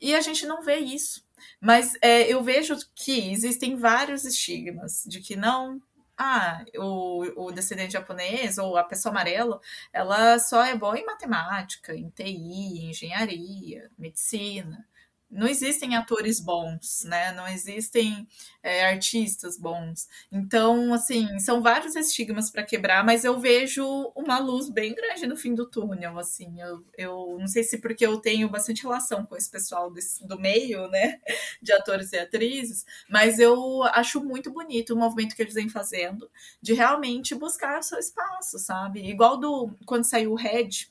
E 0.00 0.14
a 0.14 0.20
gente 0.20 0.46
não 0.46 0.62
vê 0.62 0.76
isso. 0.76 1.26
Mas 1.60 1.92
é, 2.00 2.22
eu 2.32 2.42
vejo 2.42 2.76
que 2.94 3.30
existem 3.30 3.76
vários 3.76 4.24
estigmas 4.24 5.04
de 5.06 5.20
que 5.20 5.36
não, 5.36 5.80
ah, 6.18 6.64
o, 6.76 7.46
o 7.46 7.52
descendente 7.52 7.92
japonês 7.92 8.58
ou 8.58 8.76
a 8.76 8.84
pessoa 8.84 9.12
amarela, 9.12 9.60
ela 9.92 10.38
só 10.38 10.64
é 10.64 10.76
boa 10.76 10.98
em 10.98 11.06
matemática, 11.06 11.94
em 11.94 12.10
TI, 12.10 12.24
em 12.86 12.90
engenharia, 12.90 13.90
medicina 13.98 14.86
não 15.30 15.46
existem 15.46 15.94
atores 15.94 16.40
bons, 16.40 17.04
né? 17.04 17.32
Não 17.32 17.46
existem 17.46 18.26
é, 18.62 18.86
artistas 18.86 19.58
bons. 19.58 20.08
Então, 20.32 20.92
assim, 20.94 21.38
são 21.38 21.62
vários 21.62 21.94
estigmas 21.94 22.50
para 22.50 22.62
quebrar, 22.62 23.04
mas 23.04 23.24
eu 23.24 23.38
vejo 23.38 23.84
uma 24.16 24.38
luz 24.38 24.70
bem 24.70 24.94
grande 24.94 25.26
no 25.26 25.36
fim 25.36 25.54
do 25.54 25.66
túnel, 25.66 26.18
assim. 26.18 26.60
Eu, 26.60 26.84
eu 26.96 27.36
não 27.38 27.46
sei 27.46 27.62
se 27.62 27.78
porque 27.78 28.06
eu 28.06 28.18
tenho 28.18 28.48
bastante 28.48 28.82
relação 28.82 29.24
com 29.26 29.36
esse 29.36 29.50
pessoal 29.50 29.90
desse, 29.90 30.26
do 30.26 30.38
meio, 30.38 30.88
né? 30.88 31.20
De 31.60 31.72
atores 31.72 32.12
e 32.12 32.18
atrizes, 32.18 32.86
mas 33.08 33.38
eu 33.38 33.82
acho 33.84 34.24
muito 34.24 34.50
bonito 34.50 34.94
o 34.94 34.96
movimento 34.96 35.34
que 35.36 35.42
eles 35.42 35.54
vêm 35.54 35.68
fazendo 35.68 36.30
de 36.62 36.72
realmente 36.72 37.34
buscar 37.34 37.78
o 37.78 37.82
seu 37.82 37.98
espaço, 37.98 38.58
sabe? 38.58 39.08
Igual 39.08 39.36
do 39.38 39.70
quando 39.84 40.04
saiu 40.04 40.32
o 40.32 40.36
Red, 40.36 40.88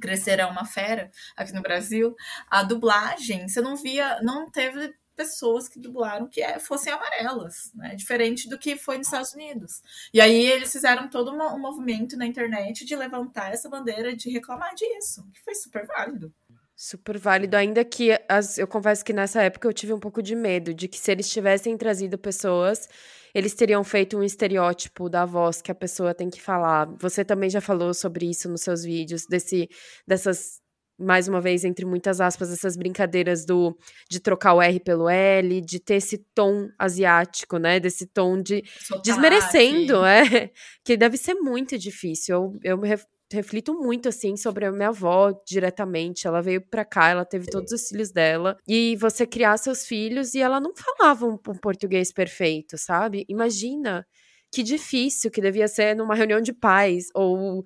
Crescer 0.00 0.40
é 0.40 0.46
uma 0.46 0.64
fera 0.64 1.10
aqui 1.36 1.52
no 1.52 1.62
Brasil, 1.62 2.14
a 2.48 2.62
dublagem, 2.62 3.48
você 3.48 3.60
não 3.60 3.76
via, 3.76 4.20
não 4.22 4.50
teve 4.50 4.94
pessoas 5.18 5.68
que 5.68 5.80
dublaram 5.80 6.28
que 6.28 6.40
é, 6.40 6.60
fossem 6.60 6.92
amarelas, 6.92 7.72
né? 7.74 7.96
Diferente 7.96 8.48
do 8.48 8.56
que 8.56 8.76
foi 8.76 8.98
nos 8.98 9.08
Estados 9.08 9.32
Unidos. 9.32 9.82
E 10.14 10.20
aí 10.20 10.46
eles 10.46 10.70
fizeram 10.70 11.10
todo 11.10 11.32
um 11.32 11.58
movimento 11.58 12.16
na 12.16 12.24
internet 12.24 12.84
de 12.84 12.94
levantar 12.94 13.52
essa 13.52 13.68
bandeira, 13.68 14.14
de 14.14 14.30
reclamar 14.30 14.72
disso, 14.76 15.28
que 15.34 15.42
foi 15.42 15.56
super 15.56 15.84
válido. 15.86 16.32
Super 16.80 17.18
válido, 17.18 17.56
ainda 17.56 17.84
que 17.84 18.16
as, 18.28 18.56
eu 18.56 18.68
confesso 18.68 19.04
que 19.04 19.12
nessa 19.12 19.42
época 19.42 19.66
eu 19.66 19.72
tive 19.72 19.92
um 19.92 19.98
pouco 19.98 20.22
de 20.22 20.36
medo 20.36 20.72
de 20.72 20.86
que 20.86 20.96
se 20.96 21.10
eles 21.10 21.28
tivessem 21.28 21.76
trazido 21.76 22.16
pessoas 22.16 22.88
eles 23.34 23.54
teriam 23.54 23.84
feito 23.84 24.16
um 24.16 24.22
estereótipo 24.22 25.08
da 25.08 25.24
voz 25.24 25.60
que 25.60 25.70
a 25.70 25.74
pessoa 25.74 26.14
tem 26.14 26.30
que 26.30 26.40
falar. 26.40 26.86
Você 26.98 27.24
também 27.24 27.50
já 27.50 27.60
falou 27.60 27.92
sobre 27.92 28.30
isso 28.30 28.48
nos 28.48 28.62
seus 28.62 28.82
vídeos, 28.84 29.26
desse, 29.26 29.68
dessas 30.06 30.60
mais 31.00 31.28
uma 31.28 31.40
vez, 31.40 31.64
entre 31.64 31.84
muitas 31.84 32.20
aspas, 32.20 32.52
essas 32.52 32.76
brincadeiras 32.76 33.44
do 33.44 33.76
de 34.10 34.18
trocar 34.18 34.54
o 34.54 34.62
R 34.62 34.80
pelo 34.80 35.08
L, 35.08 35.60
de 35.60 35.78
ter 35.78 35.94
esse 35.94 36.18
tom 36.34 36.68
asiático, 36.76 37.56
né? 37.56 37.78
Desse 37.78 38.06
tom 38.06 38.42
de 38.42 38.64
Sotaque. 38.80 39.08
desmerecendo, 39.08 40.04
é. 40.04 40.50
Que 40.84 40.96
deve 40.96 41.16
ser 41.16 41.34
muito 41.34 41.78
difícil. 41.78 42.34
Eu, 42.34 42.72
eu 42.72 42.78
me 42.78 42.88
reflito 43.30 43.74
muito, 43.74 44.08
assim, 44.08 44.36
sobre 44.36 44.64
a 44.66 44.72
minha 44.72 44.88
avó 44.88 45.32
diretamente. 45.46 46.26
Ela 46.26 46.40
veio 46.42 46.60
pra 46.60 46.84
cá, 46.84 47.08
ela 47.10 47.24
teve 47.24 47.46
todos 47.46 47.72
os 47.72 47.88
filhos 47.88 48.10
dela. 48.10 48.56
E 48.66 48.96
você 48.96 49.26
criar 49.26 49.56
seus 49.58 49.86
filhos 49.86 50.34
e 50.34 50.40
ela 50.40 50.60
não 50.60 50.72
falava 50.74 51.26
um, 51.26 51.34
um 51.34 51.58
português 51.58 52.12
perfeito, 52.12 52.78
sabe? 52.78 53.24
Imagina 53.28 54.06
que 54.52 54.62
difícil 54.62 55.30
que 55.30 55.40
devia 55.40 55.68
ser 55.68 55.94
numa 55.94 56.14
reunião 56.14 56.40
de 56.40 56.52
pais 56.52 57.08
ou 57.14 57.64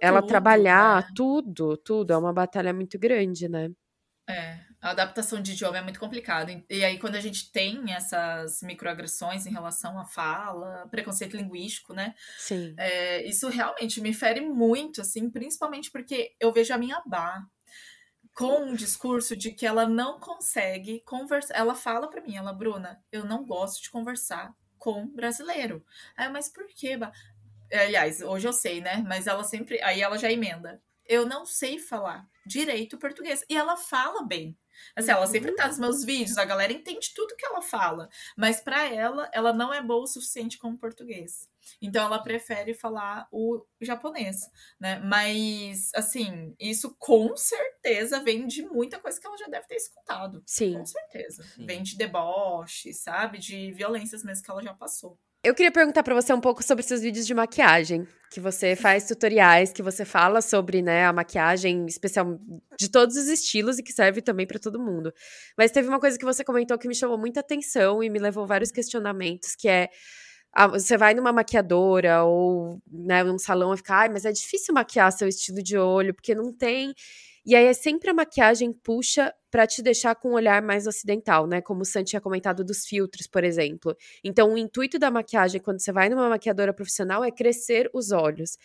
ela 0.00 0.22
trabalhar, 0.22 1.02
né? 1.02 1.08
tudo, 1.14 1.76
tudo. 1.76 2.12
É 2.12 2.16
uma 2.16 2.32
batalha 2.32 2.72
muito 2.72 2.98
grande, 2.98 3.48
né? 3.48 3.70
É, 4.28 4.60
a 4.80 4.90
adaptação 4.90 5.42
de 5.42 5.52
idioma 5.52 5.78
é 5.78 5.82
muito 5.82 6.00
complicado. 6.00 6.50
E 6.70 6.84
aí, 6.84 6.98
quando 6.98 7.16
a 7.16 7.20
gente 7.20 7.50
tem 7.50 7.92
essas 7.92 8.62
microagressões 8.62 9.44
em 9.44 9.50
relação 9.50 9.98
à 9.98 10.04
fala, 10.04 10.86
preconceito 10.90 11.36
linguístico, 11.36 11.92
né? 11.92 12.14
Sim. 12.38 12.74
É, 12.78 13.26
isso 13.28 13.48
realmente 13.48 14.00
me 14.00 14.14
fere 14.14 14.40
muito, 14.40 15.00
assim, 15.00 15.28
principalmente 15.28 15.90
porque 15.90 16.34
eu 16.40 16.52
vejo 16.52 16.72
a 16.72 16.78
minha 16.78 17.02
Bá. 17.04 17.44
com 18.32 18.62
um 18.62 18.74
discurso 18.74 19.36
de 19.36 19.50
que 19.50 19.66
ela 19.66 19.86
não 19.86 20.18
consegue 20.18 21.00
conversar. 21.00 21.54
Ela 21.54 21.74
fala 21.74 22.08
para 22.08 22.22
mim, 22.22 22.36
ela, 22.36 22.52
Bruna, 22.52 23.02
eu 23.12 23.24
não 23.24 23.44
gosto 23.44 23.82
de 23.82 23.90
conversar 23.90 24.54
com 24.78 25.06
brasileiro. 25.08 25.84
Aí, 26.16 26.28
mas 26.30 26.48
por 26.48 26.66
quê? 26.68 26.98
Aliás, 27.72 28.22
hoje 28.22 28.48
eu 28.48 28.52
sei, 28.52 28.80
né? 28.80 29.04
Mas 29.06 29.26
ela 29.26 29.44
sempre. 29.44 29.80
Aí 29.82 30.00
ela 30.00 30.16
já 30.16 30.32
emenda. 30.32 30.80
Eu 31.10 31.26
não 31.26 31.44
sei 31.44 31.76
falar 31.76 32.24
direito 32.46 32.96
português. 32.96 33.44
E 33.50 33.56
ela 33.56 33.76
fala 33.76 34.22
bem. 34.22 34.56
Assim, 34.94 35.10
ela 35.10 35.26
sempre 35.26 35.52
tá 35.56 35.66
nos 35.66 35.78
meus 35.78 36.04
vídeos, 36.04 36.38
a 36.38 36.44
galera 36.44 36.72
entende 36.72 37.12
tudo 37.14 37.34
que 37.36 37.44
ela 37.44 37.60
fala, 37.60 38.08
mas 38.34 38.60
para 38.60 38.86
ela, 38.86 39.28
ela 39.34 39.52
não 39.52 39.74
é 39.74 39.82
boa 39.82 40.04
o 40.04 40.06
suficiente 40.06 40.56
como 40.56 40.78
português. 40.78 41.50
Então 41.82 42.06
ela 42.06 42.22
prefere 42.22 42.72
falar 42.72 43.28
o 43.30 43.62
japonês, 43.80 44.48
né? 44.80 44.98
Mas 45.00 45.90
assim, 45.94 46.54
isso 46.58 46.96
com 46.98 47.36
certeza 47.36 48.20
vem 48.20 48.46
de 48.46 48.62
muita 48.62 48.98
coisa 48.98 49.20
que 49.20 49.26
ela 49.26 49.36
já 49.36 49.48
deve 49.48 49.66
ter 49.66 49.74
escutado. 49.74 50.42
Sim. 50.46 50.78
Com 50.78 50.86
certeza. 50.86 51.42
Sim. 51.42 51.66
Vem 51.66 51.82
de 51.82 51.96
deboche, 51.96 52.94
sabe? 52.94 53.38
De 53.38 53.72
violências 53.72 54.24
mesmo 54.24 54.44
que 54.44 54.50
ela 54.50 54.62
já 54.62 54.72
passou. 54.72 55.18
Eu 55.42 55.54
queria 55.54 55.72
perguntar 55.72 56.02
para 56.02 56.14
você 56.14 56.34
um 56.34 56.40
pouco 56.40 56.62
sobre 56.62 56.82
seus 56.82 57.00
vídeos 57.00 57.26
de 57.26 57.32
maquiagem, 57.32 58.06
que 58.30 58.38
você 58.38 58.76
faz 58.76 59.06
tutoriais, 59.06 59.72
que 59.72 59.82
você 59.82 60.04
fala 60.04 60.42
sobre, 60.42 60.82
né, 60.82 61.06
a 61.06 61.14
maquiagem 61.14 61.86
especial 61.86 62.38
de 62.78 62.90
todos 62.90 63.16
os 63.16 63.26
estilos 63.26 63.78
e 63.78 63.82
que 63.82 63.90
serve 63.90 64.20
também 64.20 64.46
para 64.46 64.58
todo 64.58 64.78
mundo. 64.78 65.10
Mas 65.56 65.70
teve 65.70 65.88
uma 65.88 65.98
coisa 65.98 66.18
que 66.18 66.26
você 66.26 66.44
comentou 66.44 66.76
que 66.76 66.86
me 66.86 66.94
chamou 66.94 67.16
muita 67.16 67.40
atenção 67.40 68.02
e 68.02 68.10
me 68.10 68.18
levou 68.18 68.46
vários 68.46 68.70
questionamentos, 68.70 69.56
que 69.56 69.66
é 69.66 69.88
ah, 70.52 70.66
você 70.66 70.98
vai 70.98 71.14
numa 71.14 71.32
maquiadora 71.32 72.22
ou 72.24 72.78
né, 72.86 73.24
num 73.24 73.38
salão 73.38 73.72
e 73.72 73.78
fica, 73.78 73.94
ai, 73.94 74.08
mas 74.10 74.26
é 74.26 74.32
difícil 74.32 74.74
maquiar 74.74 75.10
seu 75.10 75.26
estilo 75.26 75.62
de 75.62 75.78
olho, 75.78 76.12
porque 76.12 76.34
não 76.34 76.52
tem. 76.52 76.92
E 77.46 77.56
aí 77.56 77.64
é 77.64 77.72
sempre 77.72 78.10
a 78.10 78.14
maquiagem 78.14 78.72
puxa 78.72 79.32
para 79.50 79.66
te 79.66 79.82
deixar 79.82 80.14
com 80.14 80.30
um 80.30 80.34
olhar 80.34 80.62
mais 80.62 80.86
ocidental, 80.86 81.46
né? 81.46 81.60
Como 81.60 81.82
o 81.82 81.84
Sam 81.84 82.04
tinha 82.04 82.20
comentado 82.20 82.64
dos 82.64 82.86
filtros, 82.86 83.26
por 83.26 83.44
exemplo. 83.44 83.96
Então, 84.22 84.52
o 84.52 84.58
intuito 84.58 84.98
da 84.98 85.10
maquiagem, 85.10 85.60
quando 85.60 85.80
você 85.80 85.92
vai 85.92 86.08
numa 86.08 86.28
maquiadora 86.28 86.72
profissional, 86.72 87.24
é 87.24 87.30
crescer 87.30 87.90
os 87.92 88.12
olhos. 88.12 88.56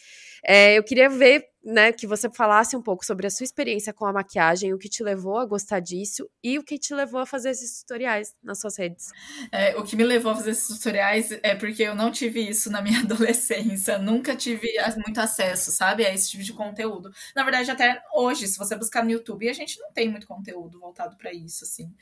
É, 0.46 0.78
eu 0.78 0.84
queria 0.84 1.10
ver, 1.10 1.46
né, 1.64 1.92
que 1.92 2.06
você 2.06 2.30
falasse 2.30 2.76
um 2.76 2.82
pouco 2.82 3.04
sobre 3.04 3.26
a 3.26 3.30
sua 3.30 3.44
experiência 3.44 3.92
com 3.92 4.06
a 4.06 4.14
maquiagem, 4.14 4.74
o 4.74 4.78
que 4.78 4.88
te 4.88 5.04
levou 5.04 5.40
a 5.40 5.46
gostar 5.46 5.80
disso 5.80 6.30
e 6.44 6.60
o 6.60 6.64
que 6.64 6.78
te 6.78 6.94
levou 6.94 7.20
a 7.20 7.26
fazer 7.26 7.50
esses 7.50 7.80
tutoriais 7.82 8.36
nas 8.44 8.60
suas 8.60 8.78
redes. 8.78 9.08
É, 9.52 9.76
o 9.76 9.84
que 9.84 9.96
me 9.96 10.04
levou 10.04 10.32
a 10.32 10.36
fazer 10.36 10.52
esses 10.52 10.68
tutoriais 10.78 11.32
é 11.42 11.56
porque 11.56 11.82
eu 11.82 11.96
não 11.96 12.12
tive 12.12 12.48
isso 12.48 12.70
na 12.70 12.82
minha 12.82 13.00
adolescência, 13.02 13.98
nunca 13.98 14.36
tive 14.36 14.68
muito 15.04 15.20
acesso, 15.20 15.72
sabe, 15.72 16.06
a 16.06 16.14
esse 16.14 16.30
tipo 16.30 16.44
de 16.44 16.54
conteúdo. 16.54 17.10
Na 17.36 17.44
verdade, 17.44 17.72
até 17.72 18.02
hoje, 18.14 18.48
se 18.48 18.58
você 18.58 18.76
buscar 18.76 19.04
no 19.04 19.10
YouTube, 19.10 19.50
a 19.50 19.54
gente 19.54 19.80
não 19.80 19.92
tem 19.92 20.08
muito 20.08 20.28
conteúdo 20.28 20.75
conteúdo 20.76 20.80
voltado 20.80 21.18
para 21.18 21.34
isso, 21.34 21.64
assim. 21.64 21.94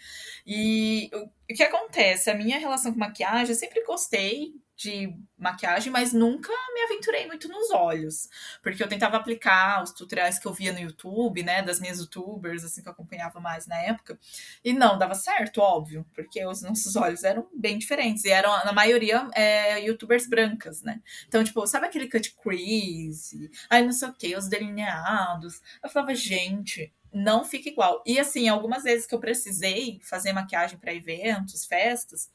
E 0.45 1.09
o, 1.13 1.25
o 1.25 1.55
que 1.55 1.63
acontece? 1.63 2.29
A 2.29 2.35
minha 2.35 2.57
relação 2.57 2.91
com 2.91 2.99
maquiagem, 2.99 3.49
eu 3.49 3.59
sempre 3.59 3.83
gostei 3.83 4.53
de 4.75 5.15
maquiagem, 5.37 5.91
mas 5.91 6.13
nunca 6.13 6.51
me 6.73 6.81
aventurei 6.81 7.27
muito 7.27 7.47
nos 7.47 7.69
olhos, 7.69 8.27
porque 8.61 8.81
eu 8.81 8.87
tentava 8.87 9.17
aplicar 9.17 9.83
os 9.83 9.91
tutoriais 9.91 10.39
que 10.39 10.47
eu 10.47 10.53
via 10.53 10.73
no 10.73 10.79
YouTube, 10.79 11.43
né, 11.43 11.61
das 11.61 11.79
minhas 11.79 11.99
youtubers, 11.99 12.63
assim, 12.63 12.81
que 12.81 12.87
eu 12.87 12.91
acompanhava 12.91 13.39
mais 13.39 13.67
na 13.67 13.77
época, 13.77 14.19
e 14.63 14.73
não 14.73 14.97
dava 14.97 15.13
certo, 15.13 15.61
óbvio, 15.61 16.05
porque 16.13 16.43
os 16.45 16.63
nossos 16.63 16.95
olhos 16.95 17.23
eram 17.23 17.47
bem 17.55 17.77
diferentes, 17.77 18.25
e 18.25 18.31
eram, 18.31 18.49
na 18.65 18.73
maioria, 18.73 19.29
é, 19.35 19.79
youtubers 19.85 20.27
brancas, 20.27 20.81
né, 20.81 21.01
então, 21.27 21.43
tipo, 21.43 21.65
sabe 21.67 21.85
aquele 21.85 22.09
cut 22.09 22.35
crease, 22.35 23.51
aí 23.69 23.83
não 23.85 23.93
sei 23.93 24.09
o 24.09 24.13
que, 24.13 24.35
os 24.35 24.49
delineados, 24.49 25.61
eu 25.83 25.89
falava, 25.89 26.15
gente, 26.15 26.91
não 27.13 27.43
fica 27.43 27.69
igual. 27.69 28.01
E 28.05 28.19
assim, 28.19 28.49
algumas 28.49 28.83
vezes 28.83 29.05
que 29.05 29.13
eu 29.15 29.19
precisei 29.19 29.99
fazer 30.03 30.33
maquiagem 30.33 30.77
para 30.77 30.93
eventos, 30.93 31.65
festas, 31.65 32.31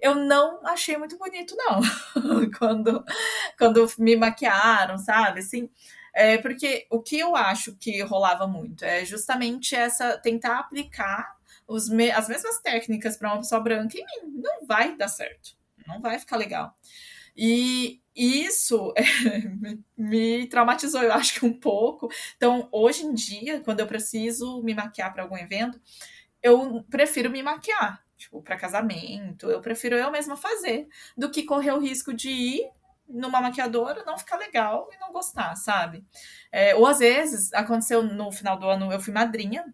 eu 0.00 0.14
não 0.14 0.66
achei 0.66 0.96
muito 0.96 1.16
bonito, 1.18 1.56
não. 1.56 1.80
quando, 2.58 3.04
quando 3.58 3.86
me 3.98 4.16
maquiaram, 4.16 4.98
sabe? 4.98 5.40
Assim, 5.40 5.68
é 6.14 6.38
porque 6.38 6.86
o 6.90 7.00
que 7.00 7.18
eu 7.18 7.34
acho 7.34 7.74
que 7.76 8.00
rolava 8.02 8.46
muito 8.46 8.84
é 8.84 9.04
justamente 9.04 9.74
essa 9.74 10.16
tentar 10.18 10.58
aplicar 10.58 11.34
me 11.90 12.10
as 12.10 12.28
mesmas 12.28 12.60
técnicas 12.60 13.16
para 13.16 13.30
uma 13.32 13.38
pessoa 13.38 13.60
branca 13.60 13.96
em 13.96 14.04
mim. 14.04 14.40
Não 14.42 14.66
vai 14.66 14.96
dar 14.96 15.08
certo. 15.08 15.56
Não 15.86 16.00
vai 16.00 16.18
ficar 16.18 16.36
legal. 16.36 16.74
E 17.36 18.00
isso 18.14 18.92
é, 18.96 19.02
me 19.96 20.46
traumatizou, 20.48 21.02
eu 21.02 21.12
acho 21.12 21.40
que 21.40 21.46
um 21.46 21.52
pouco. 21.52 22.08
Então, 22.36 22.68
hoje 22.72 23.04
em 23.04 23.14
dia, 23.14 23.60
quando 23.60 23.80
eu 23.80 23.86
preciso 23.86 24.62
me 24.62 24.74
maquiar 24.74 25.12
para 25.12 25.22
algum 25.22 25.36
evento, 25.36 25.80
eu 26.42 26.84
prefiro 26.90 27.30
me 27.30 27.42
maquiar, 27.42 28.04
tipo, 28.16 28.42
para 28.42 28.56
casamento, 28.56 29.50
eu 29.50 29.60
prefiro 29.60 29.96
eu 29.96 30.10
mesma 30.10 30.36
fazer, 30.36 30.88
do 31.16 31.30
que 31.30 31.44
correr 31.44 31.72
o 31.72 31.80
risco 31.80 32.12
de 32.14 32.30
ir 32.30 32.70
numa 33.08 33.40
maquiadora, 33.40 34.04
não 34.04 34.18
ficar 34.18 34.36
legal 34.36 34.88
e 34.92 34.98
não 34.98 35.12
gostar, 35.12 35.54
sabe? 35.56 36.04
É, 36.52 36.74
ou 36.74 36.86
às 36.86 36.98
vezes, 36.98 37.52
aconteceu 37.52 38.02
no 38.02 38.30
final 38.32 38.58
do 38.58 38.68
ano, 38.68 38.92
eu 38.92 39.00
fui 39.00 39.12
madrinha 39.12 39.64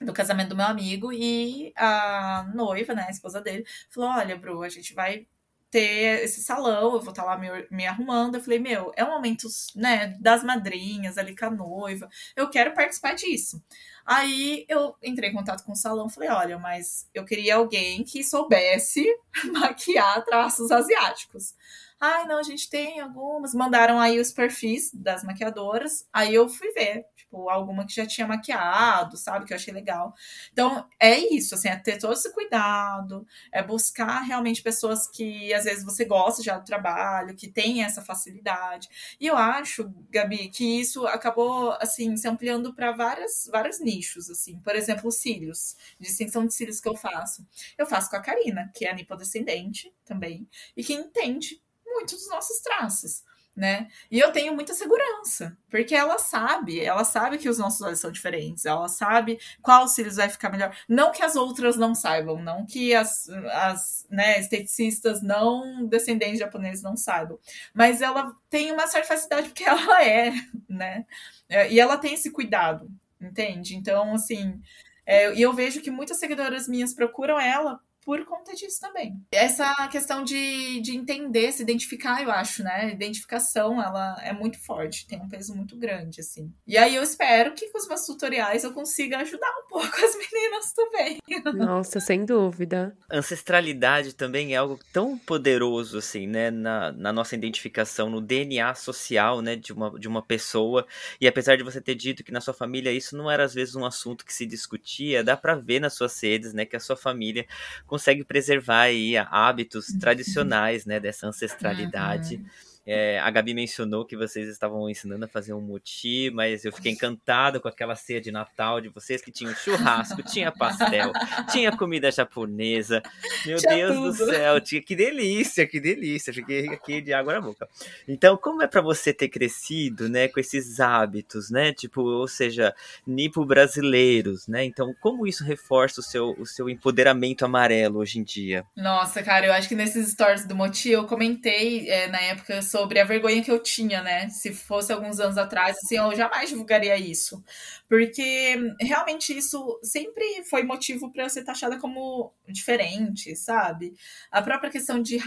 do 0.00 0.12
casamento 0.12 0.50
do 0.50 0.56
meu 0.56 0.66
amigo 0.66 1.12
e 1.12 1.72
a 1.76 2.50
noiva, 2.54 2.94
né, 2.94 3.06
a 3.08 3.10
esposa 3.10 3.40
dele, 3.40 3.64
falou: 3.90 4.10
Olha, 4.10 4.36
Bru, 4.36 4.62
a 4.62 4.68
gente 4.68 4.94
vai 4.94 5.26
ter 5.70 6.24
esse 6.24 6.42
salão, 6.42 6.94
eu 6.94 7.00
vou 7.00 7.10
estar 7.10 7.22
tá 7.22 7.24
lá 7.24 7.36
me, 7.36 7.48
me 7.70 7.86
arrumando. 7.86 8.36
Eu 8.36 8.40
falei, 8.42 8.58
meu, 8.58 8.92
é 8.96 9.04
um 9.04 9.10
momento, 9.10 9.48
né, 9.74 10.16
das 10.20 10.42
madrinhas 10.42 11.18
ali 11.18 11.36
com 11.36 11.46
a 11.46 11.50
noiva, 11.50 12.08
eu 12.36 12.48
quero 12.48 12.74
participar 12.74 13.14
disso. 13.14 13.62
Aí 14.04 14.64
eu 14.68 14.96
entrei 15.02 15.30
em 15.30 15.34
contato 15.34 15.64
com 15.64 15.72
o 15.72 15.76
salão, 15.76 16.08
falei, 16.08 16.30
olha, 16.30 16.58
mas 16.58 17.08
eu 17.12 17.24
queria 17.24 17.56
alguém 17.56 18.02
que 18.04 18.24
soubesse 18.24 19.04
maquiar 19.52 20.24
traços 20.24 20.70
asiáticos. 20.70 21.54
Ai, 22.00 22.26
não, 22.26 22.38
a 22.38 22.42
gente 22.42 22.70
tem 22.70 23.00
algumas. 23.00 23.52
Mandaram 23.52 23.98
aí 24.00 24.20
os 24.20 24.32
perfis 24.32 24.90
das 24.94 25.24
maquiadoras. 25.24 26.06
Aí 26.12 26.32
eu 26.34 26.48
fui 26.48 26.72
ver 26.72 27.04
tipo, 27.28 27.48
alguma 27.50 27.86
que 27.86 27.94
já 27.94 28.06
tinha 28.06 28.26
maquiado, 28.26 29.16
sabe? 29.16 29.44
Que 29.44 29.52
eu 29.52 29.56
achei 29.56 29.72
legal. 29.72 30.14
Então, 30.52 30.88
é 30.98 31.16
isso, 31.18 31.54
assim, 31.54 31.68
é 31.68 31.76
ter 31.76 31.98
todo 31.98 32.14
esse 32.14 32.32
cuidado, 32.32 33.26
é 33.52 33.62
buscar 33.62 34.20
realmente 34.22 34.62
pessoas 34.62 35.06
que 35.08 35.52
às 35.52 35.64
vezes 35.64 35.84
você 35.84 36.04
gosta 36.04 36.42
já 36.42 36.58
do 36.58 36.64
trabalho, 36.64 37.36
que 37.36 37.48
tem 37.48 37.84
essa 37.84 38.02
facilidade. 38.02 38.88
E 39.20 39.26
eu 39.26 39.36
acho, 39.36 39.92
Gabi, 40.10 40.48
que 40.48 40.80
isso 40.80 41.06
acabou, 41.06 41.72
assim, 41.80 42.16
se 42.16 42.26
ampliando 42.26 42.74
para 42.74 42.92
várias, 42.92 43.48
vários 43.52 43.78
nichos, 43.80 44.30
assim. 44.30 44.58
Por 44.60 44.74
exemplo, 44.74 45.08
os 45.08 45.16
cílios, 45.16 45.76
distinção 46.00 46.46
de 46.46 46.54
cílios 46.54 46.80
que 46.80 46.88
eu 46.88 46.96
faço. 46.96 47.46
Eu 47.76 47.86
faço 47.86 48.10
com 48.10 48.16
a 48.16 48.20
Karina, 48.22 48.70
que 48.74 48.86
é 48.86 48.94
nipodescendente 48.94 49.92
também, 50.04 50.48
e 50.76 50.82
que 50.82 50.94
entende 50.94 51.62
muito 51.84 52.14
dos 52.14 52.28
nossos 52.28 52.60
traços 52.60 53.22
né? 53.58 53.88
E 54.08 54.20
eu 54.20 54.30
tenho 54.30 54.54
muita 54.54 54.72
segurança, 54.72 55.58
porque 55.68 55.92
ela 55.92 56.16
sabe, 56.16 56.78
ela 56.78 57.02
sabe 57.02 57.38
que 57.38 57.48
os 57.48 57.58
nossos 57.58 57.80
olhos 57.80 57.98
são 57.98 58.12
diferentes, 58.12 58.64
ela 58.64 58.88
sabe 58.88 59.36
qual 59.60 59.88
cílios 59.88 60.14
vai 60.14 60.28
ficar 60.28 60.48
melhor. 60.48 60.72
Não 60.88 61.10
que 61.10 61.24
as 61.24 61.34
outras 61.34 61.76
não 61.76 61.92
saibam, 61.92 62.40
não 62.40 62.64
que 62.64 62.94
as, 62.94 63.28
as 63.28 64.06
né, 64.08 64.38
esteticistas 64.38 65.22
não 65.22 65.84
descendentes 65.86 66.38
japoneses 66.38 66.84
não 66.84 66.96
saibam, 66.96 67.36
mas 67.74 68.00
ela 68.00 68.32
tem 68.48 68.70
uma 68.70 68.86
certa 68.86 69.08
facilidade 69.08 69.48
porque 69.48 69.64
ela 69.68 70.04
é, 70.04 70.32
né? 70.68 71.04
É, 71.48 71.68
e 71.72 71.80
ela 71.80 71.98
tem 71.98 72.14
esse 72.14 72.30
cuidado, 72.30 72.88
entende? 73.20 73.74
Então, 73.74 74.14
assim, 74.14 74.60
é, 75.04 75.34
e 75.34 75.42
eu 75.42 75.52
vejo 75.52 75.80
que 75.80 75.90
muitas 75.90 76.18
seguidoras 76.18 76.68
minhas 76.68 76.94
procuram 76.94 77.40
ela 77.40 77.80
por 78.04 78.24
conta 78.24 78.54
disso 78.54 78.80
também. 78.80 79.14
Essa 79.30 79.88
questão 79.88 80.24
de, 80.24 80.80
de 80.80 80.96
entender, 80.96 81.52
se 81.52 81.62
identificar, 81.62 82.22
eu 82.22 82.30
acho, 82.30 82.62
né? 82.62 82.90
Identificação, 82.90 83.82
ela 83.82 84.16
é 84.22 84.32
muito 84.32 84.58
forte, 84.64 85.06
tem 85.06 85.20
um 85.20 85.28
peso 85.28 85.54
muito 85.54 85.76
grande, 85.76 86.20
assim. 86.20 86.52
E 86.66 86.76
aí 86.76 86.94
eu 86.94 87.02
espero 87.02 87.52
que 87.54 87.70
com 87.70 87.78
os 87.78 87.86
meus 87.86 88.06
tutoriais 88.06 88.64
eu 88.64 88.72
consiga 88.72 89.18
ajudar 89.18 89.50
um 89.50 89.68
pouco 89.68 89.94
as 89.94 90.16
meninas 90.16 90.72
também. 90.72 91.18
Nossa, 91.54 92.00
sem 92.00 92.24
dúvida. 92.24 92.96
Ancestralidade 93.10 94.14
também 94.14 94.54
é 94.54 94.56
algo 94.56 94.78
tão 94.92 95.18
poderoso, 95.18 95.98
assim, 95.98 96.26
né? 96.26 96.50
Na, 96.50 96.92
na 96.92 97.12
nossa 97.12 97.34
identificação, 97.34 98.08
no 98.08 98.20
DNA 98.20 98.74
social, 98.74 99.42
né? 99.42 99.56
De 99.56 99.72
uma, 99.72 99.98
de 99.98 100.08
uma 100.08 100.22
pessoa. 100.22 100.86
E 101.20 101.26
apesar 101.26 101.56
de 101.56 101.62
você 101.62 101.80
ter 101.80 101.94
dito 101.94 102.24
que 102.24 102.32
na 102.32 102.40
sua 102.40 102.54
família 102.54 102.92
isso 102.92 103.16
não 103.16 103.30
era 103.30 103.44
às 103.44 103.54
vezes 103.54 103.74
um 103.74 103.84
assunto 103.84 104.24
que 104.24 104.32
se 104.32 104.46
discutia, 104.46 105.22
dá 105.22 105.36
para 105.36 105.54
ver 105.54 105.80
nas 105.80 105.94
suas 105.94 106.18
redes, 106.22 106.52
né? 106.52 106.64
Que 106.64 106.76
a 106.76 106.80
sua 106.80 106.96
família 106.96 107.46
consegue 107.88 108.22
preservar 108.22 108.82
aí 108.82 109.16
hábitos 109.16 109.88
uhum. 109.88 109.98
tradicionais, 109.98 110.86
né, 110.86 111.00
dessa 111.00 111.26
ancestralidade. 111.26 112.36
Uhum. 112.36 112.44
É, 112.90 113.18
a 113.18 113.30
Gabi 113.30 113.52
mencionou 113.52 114.02
que 114.02 114.16
vocês 114.16 114.48
estavam 114.48 114.88
ensinando 114.88 115.26
a 115.26 115.28
fazer 115.28 115.52
um 115.52 115.60
moti, 115.60 116.30
mas 116.32 116.64
eu 116.64 116.72
fiquei 116.72 116.90
encantado 116.90 117.60
com 117.60 117.68
aquela 117.68 117.94
ceia 117.94 118.18
de 118.18 118.32
Natal 118.32 118.80
de 118.80 118.88
vocês 118.88 119.20
que 119.20 119.30
tinham 119.30 119.54
churrasco, 119.54 120.22
tinha 120.22 120.50
pastel, 120.50 121.12
tinha 121.52 121.76
comida 121.76 122.10
japonesa. 122.10 123.02
Meu 123.44 123.58
tinha 123.58 123.76
Deus 123.76 123.94
tudo. 123.94 124.24
do 124.24 124.32
céu, 124.32 124.60
tinha 124.62 124.80
que 124.80 124.96
delícia, 124.96 125.66
que 125.66 125.78
delícia. 125.78 126.32
Fiquei 126.32 126.66
aqui 126.70 127.02
de 127.02 127.12
água 127.12 127.34
na 127.34 127.42
boca. 127.42 127.68
Então, 128.08 128.38
como 128.38 128.62
é 128.62 128.66
para 128.66 128.80
você 128.80 129.12
ter 129.12 129.28
crescido, 129.28 130.08
né, 130.08 130.26
com 130.26 130.40
esses 130.40 130.80
hábitos, 130.80 131.50
né? 131.50 131.74
Tipo, 131.74 132.00
ou 132.00 132.26
seja, 132.26 132.74
nipo 133.06 133.44
brasileiros, 133.44 134.48
né? 134.48 134.64
Então, 134.64 134.94
como 134.98 135.26
isso 135.26 135.44
reforça 135.44 136.00
o 136.00 136.02
seu, 136.02 136.34
o 136.38 136.46
seu 136.46 136.70
empoderamento 136.70 137.44
amarelo 137.44 137.98
hoje 137.98 138.18
em 138.18 138.22
dia? 138.22 138.64
Nossa, 138.74 139.22
cara, 139.22 139.44
eu 139.44 139.52
acho 139.52 139.68
que 139.68 139.74
nesses 139.74 140.08
stories 140.08 140.46
do 140.46 140.56
Moti 140.56 140.88
eu 140.88 141.04
comentei 141.04 141.86
é, 141.90 142.08
na 142.08 142.20
época 142.22 142.62
sobre 142.62 142.77
a 142.84 143.04
vergonha 143.04 143.42
que 143.42 143.50
eu 143.50 143.62
tinha, 143.62 144.02
né? 144.02 144.28
Se 144.30 144.52
fosse 144.52 144.92
alguns 144.92 145.20
anos 145.20 145.38
atrás, 145.38 145.76
assim, 145.82 145.96
eu 145.96 146.14
jamais 146.14 146.48
divulgaria 146.50 146.96
isso. 146.96 147.42
Porque 147.88 148.56
realmente 148.80 149.36
isso 149.36 149.78
sempre 149.82 150.44
foi 150.44 150.62
motivo 150.62 151.10
para 151.10 151.24
eu 151.24 151.30
ser 151.30 151.44
taxada 151.44 151.78
como 151.78 152.32
diferente, 152.46 153.34
sabe? 153.36 153.94
A 154.30 154.42
própria 154.42 154.70
questão 154.70 155.00
de 155.02 155.18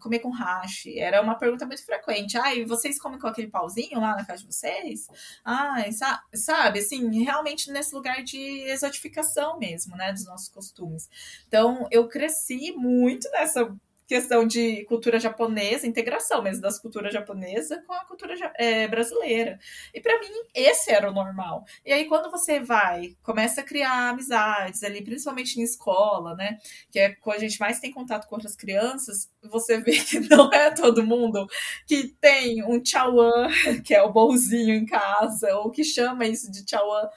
comer 0.00 0.20
com 0.20 0.30
hash 0.30 0.86
era 0.96 1.20
uma 1.20 1.34
pergunta 1.34 1.66
muito 1.66 1.84
frequente. 1.84 2.38
Ai, 2.38 2.64
vocês 2.64 2.98
comem 2.98 3.18
com 3.18 3.26
aquele 3.26 3.48
pauzinho 3.48 4.00
lá 4.00 4.16
na 4.16 4.24
casa 4.24 4.42
de 4.42 4.52
vocês? 4.52 5.06
Ai, 5.44 5.92
sa 5.92 6.22
sabe? 6.34 6.78
Assim, 6.80 7.22
realmente 7.22 7.70
nesse 7.70 7.94
lugar 7.94 8.22
de 8.22 8.38
exotificação 8.68 9.58
mesmo, 9.58 9.96
né? 9.96 10.12
Dos 10.12 10.24
nossos 10.24 10.48
costumes. 10.48 11.08
Então, 11.46 11.86
eu 11.90 12.08
cresci 12.08 12.72
muito 12.72 13.30
nessa 13.30 13.74
questão 14.06 14.46
de 14.46 14.84
cultura 14.84 15.18
japonesa, 15.18 15.86
integração 15.86 16.42
mesmo 16.42 16.62
das 16.62 16.78
culturas 16.78 17.12
japonesa 17.12 17.82
com 17.86 17.92
a 17.92 18.04
cultura 18.04 18.34
é, 18.56 18.86
brasileira. 18.86 19.58
E 19.92 20.00
para 20.00 20.18
mim, 20.20 20.30
esse 20.54 20.92
era 20.92 21.10
o 21.10 21.14
normal. 21.14 21.64
E 21.84 21.92
aí, 21.92 22.06
quando 22.06 22.30
você 22.30 22.60
vai, 22.60 23.16
começa 23.22 23.60
a 23.60 23.64
criar 23.64 24.10
amizades 24.10 24.82
ali, 24.84 25.02
principalmente 25.02 25.60
em 25.60 25.62
escola, 25.62 26.34
né? 26.34 26.58
Que 26.90 27.00
é 27.00 27.14
quando 27.16 27.38
a 27.38 27.40
gente 27.40 27.58
mais 27.58 27.80
tem 27.80 27.90
contato 27.90 28.28
com 28.28 28.36
outras 28.36 28.54
crianças, 28.54 29.28
você 29.42 29.80
vê 29.80 29.98
que 30.04 30.20
não 30.20 30.52
é 30.52 30.70
todo 30.70 31.04
mundo 31.04 31.46
que 31.86 32.08
tem 32.20 32.62
um 32.64 32.80
tchauan, 32.80 33.48
que 33.84 33.94
é 33.94 34.02
o 34.02 34.12
bolzinho 34.12 34.74
em 34.74 34.86
casa, 34.86 35.56
ou 35.56 35.70
que 35.70 35.82
chama 35.82 36.26
isso 36.26 36.50
de 36.50 36.64
tchauan 36.64 37.08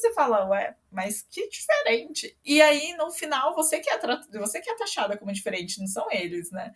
você 0.00 0.12
fala, 0.12 0.46
ué, 0.48 0.76
mas 0.90 1.22
que 1.30 1.48
diferente. 1.48 2.36
E 2.44 2.60
aí, 2.62 2.94
no 2.96 3.10
final, 3.10 3.54
você 3.54 3.80
que 3.80 3.90
é, 3.90 3.98
você 4.38 4.60
que 4.60 4.70
é 4.70 4.76
taxada 4.76 5.16
como 5.16 5.32
diferente, 5.32 5.80
não 5.80 5.86
são 5.86 6.06
eles, 6.10 6.50
né? 6.50 6.72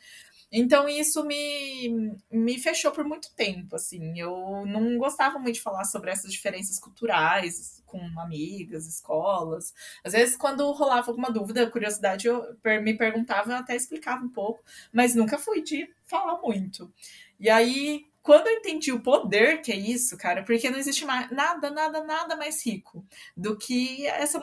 Então 0.54 0.86
isso 0.86 1.24
me, 1.24 2.14
me 2.30 2.58
fechou 2.58 2.92
por 2.92 3.04
muito 3.04 3.34
tempo, 3.34 3.74
assim. 3.74 4.18
Eu 4.20 4.64
não 4.66 4.98
gostava 4.98 5.38
muito 5.38 5.54
de 5.54 5.62
falar 5.62 5.84
sobre 5.84 6.10
essas 6.10 6.30
diferenças 6.30 6.78
culturais 6.78 7.82
com 7.86 7.98
amigas, 8.20 8.86
escolas. 8.86 9.72
Às 10.04 10.12
vezes, 10.12 10.36
quando 10.36 10.70
rolava 10.72 11.10
alguma 11.10 11.30
dúvida, 11.30 11.70
curiosidade, 11.70 12.26
eu 12.26 12.54
me 12.82 12.94
perguntava, 12.94 13.50
eu 13.52 13.56
até 13.56 13.74
explicava 13.74 14.22
um 14.22 14.28
pouco, 14.28 14.62
mas 14.92 15.14
nunca 15.14 15.38
fui 15.38 15.62
de 15.62 15.88
falar 16.04 16.38
muito. 16.42 16.92
E 17.40 17.48
aí, 17.48 18.04
quando 18.22 18.46
eu 18.46 18.54
entendi 18.54 18.92
o 18.92 19.02
poder 19.02 19.60
que 19.62 19.72
é 19.72 19.76
isso, 19.76 20.16
cara, 20.16 20.44
porque 20.44 20.70
não 20.70 20.78
existe 20.78 21.04
mais, 21.04 21.30
nada, 21.30 21.70
nada, 21.70 22.04
nada 22.04 22.36
mais 22.36 22.64
rico 22.64 23.04
do 23.36 23.56
que 23.56 24.06
essa 24.06 24.40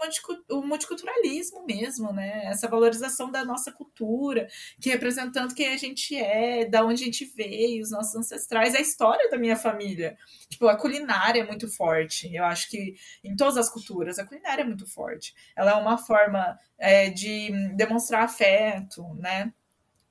o 0.50 0.62
multiculturalismo 0.62 1.66
mesmo, 1.66 2.12
né? 2.12 2.46
Essa 2.46 2.68
valorização 2.68 3.32
da 3.32 3.46
nossa 3.46 3.72
cultura, 3.72 4.48
que 4.82 4.90
representando 4.90 5.56
quem 5.56 5.70
a 5.70 5.78
gente 5.78 6.16
é, 6.16 6.66
da 6.66 6.84
onde 6.84 7.04
a 7.04 7.06
gente 7.06 7.26
veio, 7.26 7.82
os 7.82 7.92
nossos 7.92 8.16
ancestrais, 8.16 8.76
a 8.76 8.82
história 8.82 9.30
da 9.30 9.38
minha 9.38 9.56
família. 9.56 10.18
Tipo, 10.50 10.68
a 10.68 10.76
culinária 10.76 11.42
é 11.42 11.46
muito 11.46 11.68
forte. 11.70 12.34
Eu 12.34 12.44
acho 12.44 12.70
que 12.70 12.96
em 13.24 13.36
todas 13.36 13.58
as 13.58 13.70
culturas 13.70 14.20
a 14.20 14.26
culinária 14.26 14.64
é 14.64 14.66
muito 14.66 14.86
forte. 14.88 15.34
Ela 15.56 15.72
é 15.72 15.76
uma 15.76 15.98
forma 15.98 16.60
é, 16.78 17.10
de 17.10 17.52
demonstrar 17.76 18.24
afeto, 18.24 19.04
né? 19.16 19.54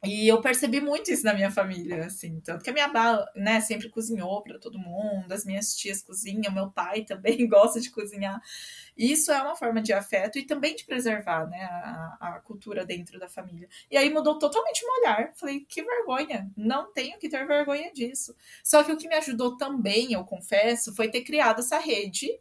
E 0.04 0.28
eu 0.28 0.40
percebi 0.40 0.80
muito 0.80 1.10
isso 1.10 1.24
na 1.24 1.34
minha 1.34 1.50
família, 1.50 2.06
assim, 2.06 2.40
tanto 2.40 2.62
que 2.62 2.70
a 2.70 2.72
minha 2.72 2.84
avó, 2.86 3.24
né, 3.34 3.60
sempre 3.60 3.88
cozinhou 3.88 4.40
para 4.44 4.56
todo 4.56 4.78
mundo, 4.78 5.32
as 5.32 5.44
minhas 5.44 5.74
tias 5.74 6.00
cozinham, 6.02 6.52
meu 6.52 6.70
pai 6.70 7.04
também 7.04 7.46
gosta 7.48 7.80
de 7.80 7.90
cozinhar. 7.90 8.40
Isso 8.96 9.32
é 9.32 9.42
uma 9.42 9.56
forma 9.56 9.82
de 9.82 9.92
afeto 9.92 10.38
e 10.38 10.46
também 10.46 10.76
de 10.76 10.84
preservar, 10.84 11.48
né, 11.48 11.64
a, 11.64 12.16
a 12.20 12.40
cultura 12.40 12.84
dentro 12.86 13.18
da 13.18 13.28
família. 13.28 13.68
E 13.90 13.96
aí 13.96 14.08
mudou 14.08 14.38
totalmente 14.38 14.84
meu 14.84 14.94
olhar. 15.00 15.32
Falei, 15.34 15.66
que 15.68 15.82
vergonha, 15.82 16.48
não 16.56 16.92
tenho 16.92 17.18
que 17.18 17.28
ter 17.28 17.44
vergonha 17.44 17.92
disso. 17.92 18.36
Só 18.62 18.84
que 18.84 18.92
o 18.92 18.96
que 18.96 19.08
me 19.08 19.16
ajudou 19.16 19.56
também, 19.56 20.12
eu 20.12 20.24
confesso, 20.24 20.94
foi 20.94 21.10
ter 21.10 21.22
criado 21.22 21.58
essa 21.58 21.78
rede 21.78 22.38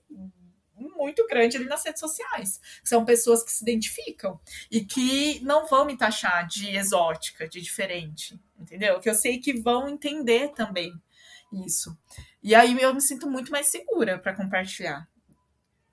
muito 0.77 1.25
grande 1.27 1.57
ali 1.57 1.65
nas 1.65 1.83
redes 1.83 1.99
sociais. 1.99 2.61
São 2.83 3.03
pessoas 3.05 3.43
que 3.43 3.51
se 3.51 3.63
identificam 3.63 4.39
e 4.69 4.83
que 4.83 5.39
não 5.43 5.65
vão 5.67 5.85
me 5.85 5.97
taxar 5.97 6.47
de 6.47 6.75
exótica, 6.75 7.47
de 7.47 7.61
diferente, 7.61 8.39
entendeu? 8.59 8.99
Que 8.99 9.09
eu 9.09 9.15
sei 9.15 9.39
que 9.39 9.59
vão 9.59 9.89
entender 9.89 10.49
também 10.49 10.93
isso. 11.65 11.97
E 12.43 12.53
aí 12.53 12.79
eu 12.81 12.93
me 12.93 13.01
sinto 13.01 13.29
muito 13.29 13.51
mais 13.51 13.69
segura 13.69 14.19
para 14.19 14.35
compartilhar. 14.35 15.07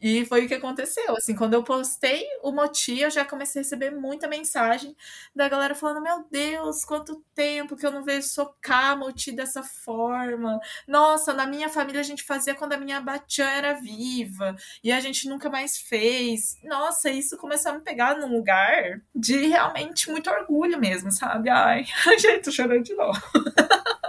E 0.04 0.22
foi 0.26 0.44
o 0.44 0.48
que 0.48 0.52
aconteceu. 0.52 1.16
Assim, 1.16 1.34
quando 1.34 1.54
eu 1.54 1.62
postei 1.62 2.26
o 2.42 2.52
Moti, 2.52 3.00
eu 3.00 3.10
já 3.10 3.24
comecei 3.24 3.60
a 3.60 3.62
receber 3.62 3.90
muita 3.90 4.28
mensagem 4.28 4.94
da 5.34 5.48
galera 5.48 5.74
falando: 5.74 6.02
Meu 6.02 6.26
Deus, 6.30 6.84
quanto 6.84 7.24
tempo 7.34 7.74
que 7.74 7.86
eu 7.86 7.90
não 7.90 8.04
vejo 8.04 8.26
socar 8.26 8.98
Moti 8.98 9.32
dessa 9.32 9.62
forma. 9.62 10.60
Nossa, 10.86 11.32
na 11.32 11.46
minha 11.46 11.70
família 11.70 12.02
a 12.02 12.04
gente 12.04 12.22
fazia 12.22 12.54
quando 12.54 12.74
a 12.74 12.76
minha 12.76 13.00
Batian 13.00 13.48
era 13.48 13.72
viva 13.80 14.54
e 14.82 14.92
a 14.92 15.00
gente 15.00 15.26
nunca 15.26 15.48
mais 15.48 15.78
fez. 15.78 16.58
Nossa, 16.62 17.08
isso 17.08 17.38
começou 17.38 17.72
a 17.72 17.74
me 17.76 17.80
pegar 17.80 18.18
num 18.18 18.30
lugar 18.30 19.00
de 19.14 19.46
realmente 19.46 20.10
muito 20.10 20.28
orgulho 20.28 20.78
mesmo, 20.78 21.10
sabe? 21.10 21.48
Ai, 21.48 21.86
gente, 22.20 22.44
tô 22.44 22.52
chorando 22.52 22.82
de 22.82 22.94
novo. 22.94 23.18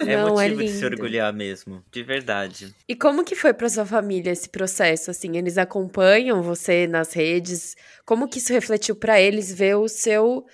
É 0.00 0.16
Não, 0.16 0.40
é 0.40 0.48
motivo 0.48 0.62
é 0.62 0.64
de 0.66 0.70
se 0.72 0.84
orgulhar 0.84 1.32
mesmo, 1.32 1.84
de 1.90 2.02
verdade. 2.02 2.74
E 2.88 2.94
como 2.94 3.24
que 3.24 3.34
foi 3.34 3.52
para 3.52 3.68
sua 3.68 3.84
família 3.84 4.30
esse 4.30 4.48
processo? 4.48 5.10
Assim, 5.10 5.36
eles 5.36 5.58
acompanham 5.58 6.42
você 6.42 6.86
nas 6.86 7.12
redes? 7.12 7.76
Como 8.04 8.28
que 8.28 8.38
isso 8.38 8.52
refletiu 8.52 8.94
para 8.94 9.20
eles 9.20 9.52
ver 9.52 9.76
o 9.76 9.88
seu 9.88 10.46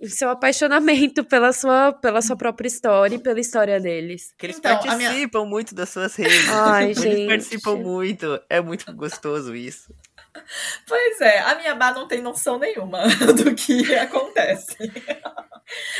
o 0.00 0.08
seu 0.08 0.30
apaixonamento 0.30 1.22
pela 1.24 1.52
sua, 1.52 1.92
pela 1.92 2.22
sua 2.22 2.36
própria 2.36 2.68
história 2.68 3.16
e 3.16 3.18
pela 3.18 3.38
história 3.38 3.78
deles. 3.78 4.32
Que 4.38 4.46
eles 4.46 4.56
então, 4.58 4.78
participam 4.78 5.40
minha... 5.40 5.50
muito 5.50 5.74
das 5.74 5.90
suas 5.90 6.16
redes. 6.16 6.48
Ai, 6.48 6.94
gente. 6.94 7.06
Eles 7.06 7.26
participam 7.26 7.76
muito. 7.76 8.40
É 8.48 8.60
muito 8.60 8.90
gostoso 8.94 9.54
isso. 9.54 9.92
Pois 10.86 11.20
é, 11.20 11.40
a 11.40 11.54
minha 11.56 11.74
Bá 11.74 11.92
não 11.92 12.06
tem 12.06 12.20
noção 12.20 12.58
nenhuma 12.58 13.02
do 13.36 13.54
que 13.54 13.94
acontece. 13.94 14.76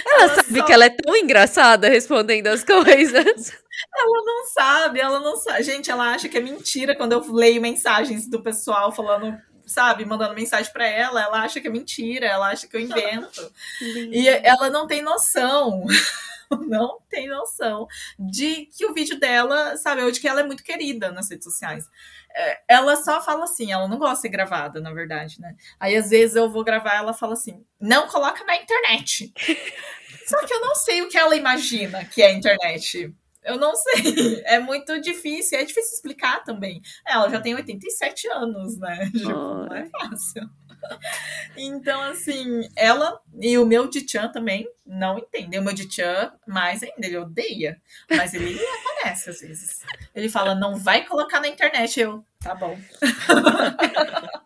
Ela, 0.06 0.22
ela 0.24 0.34
sabe 0.36 0.58
só... 0.58 0.64
que 0.64 0.72
ela 0.72 0.84
é 0.84 0.90
tão 0.90 1.16
engraçada 1.16 1.88
respondendo 1.88 2.46
as 2.46 2.64
coisas. 2.64 3.52
Ela 3.96 4.22
não 4.24 4.46
sabe, 4.46 5.00
ela 5.00 5.20
não 5.20 5.36
sabe. 5.36 5.62
Gente, 5.62 5.90
ela 5.90 6.12
acha 6.12 6.28
que 6.28 6.38
é 6.38 6.40
mentira 6.40 6.96
quando 6.96 7.12
eu 7.12 7.32
leio 7.32 7.60
mensagens 7.60 8.28
do 8.28 8.42
pessoal 8.42 8.92
falando, 8.92 9.36
sabe, 9.66 10.04
mandando 10.04 10.34
mensagem 10.34 10.72
para 10.72 10.86
ela. 10.86 11.22
Ela 11.22 11.42
acha 11.42 11.60
que 11.60 11.68
é 11.68 11.70
mentira, 11.70 12.26
ela 12.26 12.48
acha 12.48 12.66
que 12.66 12.76
eu 12.76 12.80
invento. 12.80 13.52
e 13.80 14.28
ela 14.28 14.70
não 14.70 14.86
tem 14.86 15.02
noção. 15.02 15.84
não 16.66 16.98
tem 17.08 17.28
noção 17.28 17.86
de 18.18 18.66
que 18.66 18.86
o 18.86 18.94
vídeo 18.94 19.18
dela, 19.18 19.76
sabe, 19.76 20.02
ou 20.02 20.10
de 20.10 20.20
que 20.20 20.28
ela 20.28 20.40
é 20.40 20.44
muito 20.44 20.62
querida 20.62 21.12
nas 21.12 21.30
redes 21.30 21.44
sociais. 21.44 21.88
É, 22.34 22.60
ela 22.68 22.96
só 22.96 23.20
fala 23.20 23.44
assim, 23.44 23.72
ela 23.72 23.88
não 23.88 23.98
gosta 23.98 24.16
de 24.16 24.20
ser 24.22 24.28
gravada, 24.28 24.80
na 24.80 24.92
verdade, 24.92 25.40
né? 25.40 25.54
Aí 25.80 25.96
às 25.96 26.10
vezes 26.10 26.36
eu 26.36 26.50
vou 26.50 26.62
gravar, 26.64 26.94
ela 26.94 27.12
fala 27.12 27.32
assim: 27.32 27.64
não 27.80 28.06
coloca 28.08 28.44
na 28.44 28.56
internet. 28.56 29.32
Só 30.26 30.44
que 30.46 30.52
eu 30.52 30.60
não 30.60 30.74
sei 30.74 31.02
o 31.02 31.08
que 31.08 31.16
ela 31.16 31.34
imagina 31.34 32.04
que 32.04 32.20
é 32.20 32.26
a 32.26 32.32
internet. 32.32 33.14
Eu 33.42 33.56
não 33.56 33.74
sei. 33.74 34.42
É 34.44 34.58
muito 34.58 35.00
difícil. 35.00 35.58
É 35.58 35.64
difícil 35.64 35.94
explicar 35.94 36.44
também. 36.44 36.82
Ela 37.06 37.30
já 37.30 37.40
tem 37.40 37.54
87 37.54 38.28
anos, 38.28 38.78
né? 38.78 39.08
Tipo, 39.10 39.30
não 39.30 39.74
é 39.74 39.86
fácil. 39.86 40.50
Então, 41.56 42.00
assim, 42.02 42.68
ela 42.76 43.20
e 43.40 43.58
o 43.58 43.66
meu 43.66 43.88
Dichan 43.88 44.28
também 44.28 44.68
não 44.86 45.18
entendem. 45.18 45.58
O 45.58 45.62
meu 45.64 45.74
Dichan, 45.74 46.32
mais 46.46 46.82
ainda, 46.82 47.04
ele 47.04 47.16
odeia. 47.16 47.80
Mas 48.08 48.32
ele 48.32 48.56
aparece 48.60 49.30
às 49.30 49.40
vezes. 49.40 49.80
Ele 50.14 50.28
fala, 50.28 50.54
não 50.54 50.76
vai 50.76 51.04
colocar 51.04 51.40
na 51.40 51.48
internet. 51.48 51.98
Eu, 51.98 52.24
tá 52.40 52.54
bom. 52.54 52.78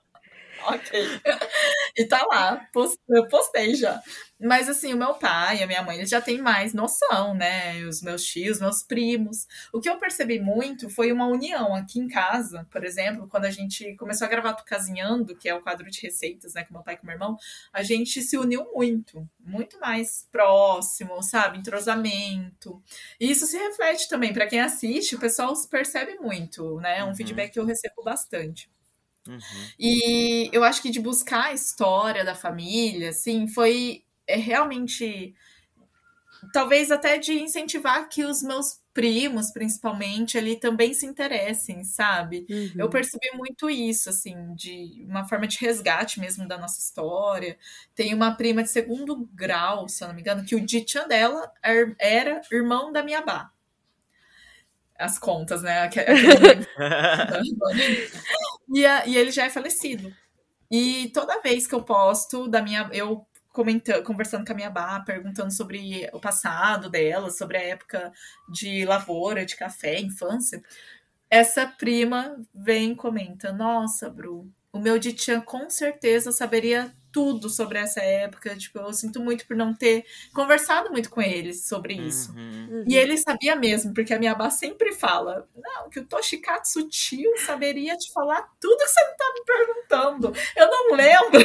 ok. 0.69 1.21
E 1.97 2.05
tá 2.07 2.25
lá, 2.27 2.67
eu 3.09 3.29
postei 3.29 3.75
já. 3.75 4.01
Mas 4.41 4.69
assim, 4.69 4.93
o 4.93 4.97
meu 4.97 5.15
pai 5.15 5.59
e 5.59 5.63
a 5.63 5.67
minha 5.67 5.83
mãe, 5.83 5.97
eles 5.97 6.11
já 6.11 6.21
têm 6.21 6.41
mais 6.41 6.75
noção, 6.75 7.33
né? 7.33 7.85
Os 7.85 8.03
meus 8.03 8.25
tios, 8.25 8.61
meus 8.61 8.83
primos. 8.83 9.47
O 9.73 9.81
que 9.81 9.89
eu 9.89 9.99
percebi 9.99 10.41
muito 10.41 10.91
foi 10.91 11.13
uma 11.13 11.29
união 11.29 11.75
aqui 11.75 12.01
em 12.01 12.09
casa, 12.09 12.67
por 12.71 12.85
exemplo, 12.85 13.29
quando 13.29 13.45
a 13.45 13.51
gente 13.51 13.95
começou 13.97 14.27
a 14.27 14.31
gravar 14.31 14.55
Casinhando, 14.65 15.37
que 15.37 15.49
é 15.49 15.55
o 15.55 15.63
quadro 15.63 15.89
de 15.89 16.01
receitas, 16.01 16.55
né, 16.55 16.65
com 16.65 16.75
meu 16.75 16.83
pai 16.83 16.95
e 16.95 16.97
com 16.97 17.07
meu 17.07 17.15
irmão, 17.15 17.37
a 17.73 17.83
gente 17.83 18.21
se 18.23 18.37
uniu 18.37 18.67
muito, 18.73 19.29
muito 19.39 19.79
mais 19.79 20.27
próximo, 20.31 21.23
sabe? 21.23 21.59
Entrosamento. 21.59 22.83
E 23.21 23.31
isso 23.31 23.47
se 23.47 23.57
reflete 23.57 24.09
também 24.09 24.33
para 24.33 24.47
quem 24.47 24.61
assiste, 24.61 25.15
o 25.15 25.21
pessoal 25.21 25.53
percebe 25.71 26.17
muito, 26.17 26.81
né? 26.81 26.99
É 26.99 27.05
um 27.05 27.09
uhum. 27.09 27.15
feedback 27.15 27.53
que 27.53 27.59
eu 27.61 27.65
recebo 27.65 28.03
bastante. 28.03 28.69
Uhum. 29.29 29.39
E 29.79 30.51
eu 30.53 30.65
acho 30.65 30.83
que 30.83 30.91
de 30.91 31.01
buscar 31.01 31.47
a 31.47 31.53
história 31.53 32.25
da 32.25 32.35
família, 32.35 33.11
assim, 33.11 33.47
foi 33.47 34.05
é 34.27 34.37
realmente 34.37 35.35
talvez 36.53 36.91
até 36.91 37.19
de 37.19 37.33
incentivar 37.41 38.09
que 38.09 38.25
os 38.25 38.43
meus 38.43 38.81
primos, 38.93 39.51
principalmente, 39.51 40.37
ali 40.37 40.57
também 40.59 40.93
se 40.93 41.07
interessem, 41.07 41.83
sabe? 41.85 42.47
Uhum. 42.51 42.73
Eu 42.79 42.91
percebi 42.91 43.31
muito 43.35 43.71
isso, 43.71 44.11
assim, 44.11 44.55
de 44.55 45.05
uma 45.09 45.27
forma 45.27 45.47
de 45.47 45.59
resgate 45.59 46.21
mesmo 46.21 46.47
da 46.47 46.59
nossa 46.59 46.79
história. 46.81 47.57
Tem 47.95 48.13
uma 48.15 48.33
prima 48.37 48.63
de 48.63 48.69
segundo 48.71 49.29
grau, 49.35 49.89
se 49.89 50.05
eu 50.05 50.09
não 50.09 50.15
me 50.15 50.21
engano, 50.21 50.45
que 50.45 50.55
o 50.57 50.61
Dichan 50.61 51.07
dela 51.09 51.51
er, 51.63 51.95
era 51.99 52.41
irmão 52.53 52.93
da 52.93 53.03
minha 53.03 53.23
Bá. 53.23 53.53
As 54.99 55.19
contas, 55.19 55.63
né? 55.63 55.89
e, 58.73 58.87
a, 58.87 59.07
e 59.07 59.17
ele 59.17 59.31
já 59.31 59.45
é 59.45 59.51
falecido. 59.51 60.13
E 60.71 61.11
toda 61.13 61.43
vez 61.43 61.67
que 61.67 61.75
eu 61.75 61.83
posto 61.83 62.49
da 62.49 62.63
minha. 62.63 62.89
Eu 62.93 63.27
comentando, 63.51 64.03
conversando 64.03 64.47
com 64.47 64.53
a 64.53 64.57
minha 64.57 64.71
Bá, 64.71 65.01
perguntando 65.01 65.53
sobre 65.53 66.09
o 66.13 66.19
passado 66.19 66.89
dela, 66.89 67.31
sobre 67.31 67.59
a 67.59 67.63
época 67.63 68.11
de 68.49 68.87
lavoura, 68.87 69.45
de 69.45 69.55
café, 69.55 70.01
infância. 70.01 70.63
Essa 71.29 71.67
prima 71.67 72.37
vem 72.55 72.93
e 72.93 72.97
comenta: 72.97 73.53
Nossa, 73.53 74.09
Bru, 74.09 74.51
o 74.73 74.79
meu 74.79 74.99
Ditian 74.99 75.43
com 75.43 75.69
certeza 75.69 76.33
saberia 76.33 76.91
tudo 77.13 77.49
sobre 77.49 77.79
essa 77.79 78.01
época. 78.01 78.57
Tipo, 78.57 78.79
eu 78.81 78.93
sinto 78.93 79.21
muito 79.21 79.47
por 79.47 79.57
não 79.57 79.75
ter 79.75 80.05
conversado 80.33 80.91
muito 80.91 81.11
com 81.11 81.21
eles 81.21 81.67
sobre 81.67 81.95
isso. 81.95 82.33
Uhum. 82.33 82.85
E 82.89 82.97
ele 82.97 83.17
sabia 83.19 83.55
mesmo, 83.55 83.93
porque 83.93 84.15
a 84.15 84.19
minha 84.19 84.35
Bá 84.35 84.51
sempre 84.51 84.93
fala: 84.95 85.47
Não, 85.55 85.91
que 85.91 86.01
o 86.01 86.07
Toshikatsu 86.07 86.89
tio 86.89 87.31
saberia 87.39 87.97
te 87.97 88.13
falar 88.13 88.49
tudo 88.59 88.79
que 88.79 88.89
você 88.89 89.05
não 89.05 89.17
tá 89.17 89.33
me 89.35 89.45
perguntando. 89.45 90.33
Eu 90.57 90.69
não 90.69 90.97
lembro. 90.97 91.43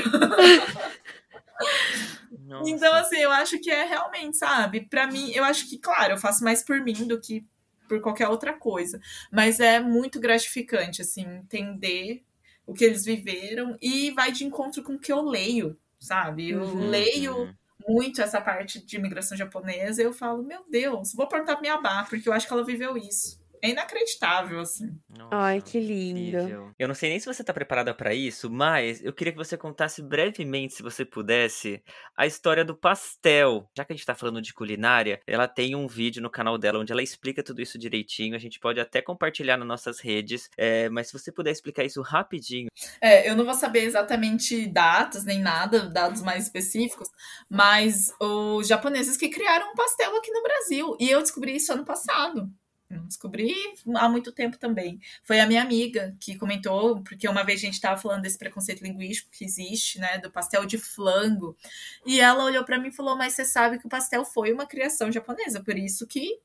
Nossa. 2.47 2.69
Então, 2.69 2.93
assim, 2.95 3.17
eu 3.17 3.31
acho 3.31 3.59
que 3.59 3.69
é 3.69 3.83
realmente, 3.83 4.37
sabe? 4.37 4.81
Para 4.89 5.05
mim, 5.05 5.31
eu 5.31 5.43
acho 5.43 5.67
que, 5.69 5.77
claro, 5.77 6.13
eu 6.13 6.17
faço 6.17 6.43
mais 6.43 6.63
por 6.63 6.79
mim 6.79 7.05
do 7.05 7.19
que 7.19 7.45
por 7.89 7.99
qualquer 8.01 8.27
outra 8.27 8.53
coisa. 8.53 8.99
Mas 9.31 9.59
é 9.59 9.79
muito 9.79 10.19
gratificante, 10.19 11.01
assim, 11.01 11.25
entender 11.25 12.23
o 12.67 12.73
que 12.73 12.85
eles 12.85 13.03
viveram 13.03 13.75
e 13.81 14.11
vai 14.11 14.31
de 14.31 14.45
encontro 14.45 14.83
com 14.83 14.93
o 14.93 14.99
que 14.99 15.11
eu 15.11 15.21
leio, 15.21 15.75
sabe? 15.99 16.51
Eu 16.51 16.61
uhum, 16.61 16.89
leio 16.89 17.35
uhum. 17.35 17.53
muito 17.87 18.21
essa 18.21 18.39
parte 18.39 18.85
de 18.85 18.97
imigração 18.97 19.35
japonesa 19.35 20.01
e 20.01 20.05
eu 20.05 20.13
falo, 20.13 20.43
meu 20.43 20.63
Deus, 20.69 21.13
vou 21.15 21.27
perguntar 21.27 21.53
pra 21.53 21.61
minha 21.61 21.81
Bá, 21.81 22.03
porque 22.03 22.27
eu 22.27 22.33
acho 22.33 22.45
que 22.45 22.53
ela 22.53 22.65
viveu 22.65 22.95
isso 22.97 23.39
é 23.67 23.71
inacreditável, 23.71 24.59
assim. 24.59 24.97
Nossa, 25.09 25.35
Ai, 25.35 25.61
que 25.61 25.79
lindo. 25.79 26.37
Incrível. 26.37 26.71
Eu 26.77 26.87
não 26.87 26.95
sei 26.95 27.09
nem 27.09 27.19
se 27.19 27.25
você 27.25 27.43
tá 27.43 27.53
preparada 27.53 27.93
para 27.93 28.13
isso, 28.13 28.49
mas 28.49 29.03
eu 29.03 29.13
queria 29.13 29.33
que 29.33 29.37
você 29.37 29.57
contasse 29.57 30.01
brevemente, 30.01 30.75
se 30.75 30.83
você 30.83 31.05
pudesse, 31.05 31.81
a 32.15 32.25
história 32.25 32.63
do 32.63 32.75
pastel. 32.75 33.69
Já 33.75 33.83
que 33.83 33.93
a 33.93 33.95
gente 33.95 34.05
tá 34.05 34.15
falando 34.15 34.41
de 34.41 34.53
culinária, 34.53 35.21
ela 35.27 35.47
tem 35.47 35.75
um 35.75 35.87
vídeo 35.87 36.21
no 36.21 36.29
canal 36.29 36.57
dela 36.57 36.79
onde 36.79 36.91
ela 36.91 37.03
explica 37.03 37.43
tudo 37.43 37.61
isso 37.61 37.77
direitinho. 37.77 38.35
A 38.35 38.39
gente 38.39 38.59
pode 38.59 38.79
até 38.79 39.01
compartilhar 39.01 39.57
nas 39.57 39.67
nossas 39.67 39.99
redes, 39.99 40.49
é, 40.57 40.89
mas 40.89 41.07
se 41.07 41.13
você 41.13 41.31
puder 41.31 41.51
explicar 41.51 41.83
isso 41.83 42.01
rapidinho. 42.01 42.67
É, 43.01 43.29
eu 43.29 43.35
não 43.35 43.45
vou 43.45 43.53
saber 43.53 43.83
exatamente 43.83 44.67
datas 44.67 45.25
nem 45.25 45.39
nada, 45.39 45.89
dados 45.89 46.21
mais 46.21 46.43
específicos, 46.43 47.09
mas 47.49 48.13
os 48.19 48.67
japoneses 48.67 49.17
que 49.17 49.29
criaram 49.29 49.71
um 49.71 49.75
pastel 49.75 50.15
aqui 50.15 50.31
no 50.31 50.43
Brasil. 50.43 50.97
E 50.99 51.09
eu 51.09 51.21
descobri 51.21 51.55
isso 51.55 51.73
ano 51.73 51.85
passado. 51.85 52.49
Descobri 52.89 53.53
há 53.95 54.07
muito 54.07 54.31
tempo 54.31 54.57
também. 54.57 54.99
Foi 55.23 55.39
a 55.39 55.45
minha 55.45 55.61
amiga 55.61 56.15
que 56.19 56.37
comentou, 56.37 57.03
porque 57.03 57.27
uma 57.27 57.43
vez 57.43 57.59
a 57.59 57.65
gente 57.65 57.73
estava 57.73 57.99
falando 57.99 58.21
desse 58.21 58.37
preconceito 58.37 58.81
linguístico 58.81 59.29
que 59.31 59.43
existe, 59.43 59.99
né, 59.99 60.17
do 60.19 60.31
pastel 60.31 60.65
de 60.65 60.77
flango, 60.77 61.57
e 62.05 62.21
ela 62.21 62.45
olhou 62.45 62.63
para 62.63 62.79
mim 62.79 62.87
e 62.87 62.95
falou: 62.95 63.17
Mas 63.17 63.33
você 63.33 63.43
sabe 63.43 63.77
que 63.77 63.85
o 63.85 63.89
pastel 63.89 64.23
foi 64.23 64.53
uma 64.53 64.65
criação 64.65 65.11
japonesa, 65.11 65.61
por 65.61 65.77
isso 65.77 66.07
que 66.07 66.39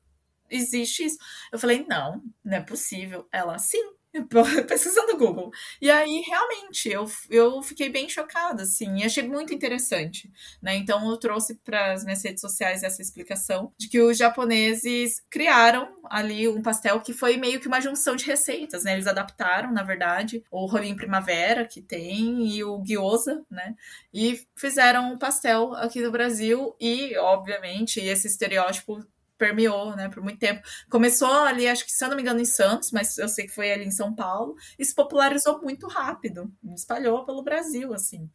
existe 0.49 1.05
isso. 1.05 1.17
Eu 1.51 1.59
falei: 1.59 1.85
Não, 1.87 2.21
não 2.43 2.57
é 2.57 2.61
possível. 2.61 3.27
Ela, 3.31 3.57
sim, 3.57 3.93
pesquisando 4.67 5.13
no 5.13 5.17
Google. 5.17 5.51
E 5.81 5.89
aí, 5.89 6.21
realmente, 6.21 6.89
eu, 6.89 7.05
eu 7.29 7.61
fiquei 7.61 7.89
bem 7.89 8.07
chocada, 8.07 8.63
assim, 8.63 8.97
e 8.97 9.03
achei 9.03 9.27
muito 9.27 9.53
interessante, 9.53 10.31
né? 10.61 10.75
Então, 10.75 11.09
eu 11.09 11.17
trouxe 11.17 11.55
para 11.55 11.93
as 11.93 12.03
minhas 12.03 12.23
redes 12.23 12.41
sociais 12.41 12.83
essa 12.83 13.01
explicação 13.01 13.73
de 13.77 13.89
que 13.89 13.99
os 13.99 14.17
japoneses 14.17 15.23
criaram 15.29 15.89
ali 16.09 16.47
um 16.47 16.61
pastel 16.61 17.01
que 17.01 17.13
foi 17.13 17.37
meio 17.37 17.59
que 17.59 17.67
uma 17.67 17.81
junção 17.81 18.15
de 18.15 18.25
receitas, 18.25 18.83
né? 18.83 18.93
Eles 18.93 19.07
adaptaram, 19.07 19.71
na 19.71 19.83
verdade, 19.83 20.43
o 20.51 20.65
rolinho 20.65 20.95
primavera 20.95 21.65
que 21.65 21.81
tem 21.81 22.47
e 22.47 22.63
o 22.63 22.81
gyoza, 22.83 23.43
né? 23.49 23.75
E 24.13 24.39
fizeram 24.55 25.13
um 25.13 25.17
pastel 25.17 25.73
aqui 25.73 26.01
no 26.01 26.11
Brasil 26.11 26.75
e, 26.79 27.17
obviamente, 27.17 27.99
esse 27.99 28.27
estereótipo 28.27 28.99
permeou, 29.37 29.95
né, 29.95 30.09
por 30.09 30.21
muito 30.23 30.39
tempo. 30.39 30.61
Começou 30.89 31.31
ali, 31.31 31.67
acho 31.67 31.85
que, 31.85 31.91
se 31.91 32.03
eu 32.03 32.09
não 32.09 32.15
me 32.15 32.21
engano, 32.21 32.39
em 32.39 32.45
Santos, 32.45 32.91
mas 32.91 33.17
eu 33.17 33.27
sei 33.27 33.45
que 33.45 33.53
foi 33.53 33.71
ali 33.71 33.85
em 33.85 33.91
São 33.91 34.13
Paulo, 34.15 34.55
e 34.77 34.85
se 34.85 34.93
popularizou 34.95 35.61
muito 35.61 35.87
rápido, 35.87 36.51
espalhou 36.75 37.25
pelo 37.25 37.43
Brasil, 37.43 37.93
assim. 37.93 38.29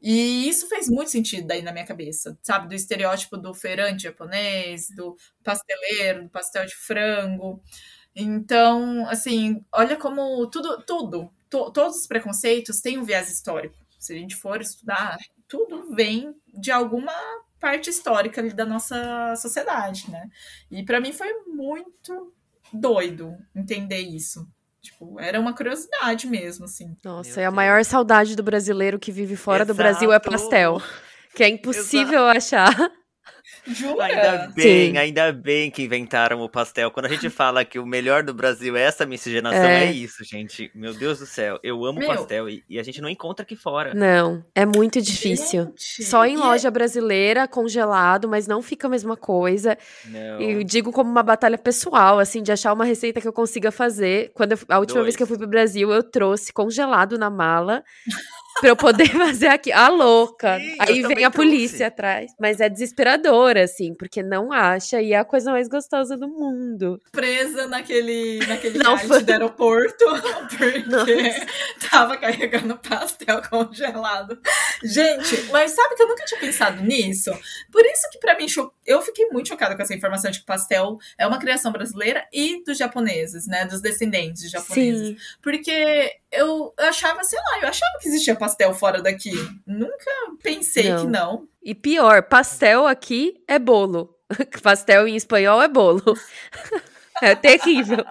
E 0.00 0.48
isso 0.48 0.68
fez 0.68 0.88
muito 0.88 1.10
sentido 1.10 1.46
daí 1.46 1.62
na 1.62 1.72
minha 1.72 1.86
cabeça, 1.86 2.38
sabe? 2.42 2.68
Do 2.68 2.74
estereótipo 2.74 3.36
do 3.36 3.54
feirante 3.54 4.04
japonês, 4.04 4.88
do 4.94 5.16
pasteleiro, 5.42 6.24
do 6.24 6.30
pastel 6.30 6.66
de 6.66 6.74
frango. 6.74 7.62
Então, 8.14 9.08
assim, 9.08 9.64
olha 9.72 9.96
como 9.96 10.46
tudo, 10.48 10.82
tudo, 10.82 11.30
to, 11.48 11.70
todos 11.72 11.96
os 11.98 12.06
preconceitos 12.06 12.80
têm 12.80 12.98
um 12.98 13.04
viés 13.04 13.30
histórico. 13.30 13.76
Se 13.98 14.12
a 14.14 14.16
gente 14.16 14.36
for 14.36 14.60
estudar, 14.60 15.16
tudo 15.48 15.94
vem 15.94 16.34
de 16.52 16.70
alguma 16.70 17.12
parte 17.62 17.88
histórica 17.88 18.40
ali 18.40 18.52
da 18.52 18.66
nossa 18.66 19.36
sociedade, 19.36 20.10
né? 20.10 20.28
E 20.68 20.84
para 20.84 21.00
mim 21.00 21.12
foi 21.12 21.32
muito 21.46 22.32
doido 22.72 23.36
entender 23.54 24.00
isso. 24.00 24.44
Tipo, 24.80 25.20
era 25.20 25.38
uma 25.38 25.54
curiosidade 25.54 26.26
mesmo, 26.26 26.64
assim. 26.64 26.96
Nossa, 27.04 27.40
é 27.40 27.46
a 27.46 27.52
maior 27.52 27.84
saudade 27.84 28.34
do 28.34 28.42
brasileiro 28.42 28.98
que 28.98 29.12
vive 29.12 29.36
fora 29.36 29.62
Exato. 29.62 29.72
do 29.72 29.76
Brasil 29.76 30.12
é 30.12 30.18
pastel. 30.18 30.82
Que 31.36 31.44
é 31.44 31.48
impossível 31.48 32.28
Exato. 32.28 32.36
achar. 32.36 32.92
Jura? 33.66 34.04
Ainda 34.04 34.52
bem, 34.54 34.92
Sim. 34.92 34.98
ainda 34.98 35.32
bem 35.32 35.70
que 35.70 35.82
inventaram 35.82 36.40
o 36.40 36.48
pastel. 36.48 36.90
Quando 36.90 37.06
a 37.06 37.08
gente 37.08 37.28
fala 37.30 37.64
que 37.64 37.78
o 37.78 37.86
melhor 37.86 38.22
do 38.22 38.34
Brasil 38.34 38.76
é 38.76 38.82
essa 38.82 39.06
miscigenação, 39.06 39.62
é, 39.62 39.84
é 39.84 39.92
isso, 39.92 40.24
gente. 40.24 40.70
Meu 40.74 40.92
Deus 40.92 41.20
do 41.20 41.26
céu, 41.26 41.60
eu 41.62 41.84
amo 41.84 42.00
Meu. 42.00 42.08
pastel 42.08 42.48
e, 42.48 42.64
e, 42.68 42.78
a 42.78 42.82
gente 42.82 43.00
não 43.00 43.08
encontra 43.08 43.44
aqui 43.44 43.54
fora. 43.54 43.94
Não, 43.94 44.44
é 44.54 44.66
muito 44.66 45.00
difícil. 45.00 45.64
Gente, 45.64 46.04
Só 46.04 46.24
em 46.26 46.36
loja 46.36 46.70
brasileira, 46.70 47.46
congelado, 47.46 48.28
mas 48.28 48.46
não 48.46 48.60
fica 48.62 48.86
a 48.88 48.90
mesma 48.90 49.16
coisa. 49.16 49.78
Não. 50.06 50.40
E 50.40 50.64
digo 50.64 50.90
como 50.90 51.10
uma 51.10 51.22
batalha 51.22 51.58
pessoal, 51.58 52.18
assim, 52.18 52.42
de 52.42 52.50
achar 52.50 52.72
uma 52.72 52.84
receita 52.84 53.20
que 53.20 53.28
eu 53.28 53.32
consiga 53.32 53.70
fazer. 53.70 54.32
Quando 54.34 54.52
eu, 54.52 54.58
a 54.68 54.78
última 54.78 55.00
Dois. 55.00 55.06
vez 55.06 55.16
que 55.16 55.22
eu 55.22 55.26
fui 55.26 55.38
pro 55.38 55.46
Brasil, 55.46 55.92
eu 55.92 56.02
trouxe 56.02 56.52
congelado 56.52 57.16
na 57.16 57.30
mala 57.30 57.84
pra 58.60 58.68
eu 58.68 58.76
poder 58.76 59.08
fazer 59.10 59.48
aqui. 59.48 59.72
A 59.72 59.88
louca. 59.88 60.58
Sim, 60.58 60.76
Aí 60.78 61.02
vem 61.02 61.24
a 61.24 61.30
polícia 61.30 61.86
atrás. 61.86 62.32
Mas 62.40 62.60
é 62.60 62.68
desesperador, 62.68 63.56
assim, 63.56 63.94
porque 63.94 64.22
não 64.22 64.52
acha 64.52 65.00
e 65.00 65.12
é 65.12 65.18
a 65.18 65.24
coisa 65.24 65.50
mais 65.50 65.68
gostosa 65.68 66.16
do 66.16 66.28
mundo. 66.28 67.00
Presa 67.10 67.66
naquele, 67.66 68.44
naquele 68.46 68.78
não 68.78 68.98
foi... 68.98 69.22
do 69.22 69.30
aeroporto, 69.30 70.04
porque 70.56 70.78
Nossa. 70.88 71.46
tava 71.90 72.16
carregando 72.16 72.76
pastel 72.78 73.42
congelado. 73.48 74.38
Gente, 74.82 75.50
mas 75.50 75.72
sabe 75.72 75.94
que 75.94 76.02
eu 76.02 76.08
nunca 76.08 76.24
tinha 76.24 76.40
pensado 76.40 76.82
nisso? 76.82 77.30
Por 77.70 77.84
isso 77.84 78.08
que 78.10 78.18
para 78.18 78.36
mim 78.36 78.48
eu 78.86 79.00
fiquei 79.02 79.26
muito 79.28 79.48
chocada 79.48 79.76
com 79.76 79.82
essa 79.82 79.94
informação 79.94 80.30
de 80.30 80.40
que 80.40 80.46
pastel 80.46 80.98
é 81.16 81.26
uma 81.26 81.38
criação 81.38 81.72
brasileira 81.72 82.26
e 82.32 82.62
dos 82.64 82.76
japoneses, 82.76 83.46
né? 83.46 83.64
Dos 83.64 83.80
descendentes 83.80 84.42
de 84.42 84.48
japoneses. 84.48 85.08
Sim. 85.08 85.16
Porque 85.40 86.12
eu 86.30 86.74
achava, 86.78 87.22
sei 87.24 87.38
lá, 87.38 87.60
eu 87.62 87.68
achava 87.68 87.98
que 88.00 88.08
existia 88.08 88.34
pastel 88.34 88.74
fora 88.74 89.00
daqui. 89.00 89.32
Nunca 89.66 90.10
pensei 90.42 90.90
não. 90.90 91.00
que 91.00 91.06
não. 91.06 91.48
E 91.62 91.74
pior, 91.74 92.22
pastel 92.24 92.86
aqui 92.86 93.42
é 93.46 93.58
bolo. 93.58 94.16
pastel 94.62 95.06
em 95.06 95.16
espanhol 95.16 95.62
é 95.62 95.68
bolo. 95.68 96.02
é 97.22 97.34
terrível. 97.34 98.04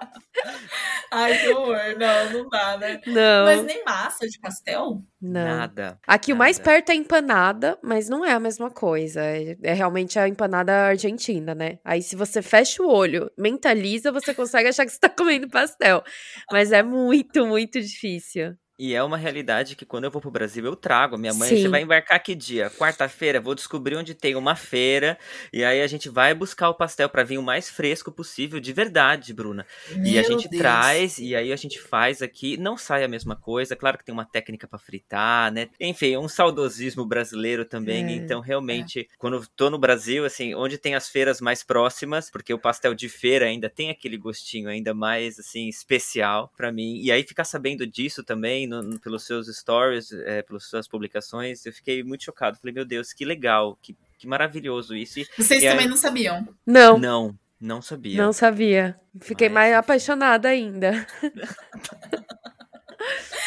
Ai, 1.12 1.38
que 1.38 1.48
horror. 1.50 1.98
Não, 1.98 2.30
não 2.32 2.48
dá, 2.48 2.78
né? 2.78 2.98
Não. 3.06 3.44
Mas 3.44 3.62
nem 3.64 3.84
massa 3.84 4.26
de 4.26 4.40
pastel? 4.40 4.98
Não. 5.20 5.44
Nada. 5.44 5.98
Aqui 6.06 6.32
o 6.32 6.36
mais 6.36 6.56
nada. 6.58 6.70
perto 6.70 6.90
é 6.90 6.94
empanada, 6.94 7.78
mas 7.82 8.08
não 8.08 8.24
é 8.24 8.32
a 8.32 8.40
mesma 8.40 8.70
coisa. 8.70 9.20
É, 9.20 9.54
é 9.62 9.74
realmente 9.74 10.18
a 10.18 10.26
empanada 10.26 10.72
argentina, 10.72 11.54
né? 11.54 11.78
Aí 11.84 12.02
se 12.02 12.16
você 12.16 12.40
fecha 12.40 12.82
o 12.82 12.88
olho, 12.88 13.30
mentaliza, 13.36 14.10
você 14.10 14.32
consegue 14.32 14.70
achar 14.70 14.86
que 14.86 14.92
você 14.92 15.00
tá 15.00 15.10
comendo 15.10 15.50
pastel. 15.50 16.02
Mas 16.50 16.72
é 16.72 16.82
muito, 16.82 17.46
muito 17.46 17.78
difícil. 17.78 18.56
E 18.78 18.94
é 18.94 19.02
uma 19.02 19.16
realidade 19.16 19.76
que 19.76 19.84
quando 19.84 20.04
eu 20.04 20.10
vou 20.10 20.20
pro 20.20 20.30
Brasil 20.30 20.64
eu 20.64 20.74
trago. 20.74 21.18
Minha 21.18 21.34
mãe, 21.34 21.50
Sim. 21.50 21.62
você 21.62 21.68
vai 21.68 21.82
embarcar 21.82 22.20
que 22.22 22.34
dia? 22.34 22.70
Quarta-feira, 22.70 23.40
vou 23.40 23.54
descobrir 23.54 23.96
onde 23.96 24.14
tem 24.14 24.34
uma 24.34 24.56
feira. 24.56 25.18
E 25.52 25.62
aí 25.62 25.80
a 25.82 25.86
gente 25.86 26.08
vai 26.08 26.34
buscar 26.34 26.70
o 26.70 26.74
pastel 26.74 27.08
pra 27.08 27.22
vir 27.22 27.38
o 27.38 27.42
mais 27.42 27.68
fresco 27.68 28.10
possível, 28.10 28.58
de 28.58 28.72
verdade, 28.72 29.32
Bruna. 29.34 29.66
e 30.04 30.18
a 30.18 30.22
Meu 30.22 30.24
gente 30.24 30.48
Deus. 30.48 30.60
traz, 30.62 31.18
e 31.18 31.36
aí 31.36 31.52
a 31.52 31.56
gente 31.56 31.78
faz 31.80 32.22
aqui. 32.22 32.56
Não 32.56 32.76
sai 32.76 33.04
a 33.04 33.08
mesma 33.08 33.36
coisa, 33.36 33.76
claro 33.76 33.98
que 33.98 34.04
tem 34.04 34.12
uma 34.12 34.24
técnica 34.24 34.66
pra 34.66 34.78
fritar, 34.78 35.52
né? 35.52 35.68
Enfim, 35.78 36.16
um 36.16 36.28
saudosismo 36.28 37.04
brasileiro 37.04 37.64
também. 37.64 38.06
É, 38.06 38.16
então, 38.16 38.40
realmente, 38.40 39.06
quando 39.18 39.36
eu 39.36 39.46
tô 39.54 39.68
no 39.70 39.78
Brasil, 39.78 40.24
assim, 40.24 40.54
onde 40.54 40.78
tem 40.78 40.94
as 40.94 41.08
feiras 41.08 41.40
mais 41.40 41.62
próximas, 41.62 42.30
porque 42.30 42.52
o 42.54 42.58
pastel 42.58 42.94
de 42.94 43.08
feira 43.08 43.46
ainda 43.46 43.68
tem 43.68 43.90
aquele 43.90 44.16
gostinho 44.16 44.68
ainda 44.68 44.94
mais, 44.94 45.38
assim, 45.38 45.68
especial 45.68 46.50
pra 46.56 46.72
mim. 46.72 47.00
E 47.02 47.12
aí 47.12 47.22
ficar 47.22 47.44
sabendo 47.44 47.86
disso 47.86 48.24
também, 48.24 48.61
no- 48.66 48.82
no- 48.82 49.00
pelos 49.00 49.24
seus 49.24 49.46
stories, 49.48 50.12
é, 50.12 50.42
pelas 50.42 50.64
suas 50.64 50.86
publicações, 50.88 51.64
eu 51.66 51.72
fiquei 51.72 52.02
muito 52.02 52.24
chocado. 52.24 52.58
Falei, 52.58 52.74
meu 52.74 52.84
Deus, 52.84 53.12
que 53.12 53.24
legal, 53.24 53.78
que, 53.82 53.96
que 54.18 54.26
maravilhoso 54.26 54.94
isso. 54.96 55.20
E, 55.20 55.26
Vocês 55.36 55.62
E 55.62 55.66
aí- 55.66 55.72
também 55.72 55.88
não 55.88 55.96
sabiam. 55.96 56.46
Não, 56.66 56.98
não, 56.98 57.26
não, 57.28 57.38
não 57.60 57.82
sabia. 57.82 58.32
sabia. 58.32 58.96
Fiquei 59.20 59.48
Mas, 59.48 59.54
mais 59.70 59.74
apaixonada 59.74 60.48
ainda. 60.48 61.06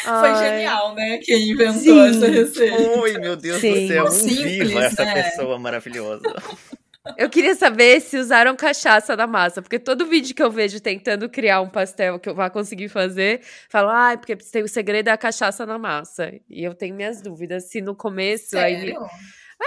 Foi 0.04 0.12
Ai, 0.30 0.50
genial, 0.50 0.94
né? 0.94 1.18
Quem 1.22 1.50
inventou 1.50 1.80
Sim. 1.80 2.08
essa 2.10 2.26
receita. 2.28 2.76
Oi, 3.00 3.18
meu 3.18 3.34
Deus 3.36 3.60
Sim. 3.60 3.72
do 3.86 3.88
céu, 3.88 4.04
um 4.04 4.10
Simples, 4.10 4.68
viva 4.68 4.84
essa 4.84 5.04
né? 5.04 5.22
pessoa 5.22 5.58
maravilhosa. 5.58 6.22
Eu 7.16 7.30
queria 7.30 7.54
saber 7.54 8.00
se 8.00 8.16
usaram 8.16 8.56
cachaça 8.56 9.16
na 9.16 9.26
massa, 9.26 9.62
porque 9.62 9.78
todo 9.78 10.06
vídeo 10.06 10.34
que 10.34 10.42
eu 10.42 10.50
vejo 10.50 10.80
tentando 10.80 11.28
criar 11.28 11.60
um 11.60 11.68
pastel 11.68 12.18
que 12.18 12.28
eu 12.28 12.34
vá 12.34 12.50
conseguir 12.50 12.88
fazer, 12.88 13.40
falam, 13.68 13.90
ah, 13.90 14.16
porque 14.16 14.36
tem 14.36 14.62
o 14.62 14.68
segredo 14.68 15.08
é 15.08 15.12
a 15.12 15.18
cachaça 15.18 15.64
na 15.64 15.78
massa. 15.78 16.32
E 16.48 16.64
eu 16.64 16.74
tenho 16.74 16.94
minhas 16.94 17.20
dúvidas 17.20 17.70
se 17.70 17.80
no 17.80 17.94
começo 17.94 18.56
aí. 18.58 18.80
Sério? 18.80 19.06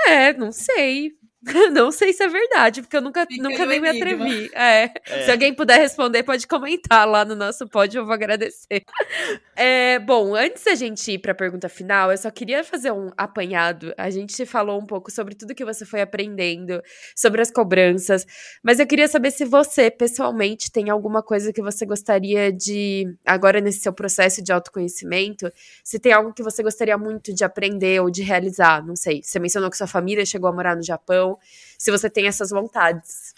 É, 0.07 0.33
não 0.33 0.51
sei. 0.51 1.13
Não 1.71 1.91
sei 1.91 2.11
se 2.11 2.21
é 2.23 2.27
verdade, 2.27 2.81
porque 2.81 2.97
eu 2.97 3.01
nunca, 3.01 3.25
Fica 3.25 3.41
nunca 3.41 3.65
nem 3.65 3.79
me 3.79 3.89
atrevi. 3.89 4.49
É. 4.53 4.91
É. 5.07 5.25
Se 5.25 5.31
alguém 5.31 5.53
puder 5.53 5.79
responder, 5.79 6.23
pode 6.23 6.45
comentar 6.45 7.07
lá 7.07 7.23
no 7.23 7.33
nosso 7.33 7.67
pod, 7.67 7.95
eu 7.95 8.05
vou 8.05 8.13
agradecer. 8.13 8.83
É, 9.61 9.99
bom, 9.99 10.35
antes 10.35 10.63
da 10.63 10.73
gente 10.73 11.11
ir 11.11 11.19
para 11.19 11.33
a 11.33 11.35
pergunta 11.35 11.67
final, 11.67 12.09
eu 12.09 12.17
só 12.17 12.31
queria 12.31 12.63
fazer 12.63 12.93
um 12.93 13.09
apanhado. 13.17 13.93
A 13.97 14.09
gente 14.09 14.45
falou 14.45 14.79
um 14.79 14.85
pouco 14.85 15.11
sobre 15.11 15.35
tudo 15.35 15.53
que 15.53 15.65
você 15.65 15.85
foi 15.85 15.99
aprendendo, 15.99 16.81
sobre 17.13 17.41
as 17.41 17.51
cobranças, 17.51 18.25
mas 18.63 18.79
eu 18.79 18.87
queria 18.87 19.05
saber 19.09 19.31
se 19.31 19.43
você, 19.43 19.91
pessoalmente, 19.91 20.71
tem 20.71 20.89
alguma 20.89 21.21
coisa 21.21 21.51
que 21.51 21.61
você 21.61 21.85
gostaria 21.85 22.53
de, 22.53 23.13
agora 23.25 23.59
nesse 23.59 23.81
seu 23.81 23.91
processo 23.91 24.41
de 24.41 24.53
autoconhecimento, 24.53 25.51
se 25.83 25.99
tem 25.99 26.13
algo 26.13 26.33
que 26.33 26.41
você 26.41 26.63
gostaria 26.63 26.97
muito 26.97 27.33
de 27.33 27.43
aprender 27.43 28.01
ou 28.01 28.09
de 28.09 28.23
realizar, 28.23 28.81
não 28.85 28.95
sei. 28.95 29.21
Você 29.21 29.39
mencionou 29.39 29.69
que 29.69 29.75
sua 29.75 29.87
família 29.87 30.25
chegou 30.25 30.49
a 30.49 30.53
morar 30.53 30.77
no 30.77 30.83
Japão, 30.83 31.28
se 31.77 31.91
você 31.91 32.09
tem 32.09 32.27
essas 32.27 32.49
vontades. 32.49 33.33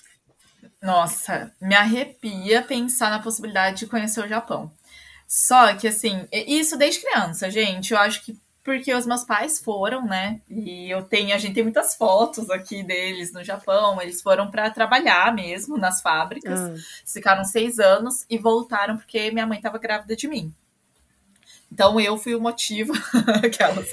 Nossa, 0.82 1.52
me 1.62 1.76
arrepia 1.76 2.62
pensar 2.62 3.10
na 3.10 3.20
possibilidade 3.20 3.80
de 3.80 3.88
conhecer 3.88 4.24
o 4.24 4.28
Japão. 4.28 4.72
Só 5.28 5.74
que, 5.76 5.88
assim, 5.88 6.28
isso 6.32 6.78
desde 6.78 7.02
criança, 7.02 7.50
gente. 7.50 7.94
Eu 7.94 8.00
acho 8.00 8.24
que 8.24 8.38
porque 8.64 8.94
os 8.94 9.06
meus 9.06 9.24
pais 9.24 9.60
foram, 9.60 10.06
né? 10.06 10.40
E 10.50 10.90
eu 10.90 11.04
tenho, 11.04 11.34
a 11.34 11.38
gente 11.38 11.56
tem 11.56 11.64
muitas 11.64 11.96
fotos 11.96 12.50
aqui 12.50 12.84
deles 12.84 13.34
no 13.34 13.44
Japão. 13.44 14.00
Eles 14.02 14.22
foram 14.22 14.52
para 14.52 14.70
trabalhar 14.70 15.34
mesmo 15.34 15.78
nas 15.78 16.02
fábricas. 16.02 16.60
Ah, 16.60 16.74
Ficaram 17.06 17.44
seis 17.44 17.80
anos 17.80 18.26
e 18.30 18.38
voltaram 18.38 18.98
porque 18.98 19.32
minha 19.32 19.48
mãe 19.48 19.58
estava 19.58 19.80
grávida 19.80 20.16
de 20.16 20.28
mim. 20.28 20.54
Então 21.72 22.00
eu 22.00 22.18
fui 22.18 22.36
o 22.36 22.42
motivo. 22.42 22.92
Aquelas. 23.44 23.90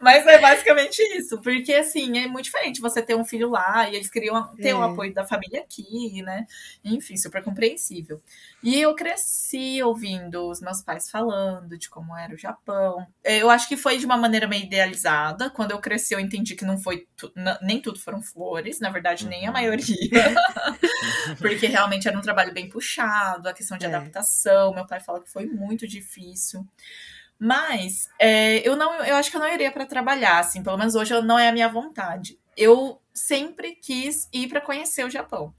Mas 0.00 0.26
é 0.26 0.38
basicamente 0.38 1.00
isso. 1.16 1.40
Porque, 1.40 1.72
assim, 1.72 2.18
é 2.18 2.26
muito 2.26 2.44
diferente 2.46 2.80
você 2.80 3.00
ter 3.00 3.14
um 3.14 3.24
filho 3.24 3.48
lá 3.48 3.88
e 3.88 3.94
eles 3.96 4.10
queriam 4.10 4.44
ter 4.56 4.74
o 4.74 4.82
É. 4.82 4.86
apoio 4.86 5.14
da 5.14 5.24
família 5.24 5.60
aqui, 5.62 6.20
né? 6.22 6.44
Enfim, 6.84 7.16
super 7.16 7.42
compreensível. 7.42 8.20
E 8.62 8.78
eu 8.80 8.94
cresci 8.94 9.82
ouvindo 9.82 10.50
os 10.50 10.60
meus 10.60 10.82
pais 10.82 11.08
falando 11.10 11.78
de 11.78 11.88
como 11.88 12.14
era 12.16 12.34
o 12.34 12.38
Japão. 12.38 13.06
Eu 13.24 13.48
acho 13.48 13.68
que 13.68 13.76
foi 13.76 13.96
de 13.98 14.04
uma 14.04 14.16
maneira 14.16 14.46
meio 14.48 14.64
idealizada. 14.64 15.48
Quando 15.48 15.70
eu 15.70 15.78
cresci, 15.78 16.12
eu 16.14 16.20
entendi 16.20 16.54
que 16.56 16.64
não 16.64 16.76
foi. 16.76 17.06
tu- 17.16 17.32
Nem 17.62 17.80
tudo 17.80 17.98
foram 18.00 18.20
flores, 18.20 18.80
na 18.80 18.90
verdade, 18.90 19.26
nem 19.26 19.44
a 19.46 19.48
Uhum. 19.48 19.52
maioria. 19.54 19.86
Porque 21.38 21.66
realmente 21.66 22.08
era 22.08 22.16
um 22.18 22.22
trabalho 22.22 22.52
bem 22.52 22.68
puxado, 22.68 23.48
a 23.48 23.52
questão 23.52 23.78
de 23.78 23.84
É. 23.84 23.88
adaptação. 23.88 24.74
Meu 24.74 24.86
pai 24.86 25.00
fala 25.00 25.22
que 25.22 25.30
foi 25.30 25.46
muito 25.46 25.86
difícil. 25.86 26.66
Mas 27.38 28.08
é, 28.18 28.66
eu 28.66 28.76
não, 28.76 28.94
eu 29.04 29.16
acho 29.16 29.30
que 29.30 29.36
eu 29.36 29.40
não 29.40 29.52
iria 29.52 29.70
para 29.70 29.84
trabalhar, 29.86 30.38
assim, 30.38 30.62
pelo 30.62 30.78
menos 30.78 30.94
hoje 30.94 31.18
não 31.22 31.38
é 31.38 31.48
a 31.48 31.52
minha 31.52 31.68
vontade. 31.68 32.38
Eu 32.56 33.00
sempre 33.12 33.74
quis 33.74 34.28
ir 34.32 34.48
para 34.48 34.60
conhecer 34.60 35.04
o 35.04 35.10
Japão. 35.10 35.54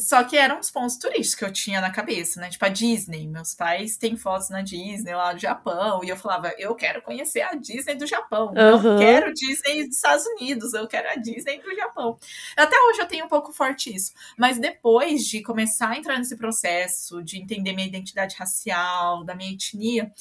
Só 0.00 0.22
que 0.22 0.36
eram 0.36 0.60
os 0.60 0.70
pontos 0.70 0.96
turísticos 0.96 1.34
que 1.34 1.44
eu 1.44 1.52
tinha 1.52 1.80
na 1.80 1.90
cabeça, 1.90 2.40
né? 2.40 2.48
Tipo 2.48 2.64
a 2.64 2.68
Disney. 2.68 3.26
Meus 3.26 3.52
pais 3.52 3.96
têm 3.96 4.16
fotos 4.16 4.48
na 4.48 4.62
Disney 4.62 5.12
lá 5.12 5.32
do 5.32 5.40
Japão. 5.40 6.04
E 6.04 6.08
eu 6.08 6.16
falava, 6.16 6.54
eu 6.56 6.72
quero 6.76 7.02
conhecer 7.02 7.40
a 7.40 7.54
Disney 7.54 7.96
do 7.96 8.06
Japão. 8.06 8.52
Não 8.54 8.74
Aham. 8.74 8.96
quero 8.96 9.34
Disney 9.34 9.86
dos 9.86 9.96
Estados 9.96 10.24
Unidos, 10.26 10.72
eu 10.72 10.86
quero 10.86 11.08
a 11.08 11.16
Disney 11.16 11.60
do 11.60 11.74
Japão. 11.74 12.16
Até 12.56 12.76
hoje 12.82 13.00
eu 13.00 13.06
tenho 13.06 13.24
um 13.24 13.28
pouco 13.28 13.52
forte 13.52 13.92
isso. 13.92 14.12
Mas 14.38 14.56
depois 14.58 15.26
de 15.26 15.42
começar 15.42 15.88
a 15.88 15.98
entrar 15.98 16.16
nesse 16.16 16.36
processo, 16.36 17.20
de 17.24 17.36
entender 17.36 17.72
minha 17.72 17.88
identidade 17.88 18.36
racial, 18.36 19.24
da 19.24 19.34
minha 19.34 19.52
etnia, 19.52 20.12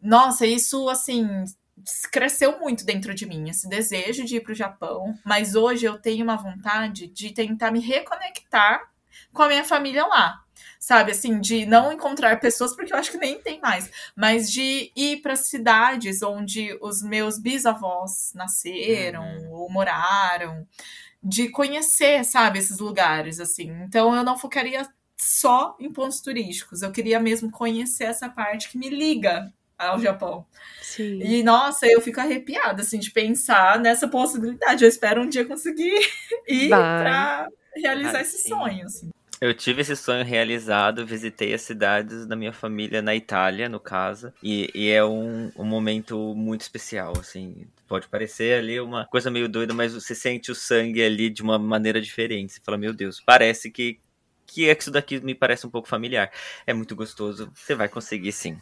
nossa, 0.00 0.46
isso 0.46 0.88
assim 0.88 1.44
cresceu 2.10 2.58
muito 2.58 2.84
dentro 2.84 3.14
de 3.14 3.26
mim, 3.26 3.48
esse 3.48 3.68
desejo 3.68 4.24
de 4.24 4.36
ir 4.36 4.40
para 4.40 4.52
o 4.52 4.56
Japão. 4.56 5.14
Mas 5.26 5.54
hoje 5.54 5.84
eu 5.84 5.98
tenho 5.98 6.24
uma 6.24 6.36
vontade 6.36 7.06
de 7.06 7.32
tentar 7.32 7.70
me 7.70 7.80
reconectar 7.80 8.90
com 9.32 9.42
a 9.42 9.48
minha 9.48 9.64
família 9.64 10.06
lá. 10.06 10.40
Sabe, 10.78 11.12
assim, 11.12 11.40
de 11.40 11.66
não 11.66 11.92
encontrar 11.92 12.40
pessoas, 12.40 12.74
porque 12.74 12.92
eu 12.92 12.96
acho 12.96 13.10
que 13.10 13.18
nem 13.18 13.40
tem 13.40 13.60
mais, 13.60 13.90
mas 14.16 14.50
de 14.50 14.90
ir 14.96 15.18
para 15.22 15.36
cidades 15.36 16.22
onde 16.22 16.76
os 16.80 17.02
meus 17.02 17.38
bisavós 17.38 18.32
nasceram 18.34 19.22
Uhum. 19.22 19.50
ou 19.52 19.70
moraram, 19.70 20.66
de 21.22 21.48
conhecer, 21.50 22.24
sabe, 22.24 22.58
esses 22.58 22.78
lugares, 22.78 23.40
assim. 23.40 23.70
Então 23.84 24.14
eu 24.16 24.24
não 24.24 24.38
focaria 24.38 24.86
só 25.18 25.76
em 25.80 25.92
pontos 25.92 26.20
turísticos, 26.22 26.82
eu 26.82 26.90
queria 26.92 27.20
mesmo 27.20 27.50
conhecer 27.50 28.04
essa 28.04 28.28
parte 28.28 28.70
que 28.70 28.78
me 28.78 28.88
liga 28.88 29.52
ao 29.78 29.98
Japão. 30.00 30.46
sim. 30.82 31.20
E 31.22 31.42
nossa, 31.42 31.86
eu 31.86 32.00
fico 32.00 32.20
arrepiada 32.20 32.82
assim 32.82 32.98
de 32.98 33.10
pensar 33.10 33.78
nessa 33.80 34.08
possibilidade. 34.08 34.84
Eu 34.84 34.88
espero 34.88 35.22
um 35.22 35.28
dia 35.28 35.44
conseguir 35.44 35.92
ir 36.48 36.68
Vai. 36.68 36.96
para 36.96 37.48
realizar 37.76 38.18
Ah, 38.18 38.22
esse 38.22 38.38
sim. 38.38 38.48
sonho. 38.48 38.86
Assim. 38.86 39.10
Eu 39.40 39.54
tive 39.54 39.80
esse 39.80 39.96
sonho 39.96 40.22
realizado, 40.22 41.06
visitei 41.06 41.54
as 41.54 41.62
cidades 41.62 42.26
da 42.26 42.36
minha 42.36 42.52
família 42.52 43.00
na 43.00 43.16
Itália, 43.16 43.70
no 43.70 43.80
caso, 43.80 44.30
e, 44.42 44.70
e 44.74 44.90
é 44.90 45.02
um, 45.02 45.50
um 45.56 45.64
momento 45.64 46.34
muito 46.34 46.60
especial, 46.60 47.14
assim. 47.18 47.66
Pode 47.88 48.06
parecer 48.06 48.58
ali 48.58 48.78
uma 48.78 49.06
coisa 49.06 49.30
meio 49.30 49.48
doida, 49.48 49.72
mas 49.72 49.94
você 49.94 50.14
sente 50.14 50.50
o 50.52 50.54
sangue 50.54 51.02
ali 51.02 51.30
de 51.30 51.42
uma 51.42 51.58
maneira 51.58 52.02
diferente. 52.02 52.52
Você 52.52 52.60
fala, 52.62 52.76
meu 52.76 52.92
Deus, 52.92 53.18
parece 53.18 53.70
que, 53.70 53.98
que 54.46 54.70
isso 54.70 54.90
daqui 54.90 55.18
me 55.20 55.34
parece 55.34 55.66
um 55.66 55.70
pouco 55.70 55.88
familiar. 55.88 56.30
É 56.66 56.74
muito 56.74 56.94
gostoso, 56.94 57.50
você 57.54 57.74
vai 57.74 57.88
conseguir 57.88 58.32
sim. 58.32 58.60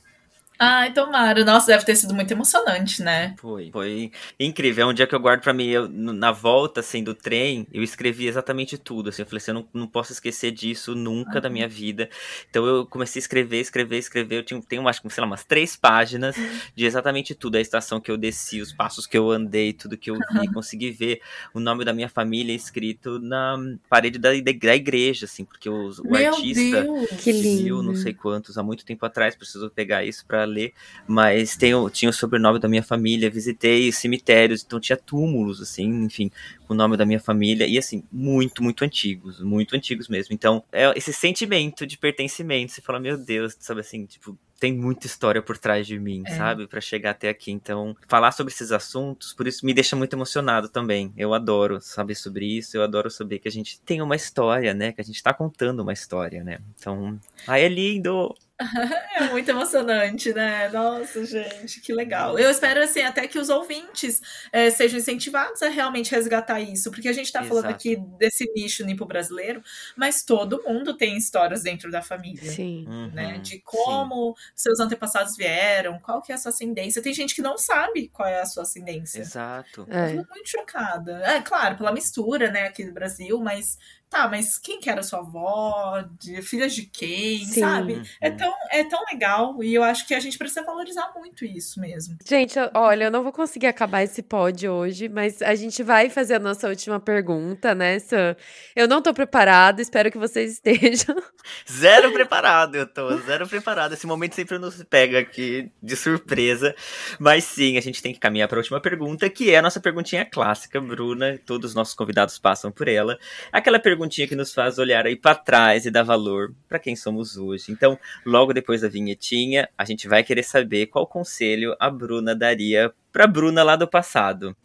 Ai, 0.60 0.92
tomara. 0.92 1.44
Nossa, 1.44 1.68
deve 1.68 1.84
ter 1.84 1.94
sido 1.94 2.12
muito 2.12 2.32
emocionante, 2.32 3.00
né? 3.00 3.32
Foi, 3.38 3.70
foi 3.70 4.10
incrível. 4.40 4.88
É 4.88 4.90
um 4.90 4.92
dia 4.92 5.06
que 5.06 5.14
eu 5.14 5.20
guardo 5.20 5.40
pra 5.40 5.52
mim. 5.52 5.68
Eu, 5.68 5.88
na 5.88 6.32
volta, 6.32 6.80
assim, 6.80 7.04
do 7.04 7.14
trem, 7.14 7.64
eu 7.72 7.80
escrevi 7.80 8.26
exatamente 8.26 8.76
tudo. 8.76 9.08
Assim, 9.10 9.22
eu 9.22 9.26
falei 9.26 9.36
assim, 9.38 9.52
eu 9.52 9.54
não, 9.54 9.68
não 9.72 9.86
posso 9.86 10.10
esquecer 10.10 10.50
disso 10.50 10.96
nunca 10.96 11.40
da 11.40 11.48
minha 11.48 11.68
vida. 11.68 12.10
Então 12.50 12.66
eu 12.66 12.84
comecei 12.84 13.20
a 13.20 13.22
escrever, 13.22 13.60
escrever, 13.60 13.98
escrever. 13.98 14.38
Eu 14.38 14.42
tinha, 14.42 14.60
tenho, 14.60 14.88
acho 14.88 15.00
que, 15.00 15.08
sei 15.10 15.20
lá, 15.20 15.28
umas 15.28 15.44
três 15.44 15.76
páginas 15.76 16.34
de 16.74 16.84
exatamente 16.84 17.36
tudo. 17.36 17.54
A 17.54 17.60
estação 17.60 18.00
que 18.00 18.10
eu 18.10 18.16
desci, 18.16 18.60
os 18.60 18.72
passos 18.72 19.06
que 19.06 19.16
eu 19.16 19.30
andei, 19.30 19.72
tudo 19.72 19.96
que 19.96 20.10
eu 20.10 20.16
vi. 20.32 20.48
Consegui 20.48 20.90
ver 20.90 21.20
o 21.54 21.60
nome 21.60 21.84
da 21.84 21.92
minha 21.92 22.08
família 22.08 22.52
escrito 22.52 23.20
na 23.20 23.56
parede 23.88 24.18
da, 24.18 24.30
da 24.30 24.74
igreja, 24.74 25.26
assim, 25.26 25.44
porque 25.44 25.70
os- 25.70 26.00
o 26.00 26.08
Meu 26.10 26.34
artista 26.34 26.82
Deus! 26.82 27.08
Que 27.22 27.30
lindo. 27.30 27.80
não 27.80 27.94
sei 27.94 28.12
quantos 28.12 28.58
há 28.58 28.62
muito 28.64 28.84
tempo 28.84 29.06
atrás, 29.06 29.36
precisou 29.36 29.70
pegar 29.70 30.04
isso 30.04 30.26
pra 30.26 30.47
ler, 30.48 30.72
mas 31.06 31.56
tenho, 31.56 31.88
tinha 31.90 32.10
o 32.10 32.12
sobrenome 32.12 32.58
da 32.58 32.68
minha 32.68 32.82
família, 32.82 33.30
visitei 33.30 33.92
cemitérios, 33.92 34.64
então 34.64 34.80
tinha 34.80 34.96
túmulos, 34.96 35.60
assim, 35.60 36.04
enfim, 36.04 36.30
com 36.66 36.74
o 36.74 36.76
nome 36.76 36.96
da 36.96 37.06
minha 37.06 37.20
família, 37.20 37.66
e 37.66 37.78
assim, 37.78 38.02
muito, 38.10 38.62
muito 38.62 38.84
antigos, 38.84 39.40
muito 39.40 39.76
antigos 39.76 40.08
mesmo. 40.08 40.34
Então, 40.34 40.64
é 40.72 40.92
esse 40.96 41.12
sentimento 41.12 41.86
de 41.86 41.96
pertencimento, 41.96 42.72
você 42.72 42.80
fala, 42.80 42.98
meu 42.98 43.16
Deus, 43.16 43.56
sabe 43.60 43.80
assim, 43.80 44.04
tipo, 44.06 44.36
tem 44.58 44.76
muita 44.76 45.06
história 45.06 45.40
por 45.40 45.56
trás 45.56 45.86
de 45.86 45.98
mim, 45.98 46.22
é. 46.26 46.36
sabe? 46.36 46.66
para 46.66 46.80
chegar 46.80 47.12
até 47.12 47.28
aqui. 47.28 47.50
Então, 47.52 47.96
falar 48.08 48.32
sobre 48.32 48.52
esses 48.52 48.72
assuntos, 48.72 49.32
por 49.32 49.46
isso 49.46 49.64
me 49.64 49.72
deixa 49.72 49.94
muito 49.94 50.14
emocionado 50.14 50.68
também. 50.68 51.12
Eu 51.16 51.32
adoro 51.32 51.80
saber 51.80 52.14
sobre 52.14 52.44
isso, 52.46 52.76
eu 52.76 52.82
adoro 52.82 53.10
saber 53.10 53.38
que 53.38 53.48
a 53.48 53.52
gente 53.52 53.80
tem 53.80 54.02
uma 54.02 54.16
história, 54.16 54.74
né? 54.74 54.92
Que 54.92 55.00
a 55.00 55.04
gente 55.04 55.22
tá 55.22 55.32
contando 55.32 55.80
uma 55.80 55.92
história, 55.92 56.42
né? 56.42 56.58
Então, 56.76 57.18
ai, 57.46 57.64
é 57.64 57.68
lindo! 57.68 58.34
é 59.14 59.30
muito 59.30 59.48
emocionante, 59.48 60.32
né? 60.32 60.68
Nossa, 60.70 61.24
gente, 61.24 61.80
que 61.80 61.92
legal. 61.92 62.36
Eu 62.38 62.50
espero, 62.50 62.82
assim, 62.82 63.00
até 63.02 63.26
que 63.28 63.38
os 63.38 63.48
ouvintes 63.48 64.20
é, 64.50 64.68
sejam 64.68 64.98
incentivados 64.98 65.62
a 65.62 65.68
realmente 65.68 66.10
resgatar 66.10 66.60
isso, 66.60 66.90
porque 66.90 67.08
a 67.08 67.12
gente 67.12 67.26
está 67.26 67.44
falando 67.44 67.66
aqui 67.66 67.96
desse 68.18 68.50
nicho 68.54 68.84
nipo 68.84 69.06
brasileiro, 69.06 69.62
mas 69.96 70.24
todo 70.24 70.62
mundo 70.66 70.96
tem 70.96 71.16
histórias 71.16 71.62
dentro 71.62 71.88
da 71.90 72.02
família. 72.02 72.50
Sim. 72.50 72.84
Né? 73.12 73.34
Uhum, 73.34 73.42
de 73.42 73.60
como 73.60 74.34
sim. 74.36 74.52
seus 74.56 74.80
antepassados 74.80 75.36
vieram, 75.36 75.98
qual 76.00 76.20
que 76.20 76.32
é 76.32 76.34
a 76.34 76.38
sua 76.38 76.50
ascendência. 76.50 77.00
Tem 77.00 77.14
gente 77.14 77.36
que 77.36 77.42
não 77.42 77.56
sabe 77.56 78.08
qual 78.08 78.28
é 78.28 78.40
a 78.40 78.46
sua 78.46 78.64
ascendência. 78.64 79.20
Exato. 79.20 79.86
É. 79.88 80.10
Eu 80.10 80.26
muito 80.28 80.48
chocada. 80.48 81.22
É, 81.24 81.40
claro, 81.40 81.76
pela 81.76 81.92
mistura, 81.92 82.50
né, 82.50 82.62
aqui 82.62 82.84
do 82.84 82.92
Brasil, 82.92 83.38
mas 83.40 83.78
Tá, 84.10 84.26
mas 84.26 84.56
quem 84.56 84.80
que 84.80 84.88
era 84.88 85.02
sua 85.02 85.18
avó? 85.18 86.02
De, 86.18 86.40
filhas 86.40 86.74
de 86.74 86.86
quem, 86.86 87.44
Sim. 87.44 87.60
sabe? 87.60 88.02
É 88.20 88.30
tão, 88.30 88.52
é 88.70 88.82
tão 88.84 89.04
legal 89.12 89.62
e 89.62 89.74
eu 89.74 89.82
acho 89.82 90.06
que 90.06 90.14
a 90.14 90.20
gente 90.20 90.38
precisa 90.38 90.64
valorizar 90.64 91.12
muito 91.14 91.44
isso 91.44 91.78
mesmo. 91.78 92.16
Gente, 92.26 92.58
olha, 92.72 93.04
eu 93.04 93.10
não 93.10 93.22
vou 93.22 93.32
conseguir 93.32 93.66
acabar 93.66 94.02
esse 94.02 94.22
pod 94.22 94.66
hoje, 94.66 95.10
mas 95.10 95.42
a 95.42 95.54
gente 95.54 95.82
vai 95.82 96.08
fazer 96.08 96.36
a 96.36 96.38
nossa 96.38 96.68
última 96.68 96.98
pergunta, 96.98 97.74
né, 97.74 97.98
Sam? 97.98 98.34
Eu 98.74 98.88
não 98.88 99.02
tô 99.02 99.12
preparada, 99.12 99.82
espero 99.82 100.10
que 100.10 100.18
vocês 100.18 100.52
estejam. 100.52 101.14
Zero 101.70 102.10
preparado, 102.12 102.76
eu 102.76 102.86
tô, 102.86 103.16
zero 103.18 103.46
preparado. 103.46 103.94
Esse 103.94 104.06
momento 104.06 104.34
sempre 104.34 104.58
nos 104.58 104.82
pega 104.84 105.18
aqui 105.18 105.70
de 105.82 105.96
surpresa. 105.96 106.74
Mas 107.18 107.44
sim, 107.44 107.78
a 107.78 107.80
gente 107.80 108.02
tem 108.02 108.12
que 108.12 108.18
caminhar 108.18 108.48
para 108.48 108.58
a 108.58 108.60
última 108.60 108.80
pergunta, 108.80 109.28
que 109.30 109.50
é 109.50 109.58
a 109.58 109.62
nossa 109.62 109.80
perguntinha 109.80 110.24
clássica, 110.24 110.78
Bruna. 110.80 111.38
Todos 111.46 111.70
os 111.70 111.74
nossos 111.74 111.94
convidados 111.94 112.38
passam 112.38 112.70
por 112.70 112.86
ela. 112.86 113.18
Aquela 113.50 113.78
pergunta 113.78 113.97
perguntinha 113.98 114.28
que 114.28 114.36
nos 114.36 114.54
faz 114.54 114.78
olhar 114.78 115.06
aí 115.06 115.16
para 115.16 115.34
trás 115.34 115.84
e 115.84 115.90
dar 115.90 116.04
valor 116.04 116.54
para 116.68 116.78
quem 116.78 116.94
somos 116.94 117.36
hoje. 117.36 117.72
Então, 117.72 117.98
logo 118.24 118.52
depois 118.52 118.82
da 118.82 118.88
vinhetinha, 118.88 119.68
a 119.76 119.84
gente 119.84 120.06
vai 120.06 120.22
querer 120.22 120.44
saber 120.44 120.86
qual 120.86 121.04
conselho 121.04 121.74
a 121.80 121.90
Bruna 121.90 122.32
daria 122.32 122.92
para 123.10 123.26
Bruna 123.26 123.64
lá 123.64 123.74
do 123.74 123.88
passado. 123.88 124.56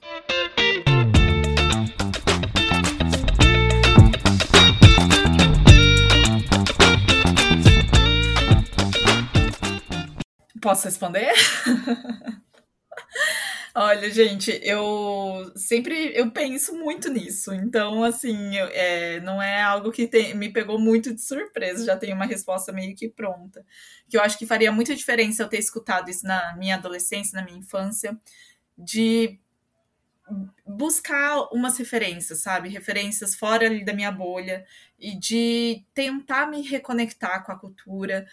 Posso 10.61 10.85
responder? 10.85 11.33
Olha, 13.75 14.07
gente, 14.11 14.51
eu 14.63 15.51
sempre 15.55 16.11
eu 16.15 16.29
penso 16.31 16.75
muito 16.77 17.09
nisso. 17.09 17.51
Então, 17.53 18.03
assim, 18.03 18.55
eu, 18.55 18.67
é, 18.67 19.19
não 19.21 19.41
é 19.41 19.61
algo 19.63 19.91
que 19.91 20.07
tem, 20.07 20.35
me 20.35 20.51
pegou 20.53 20.77
muito 20.79 21.11
de 21.13 21.19
surpresa. 21.21 21.83
Já 21.85 21.97
tenho 21.97 22.15
uma 22.15 22.25
resposta 22.25 22.71
meio 22.71 22.95
que 22.95 23.09
pronta. 23.09 23.65
Que 24.07 24.15
eu 24.17 24.21
acho 24.21 24.37
que 24.37 24.45
faria 24.45 24.71
muita 24.71 24.95
diferença 24.95 25.41
eu 25.41 25.49
ter 25.49 25.57
escutado 25.57 26.07
isso 26.09 26.23
na 26.25 26.55
minha 26.55 26.75
adolescência, 26.75 27.35
na 27.39 27.43
minha 27.43 27.57
infância, 27.57 28.15
de 28.77 29.39
buscar 30.65 31.47
umas 31.51 31.77
referências, 31.77 32.39
sabe? 32.41 32.69
Referências 32.69 33.35
fora 33.35 33.65
ali 33.65 33.83
da 33.83 33.93
minha 33.93 34.11
bolha 34.11 34.65
e 34.99 35.17
de 35.17 35.83
tentar 35.93 36.47
me 36.47 36.61
reconectar 36.61 37.43
com 37.45 37.51
a 37.51 37.59
cultura 37.59 38.25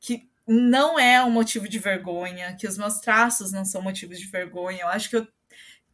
que 0.00 0.28
não 0.46 0.98
é 0.98 1.22
um 1.24 1.30
motivo 1.30 1.68
de 1.68 1.78
vergonha, 1.78 2.56
que 2.56 2.66
os 2.66 2.76
meus 2.76 3.00
traços 3.00 3.52
não 3.52 3.64
são 3.64 3.82
motivos 3.82 4.18
de 4.18 4.26
vergonha. 4.26 4.82
Eu 4.82 4.88
acho 4.88 5.10
que 5.10 5.16
eu 5.16 5.28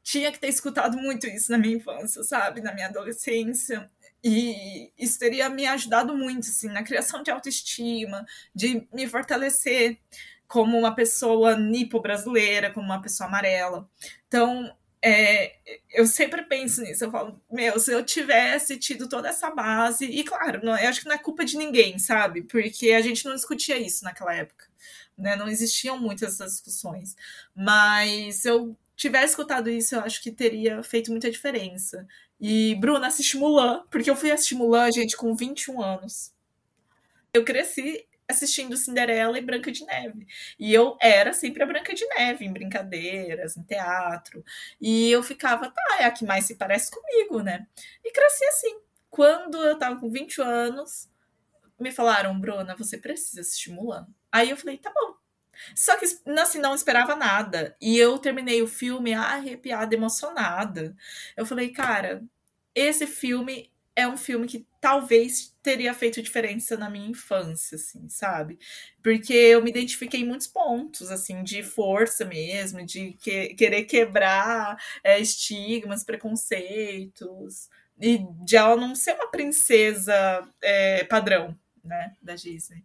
tinha 0.02 0.30
que 0.30 0.38
ter 0.38 0.48
escutado 0.48 0.96
muito 0.96 1.26
isso 1.26 1.50
na 1.50 1.58
minha 1.58 1.76
infância, 1.76 2.22
sabe? 2.22 2.60
Na 2.60 2.72
minha 2.72 2.86
adolescência. 2.86 3.90
E 4.22 4.92
isso 4.98 5.18
teria 5.18 5.48
me 5.48 5.66
ajudado 5.66 6.16
muito, 6.16 6.48
assim, 6.48 6.68
na 6.68 6.82
criação 6.82 7.22
de 7.22 7.30
autoestima, 7.30 8.24
de 8.54 8.86
me 8.92 9.06
fortalecer 9.06 9.98
como 10.48 10.78
uma 10.78 10.94
pessoa 10.94 11.56
nipo-brasileira, 11.56 12.72
como 12.72 12.86
uma 12.86 13.02
pessoa 13.02 13.28
amarela. 13.28 13.88
Então, 14.26 14.74
é, 15.08 15.54
eu 15.92 16.04
sempre 16.04 16.42
penso 16.42 16.82
nisso, 16.82 17.04
eu 17.04 17.12
falo, 17.12 17.40
meu, 17.48 17.78
se 17.78 17.92
eu 17.92 18.04
tivesse 18.04 18.76
tido 18.76 19.08
toda 19.08 19.28
essa 19.28 19.48
base, 19.52 20.04
e 20.04 20.24
claro, 20.24 20.60
não, 20.64 20.76
eu 20.76 20.88
acho 20.88 21.00
que 21.00 21.06
não 21.06 21.14
é 21.14 21.18
culpa 21.18 21.44
de 21.44 21.56
ninguém, 21.56 21.96
sabe? 21.96 22.42
Porque 22.42 22.90
a 22.90 23.00
gente 23.00 23.24
não 23.24 23.36
discutia 23.36 23.78
isso 23.78 24.02
naquela 24.02 24.34
época, 24.34 24.66
né? 25.16 25.36
Não 25.36 25.48
existiam 25.48 25.96
muitas 25.96 26.34
essas 26.34 26.54
discussões. 26.54 27.14
Mas 27.54 28.36
se 28.36 28.48
eu 28.48 28.76
tivesse 28.96 29.26
escutado 29.26 29.70
isso, 29.70 29.94
eu 29.94 30.00
acho 30.00 30.20
que 30.20 30.32
teria 30.32 30.82
feito 30.82 31.12
muita 31.12 31.30
diferença. 31.30 32.04
E, 32.40 32.74
Bruna, 32.74 33.06
assiste 33.06 33.36
Mulan, 33.36 33.84
porque 33.88 34.10
eu 34.10 34.16
fui 34.16 34.32
assistir 34.32 34.56
Mulan, 34.56 34.90
gente, 34.90 35.16
com 35.16 35.36
21 35.36 35.80
anos. 35.80 36.32
Eu 37.32 37.44
cresci 37.44 38.04
assistindo 38.28 38.76
Cinderela 38.76 39.38
e 39.38 39.42
Branca 39.42 39.70
de 39.70 39.84
Neve. 39.84 40.26
E 40.58 40.72
eu 40.72 40.96
era 41.00 41.32
sempre 41.32 41.62
a 41.62 41.66
Branca 41.66 41.94
de 41.94 42.06
Neve, 42.08 42.44
em 42.44 42.52
brincadeiras, 42.52 43.56
em 43.56 43.62
teatro. 43.62 44.44
E 44.80 45.10
eu 45.10 45.22
ficava, 45.22 45.70
tá, 45.70 45.96
é 46.00 46.04
a 46.04 46.10
que 46.10 46.24
mais 46.24 46.44
se 46.46 46.56
parece 46.56 46.90
comigo, 46.90 47.42
né? 47.42 47.66
E 48.04 48.12
cresci 48.12 48.44
assim. 48.46 48.80
Quando 49.10 49.62
eu 49.64 49.78
tava 49.78 49.98
com 49.98 50.10
20 50.10 50.42
anos, 50.42 51.08
me 51.78 51.90
falaram, 51.90 52.38
Bruna, 52.38 52.76
você 52.76 52.98
precisa 52.98 53.40
assistir 53.40 53.70
Mulan. 53.70 54.06
Aí 54.30 54.50
eu 54.50 54.56
falei, 54.56 54.78
tá 54.78 54.92
bom. 54.92 55.14
Só 55.74 55.96
que, 55.96 56.04
assim, 56.04 56.58
não 56.58 56.74
esperava 56.74 57.16
nada. 57.16 57.76
E 57.80 57.96
eu 57.98 58.18
terminei 58.18 58.60
o 58.62 58.66
filme 58.66 59.14
arrepiada, 59.14 59.94
emocionada. 59.94 60.94
Eu 61.36 61.46
falei, 61.46 61.70
cara, 61.70 62.22
esse 62.74 63.06
filme 63.06 63.72
é 63.96 64.06
um 64.06 64.16
filme 64.16 64.46
que 64.46 64.66
talvez 64.80 65.56
teria 65.62 65.94
feito 65.94 66.22
diferença 66.22 66.76
na 66.76 66.90
minha 66.90 67.08
infância, 67.08 67.76
assim, 67.76 68.08
sabe? 68.10 68.58
Porque 69.02 69.32
eu 69.32 69.62
me 69.62 69.70
identifiquei 69.70 70.20
em 70.20 70.26
muitos 70.26 70.46
pontos, 70.46 71.10
assim, 71.10 71.42
de 71.42 71.62
força 71.62 72.24
mesmo, 72.24 72.84
de 72.84 73.14
que, 73.14 73.54
querer 73.54 73.84
quebrar 73.84 74.76
é, 75.02 75.18
estigmas, 75.18 76.04
preconceitos, 76.04 77.70
e 77.98 78.18
de 78.44 78.56
ela 78.56 78.76
não 78.76 78.94
ser 78.94 79.14
uma 79.14 79.30
princesa 79.30 80.46
é, 80.62 81.02
padrão, 81.04 81.58
né, 81.82 82.14
da 82.22 82.34
Disney. 82.34 82.84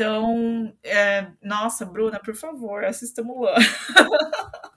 Então, 0.00 0.72
é, 0.82 1.26
nossa, 1.42 1.84
Bruna, 1.84 2.18
por 2.18 2.34
favor, 2.34 2.84
assista 2.84 3.22
Mulan. 3.22 3.52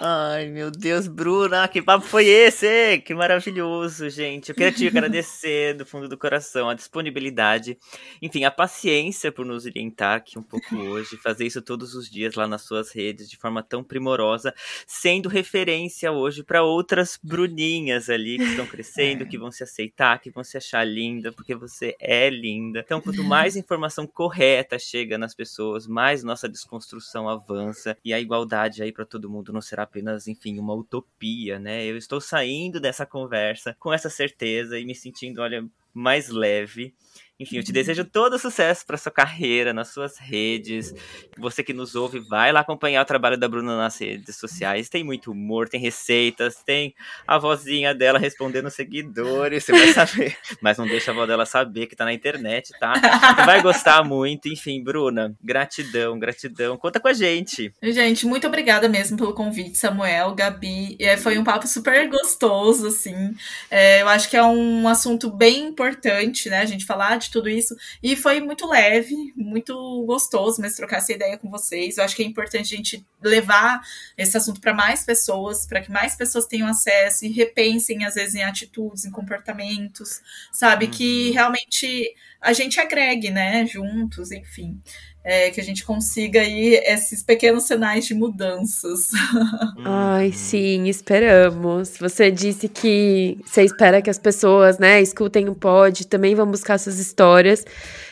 Ai, 0.00 0.46
meu 0.46 0.70
Deus, 0.70 1.06
Bruna, 1.08 1.68
que 1.68 1.82
papo 1.82 2.06
foi 2.06 2.26
esse? 2.26 2.98
Que 3.04 3.12
maravilhoso, 3.12 4.08
gente. 4.08 4.48
Eu 4.48 4.54
queria 4.54 4.72
te 4.72 4.86
agradecer 4.86 5.74
do 5.74 5.84
fundo 5.84 6.08
do 6.08 6.16
coração 6.16 6.70
a 6.70 6.74
disponibilidade, 6.74 7.76
enfim, 8.22 8.44
a 8.44 8.50
paciência 8.50 9.30
por 9.30 9.44
nos 9.44 9.66
orientar 9.66 10.16
aqui 10.16 10.38
um 10.38 10.42
pouco 10.42 10.74
hoje, 10.76 11.18
fazer 11.18 11.46
isso 11.46 11.60
todos 11.60 11.94
os 11.94 12.08
dias 12.08 12.34
lá 12.34 12.46
nas 12.46 12.62
suas 12.62 12.92
redes 12.92 13.28
de 13.28 13.36
forma 13.36 13.62
tão 13.62 13.84
primorosa, 13.84 14.54
sendo 14.86 15.28
referência 15.28 16.10
hoje 16.12 16.42
para 16.42 16.62
outras 16.62 17.18
Bruninhas 17.22 18.08
ali 18.08 18.38
que 18.38 18.44
estão 18.44 18.66
crescendo, 18.66 19.26
que 19.26 19.36
vão 19.36 19.50
se 19.50 19.64
aceitar, 19.64 20.18
que 20.20 20.30
vão 20.30 20.44
se 20.44 20.56
achar 20.56 20.82
linda, 20.82 21.30
porque 21.30 21.54
você 21.54 21.94
é 22.00 22.30
linda. 22.30 22.80
Então, 22.80 23.02
quanto 23.02 23.22
mais 23.22 23.54
informação 23.54 24.06
correta 24.06 24.59
chega 24.78 25.18
nas 25.18 25.34
pessoas, 25.34 25.86
mais 25.86 26.22
nossa 26.22 26.48
desconstrução 26.48 27.28
avança 27.28 27.96
e 28.04 28.12
a 28.12 28.20
igualdade 28.20 28.82
aí 28.82 28.92
para 28.92 29.04
todo 29.04 29.30
mundo 29.30 29.52
não 29.52 29.60
será 29.60 29.84
apenas, 29.84 30.26
enfim, 30.26 30.58
uma 30.58 30.74
utopia, 30.74 31.58
né? 31.58 31.84
Eu 31.84 31.96
estou 31.96 32.20
saindo 32.20 32.80
dessa 32.80 33.06
conversa 33.06 33.76
com 33.78 33.92
essa 33.92 34.10
certeza 34.10 34.78
e 34.78 34.84
me 34.84 34.94
sentindo, 34.94 35.40
olha, 35.40 35.64
mais 35.92 36.28
leve 36.28 36.94
enfim, 37.40 37.56
eu 37.56 37.64
te 37.64 37.72
desejo 37.72 38.04
todo 38.04 38.38
sucesso 38.38 38.84
para 38.84 38.98
sua 38.98 39.10
carreira, 39.10 39.72
nas 39.72 39.88
suas 39.88 40.18
redes. 40.18 40.94
Você 41.38 41.64
que 41.64 41.72
nos 41.72 41.94
ouve, 41.94 42.20
vai 42.20 42.52
lá 42.52 42.60
acompanhar 42.60 43.00
o 43.00 43.06
trabalho 43.06 43.38
da 43.38 43.48
Bruna 43.48 43.78
nas 43.78 43.98
redes 43.98 44.36
sociais. 44.36 44.90
Tem 44.90 45.02
muito 45.02 45.32
humor, 45.32 45.66
tem 45.66 45.80
receitas, 45.80 46.62
tem 46.62 46.94
a 47.26 47.38
vozinha 47.38 47.94
dela 47.94 48.18
respondendo 48.18 48.68
seguidores, 48.68 49.64
você 49.64 49.72
vai 49.72 49.88
saber. 49.94 50.36
Mas 50.60 50.76
não 50.76 50.86
deixa 50.86 51.12
a 51.12 51.14
avó 51.14 51.24
dela 51.24 51.46
saber 51.46 51.86
que 51.86 51.96
tá 51.96 52.04
na 52.04 52.12
internet, 52.12 52.72
tá? 52.78 52.92
Você 52.94 53.46
vai 53.46 53.62
gostar 53.62 54.04
muito. 54.04 54.46
Enfim, 54.46 54.84
Bruna, 54.84 55.34
gratidão, 55.42 56.18
gratidão. 56.18 56.76
Conta 56.76 57.00
com 57.00 57.08
a 57.08 57.14
gente. 57.14 57.72
Gente, 57.82 58.26
muito 58.26 58.46
obrigada 58.46 58.86
mesmo 58.86 59.16
pelo 59.16 59.32
convite, 59.32 59.78
Samuel, 59.78 60.34
Gabi. 60.34 60.94
É, 61.00 61.16
foi 61.16 61.38
um 61.38 61.44
papo 61.44 61.66
super 61.66 62.06
gostoso, 62.10 62.88
assim. 62.88 63.34
É, 63.70 64.02
eu 64.02 64.08
acho 64.08 64.28
que 64.28 64.36
é 64.36 64.42
um 64.42 64.86
assunto 64.86 65.30
bem 65.30 65.68
importante, 65.68 66.50
né, 66.50 66.60
a 66.60 66.66
gente 66.66 66.84
falar 66.84 67.16
de 67.16 67.29
tudo 67.30 67.48
isso. 67.48 67.76
E 68.02 68.16
foi 68.16 68.40
muito 68.40 68.66
leve, 68.66 69.14
muito 69.36 70.04
gostoso 70.06 70.60
mesmo 70.60 70.76
trocar 70.76 70.98
essa 70.98 71.12
ideia 71.12 71.38
com 71.38 71.50
vocês. 71.50 71.98
Eu 71.98 72.04
acho 72.04 72.16
que 72.16 72.22
é 72.22 72.26
importante 72.26 72.74
a 72.74 72.76
gente 72.76 73.06
levar 73.22 73.80
esse 74.16 74.36
assunto 74.36 74.60
para 74.60 74.74
mais 74.74 75.04
pessoas, 75.04 75.66
para 75.66 75.80
que 75.80 75.90
mais 75.90 76.14
pessoas 76.14 76.46
tenham 76.46 76.68
acesso 76.68 77.24
e 77.24 77.28
repensem, 77.28 78.04
às 78.04 78.14
vezes, 78.14 78.34
em 78.34 78.42
atitudes, 78.42 79.04
em 79.04 79.10
comportamentos, 79.10 80.20
sabe? 80.52 80.86
Uhum. 80.86 80.90
Que 80.90 81.30
realmente 81.30 82.14
a 82.40 82.52
gente 82.52 82.80
agregue, 82.80 83.30
né, 83.30 83.66
juntos, 83.66 84.32
enfim 84.32 84.80
é, 85.22 85.50
que 85.50 85.60
a 85.60 85.64
gente 85.64 85.84
consiga 85.84 86.40
aí 86.40 86.74
esses 86.86 87.22
pequenos 87.22 87.64
sinais 87.64 88.06
de 88.06 88.14
mudanças. 88.14 89.08
Ai, 89.84 90.32
sim, 90.32 90.88
esperamos. 90.88 91.94
Você 91.98 92.30
disse 92.30 92.68
que 92.68 93.38
você 93.44 93.62
espera 93.62 94.00
que 94.00 94.10
as 94.10 94.18
pessoas, 94.18 94.78
né, 94.78 95.00
escutem 95.00 95.48
o 95.48 95.54
pod, 95.54 96.06
também 96.06 96.34
vão 96.34 96.46
buscar 96.46 96.78
suas 96.78 96.98
histórias. 96.98 97.64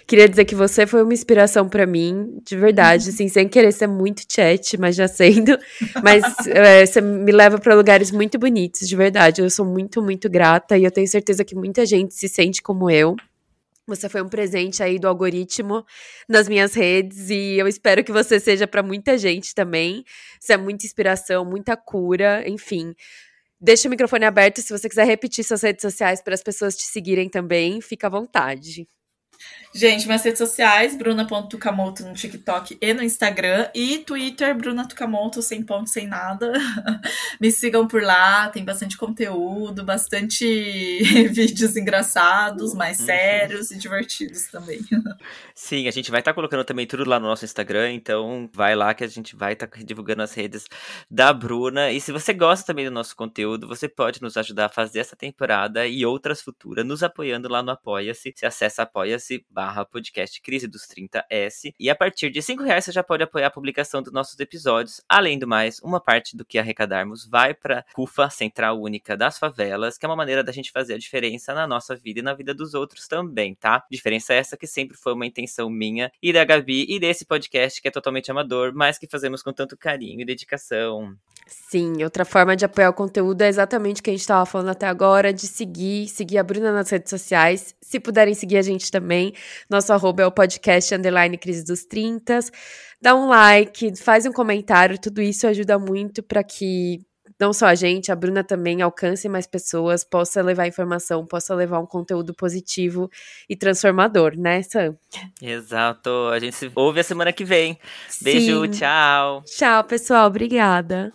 Queria 0.06 0.26
dizer 0.26 0.46
que 0.46 0.54
você 0.54 0.86
foi 0.86 1.02
uma 1.02 1.12
inspiração 1.12 1.68
para 1.68 1.86
mim, 1.86 2.40
de 2.42 2.56
verdade, 2.56 3.08
assim, 3.10 3.28
sem 3.28 3.46
querer 3.46 3.72
ser 3.72 3.86
muito 3.86 4.22
chat, 4.26 4.78
mas 4.78 4.96
já 4.96 5.06
sendo. 5.06 5.58
Mas 6.02 6.24
é, 6.48 6.84
você 6.84 7.00
me 7.00 7.32
leva 7.32 7.58
para 7.58 7.74
lugares 7.74 8.10
muito 8.10 8.38
bonitos, 8.38 8.88
de 8.88 8.96
verdade. 8.96 9.40
Eu 9.42 9.50
sou 9.50 9.66
muito, 9.66 10.02
muito 10.02 10.28
grata 10.28 10.78
e 10.78 10.84
eu 10.84 10.90
tenho 10.90 11.06
certeza 11.06 11.44
que 11.44 11.54
muita 11.54 11.84
gente 11.84 12.14
se 12.14 12.28
sente 12.28 12.62
como 12.62 12.90
eu. 12.90 13.16
Você 13.88 14.06
foi 14.06 14.20
um 14.20 14.28
presente 14.28 14.82
aí 14.82 14.98
do 14.98 15.08
algoritmo 15.08 15.82
nas 16.28 16.46
minhas 16.46 16.74
redes 16.74 17.30
e 17.30 17.56
eu 17.58 17.66
espero 17.66 18.04
que 18.04 18.12
você 18.12 18.38
seja 18.38 18.66
para 18.66 18.82
muita 18.82 19.16
gente 19.16 19.54
também. 19.54 20.04
Isso 20.38 20.52
é 20.52 20.58
muita 20.58 20.84
inspiração, 20.84 21.42
muita 21.42 21.74
cura, 21.74 22.44
enfim. 22.46 22.94
Deixa 23.58 23.88
o 23.88 23.90
microfone 23.90 24.26
aberto 24.26 24.60
se 24.60 24.70
você 24.70 24.88
quiser 24.90 25.06
repetir 25.06 25.42
suas 25.42 25.62
redes 25.62 25.80
sociais 25.80 26.22
para 26.22 26.34
as 26.34 26.42
pessoas 26.42 26.76
te 26.76 26.84
seguirem 26.84 27.30
também, 27.30 27.80
fica 27.80 28.06
à 28.08 28.10
vontade. 28.10 28.86
Gente, 29.74 30.06
minhas 30.06 30.24
redes 30.24 30.38
sociais, 30.38 30.96
bruna.tucamoto 30.96 32.02
no 32.02 32.14
TikTok 32.14 32.78
e 32.80 32.94
no 32.94 33.02
Instagram. 33.02 33.68
E 33.74 33.98
Twitter, 33.98 34.56
Bruna 34.56 34.88
Tucamoto, 34.88 35.42
sem 35.42 35.62
ponto, 35.62 35.88
sem 35.90 36.06
nada. 36.06 36.52
Me 37.40 37.52
sigam 37.52 37.86
por 37.86 38.02
lá, 38.02 38.48
tem 38.48 38.64
bastante 38.64 38.96
conteúdo, 38.96 39.84
bastante 39.84 40.44
vídeos 41.30 41.76
engraçados, 41.76 42.74
mais 42.74 42.98
uhum. 42.98 43.06
sérios 43.06 43.70
e 43.70 43.78
divertidos 43.78 44.46
também. 44.50 44.80
Sim, 45.54 45.86
a 45.86 45.90
gente 45.90 46.10
vai 46.10 46.20
estar 46.20 46.32
tá 46.32 46.34
colocando 46.34 46.64
também 46.64 46.86
tudo 46.86 47.08
lá 47.08 47.20
no 47.20 47.26
nosso 47.26 47.44
Instagram, 47.44 47.92
então 47.92 48.48
vai 48.52 48.74
lá 48.74 48.94
que 48.94 49.04
a 49.04 49.08
gente 49.08 49.36
vai 49.36 49.52
estar 49.52 49.66
tá 49.66 49.78
divulgando 49.84 50.22
as 50.22 50.32
redes 50.32 50.64
da 51.10 51.32
Bruna. 51.32 51.92
E 51.92 52.00
se 52.00 52.10
você 52.10 52.32
gosta 52.32 52.66
também 52.66 52.86
do 52.86 52.90
nosso 52.90 53.14
conteúdo, 53.14 53.68
você 53.68 53.88
pode 53.88 54.22
nos 54.22 54.36
ajudar 54.36 54.66
a 54.66 54.70
fazer 54.70 55.00
essa 55.00 55.14
temporada 55.14 55.86
e 55.86 56.06
outras 56.06 56.40
futuras, 56.40 56.86
nos 56.86 57.02
apoiando 57.02 57.48
lá 57.48 57.62
no 57.62 57.70
Apoia-se. 57.70 58.32
Você 58.34 58.46
acessa 58.46 58.82
apoia-se 58.82 59.27
barra 59.50 59.84
podcast 59.84 60.40
Crise 60.40 60.66
dos 60.66 60.82
30S. 60.82 61.74
E 61.78 61.90
a 61.90 61.94
partir 61.94 62.30
de 62.30 62.40
5 62.40 62.62
reais 62.62 62.84
você 62.84 62.92
já 62.92 63.02
pode 63.02 63.22
apoiar 63.22 63.48
a 63.48 63.50
publicação 63.50 64.02
dos 64.02 64.12
nossos 64.12 64.38
episódios. 64.40 65.00
Além 65.08 65.38
do 65.38 65.46
mais, 65.46 65.78
uma 65.80 66.00
parte 66.00 66.36
do 66.36 66.44
que 66.44 66.58
arrecadarmos 66.58 67.26
vai 67.26 67.52
para 67.54 67.84
CUFA, 67.94 68.30
Central 68.30 68.80
Única 68.80 69.16
das 69.16 69.38
Favelas, 69.38 69.98
que 69.98 70.06
é 70.06 70.08
uma 70.08 70.16
maneira 70.16 70.42
da 70.42 70.52
gente 70.52 70.70
fazer 70.70 70.94
a 70.94 70.98
diferença 70.98 71.52
na 71.52 71.66
nossa 71.66 71.94
vida 71.94 72.20
e 72.20 72.22
na 72.22 72.34
vida 72.34 72.54
dos 72.54 72.74
outros 72.74 73.06
também, 73.06 73.54
tá? 73.54 73.84
Diferença 73.90 74.32
essa 74.34 74.56
que 74.56 74.66
sempre 74.66 74.96
foi 74.96 75.12
uma 75.12 75.26
intenção 75.26 75.68
minha 75.68 76.10
e 76.22 76.32
da 76.32 76.44
Gabi 76.44 76.86
e 76.88 76.98
desse 76.98 77.24
podcast 77.24 77.80
que 77.82 77.88
é 77.88 77.90
totalmente 77.90 78.30
amador, 78.30 78.72
mas 78.74 78.98
que 78.98 79.06
fazemos 79.06 79.42
com 79.42 79.52
tanto 79.52 79.76
carinho 79.76 80.20
e 80.20 80.24
dedicação. 80.24 81.16
Sim, 81.48 82.02
outra 82.04 82.26
forma 82.26 82.54
de 82.54 82.64
apoiar 82.64 82.90
o 82.90 82.92
conteúdo 82.92 83.40
é 83.40 83.48
exatamente 83.48 84.00
o 84.00 84.04
que 84.04 84.10
a 84.10 84.12
gente 84.12 84.20
estava 84.20 84.44
falando 84.44 84.68
até 84.68 84.86
agora, 84.86 85.32
de 85.32 85.46
seguir, 85.46 86.06
seguir 86.08 86.36
a 86.36 86.42
Bruna 86.42 86.70
nas 86.72 86.90
redes 86.90 87.08
sociais. 87.08 87.74
Se 87.80 87.98
puderem 87.98 88.34
seguir 88.34 88.58
a 88.58 88.62
gente 88.62 88.90
também, 88.90 89.17
nosso 89.68 89.92
arroba 89.92 90.22
é 90.22 90.26
o 90.26 90.32
podcast 90.32 90.94
underline 90.94 91.36
crise 91.38 91.64
dos 91.64 91.84
30. 91.84 92.40
Dá 93.00 93.14
um 93.14 93.28
like, 93.28 93.96
faz 93.96 94.26
um 94.26 94.32
comentário, 94.32 94.98
tudo 94.98 95.22
isso 95.22 95.46
ajuda 95.46 95.78
muito 95.78 96.22
para 96.22 96.42
que 96.42 97.00
não 97.38 97.52
só 97.52 97.66
a 97.66 97.74
gente, 97.74 98.10
a 98.10 98.16
Bruna 98.16 98.42
também 98.42 98.82
alcance 98.82 99.28
mais 99.28 99.46
pessoas, 99.46 100.02
possa 100.02 100.42
levar 100.42 100.66
informação, 100.66 101.24
possa 101.24 101.54
levar 101.54 101.78
um 101.78 101.86
conteúdo 101.86 102.34
positivo 102.34 103.08
e 103.48 103.54
transformador, 103.54 104.36
né, 104.36 104.62
Sam? 104.62 104.96
Exato. 105.40 106.10
A 106.32 106.38
gente 106.40 106.56
se 106.56 106.70
ouve 106.74 107.00
a 107.00 107.04
semana 107.04 107.32
que 107.32 107.44
vem. 107.44 107.78
Beijo, 108.20 108.64
Sim. 108.64 108.70
tchau. 108.70 109.44
Tchau, 109.46 109.84
pessoal. 109.84 110.26
Obrigada. 110.26 111.12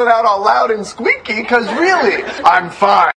Coming 0.00 0.14
out 0.14 0.24
all 0.24 0.42
loud 0.42 0.70
and 0.70 0.86
squeaky 0.86 1.42
because 1.42 1.66
really, 1.74 2.22
I'm 2.42 2.70
fine. 2.70 3.00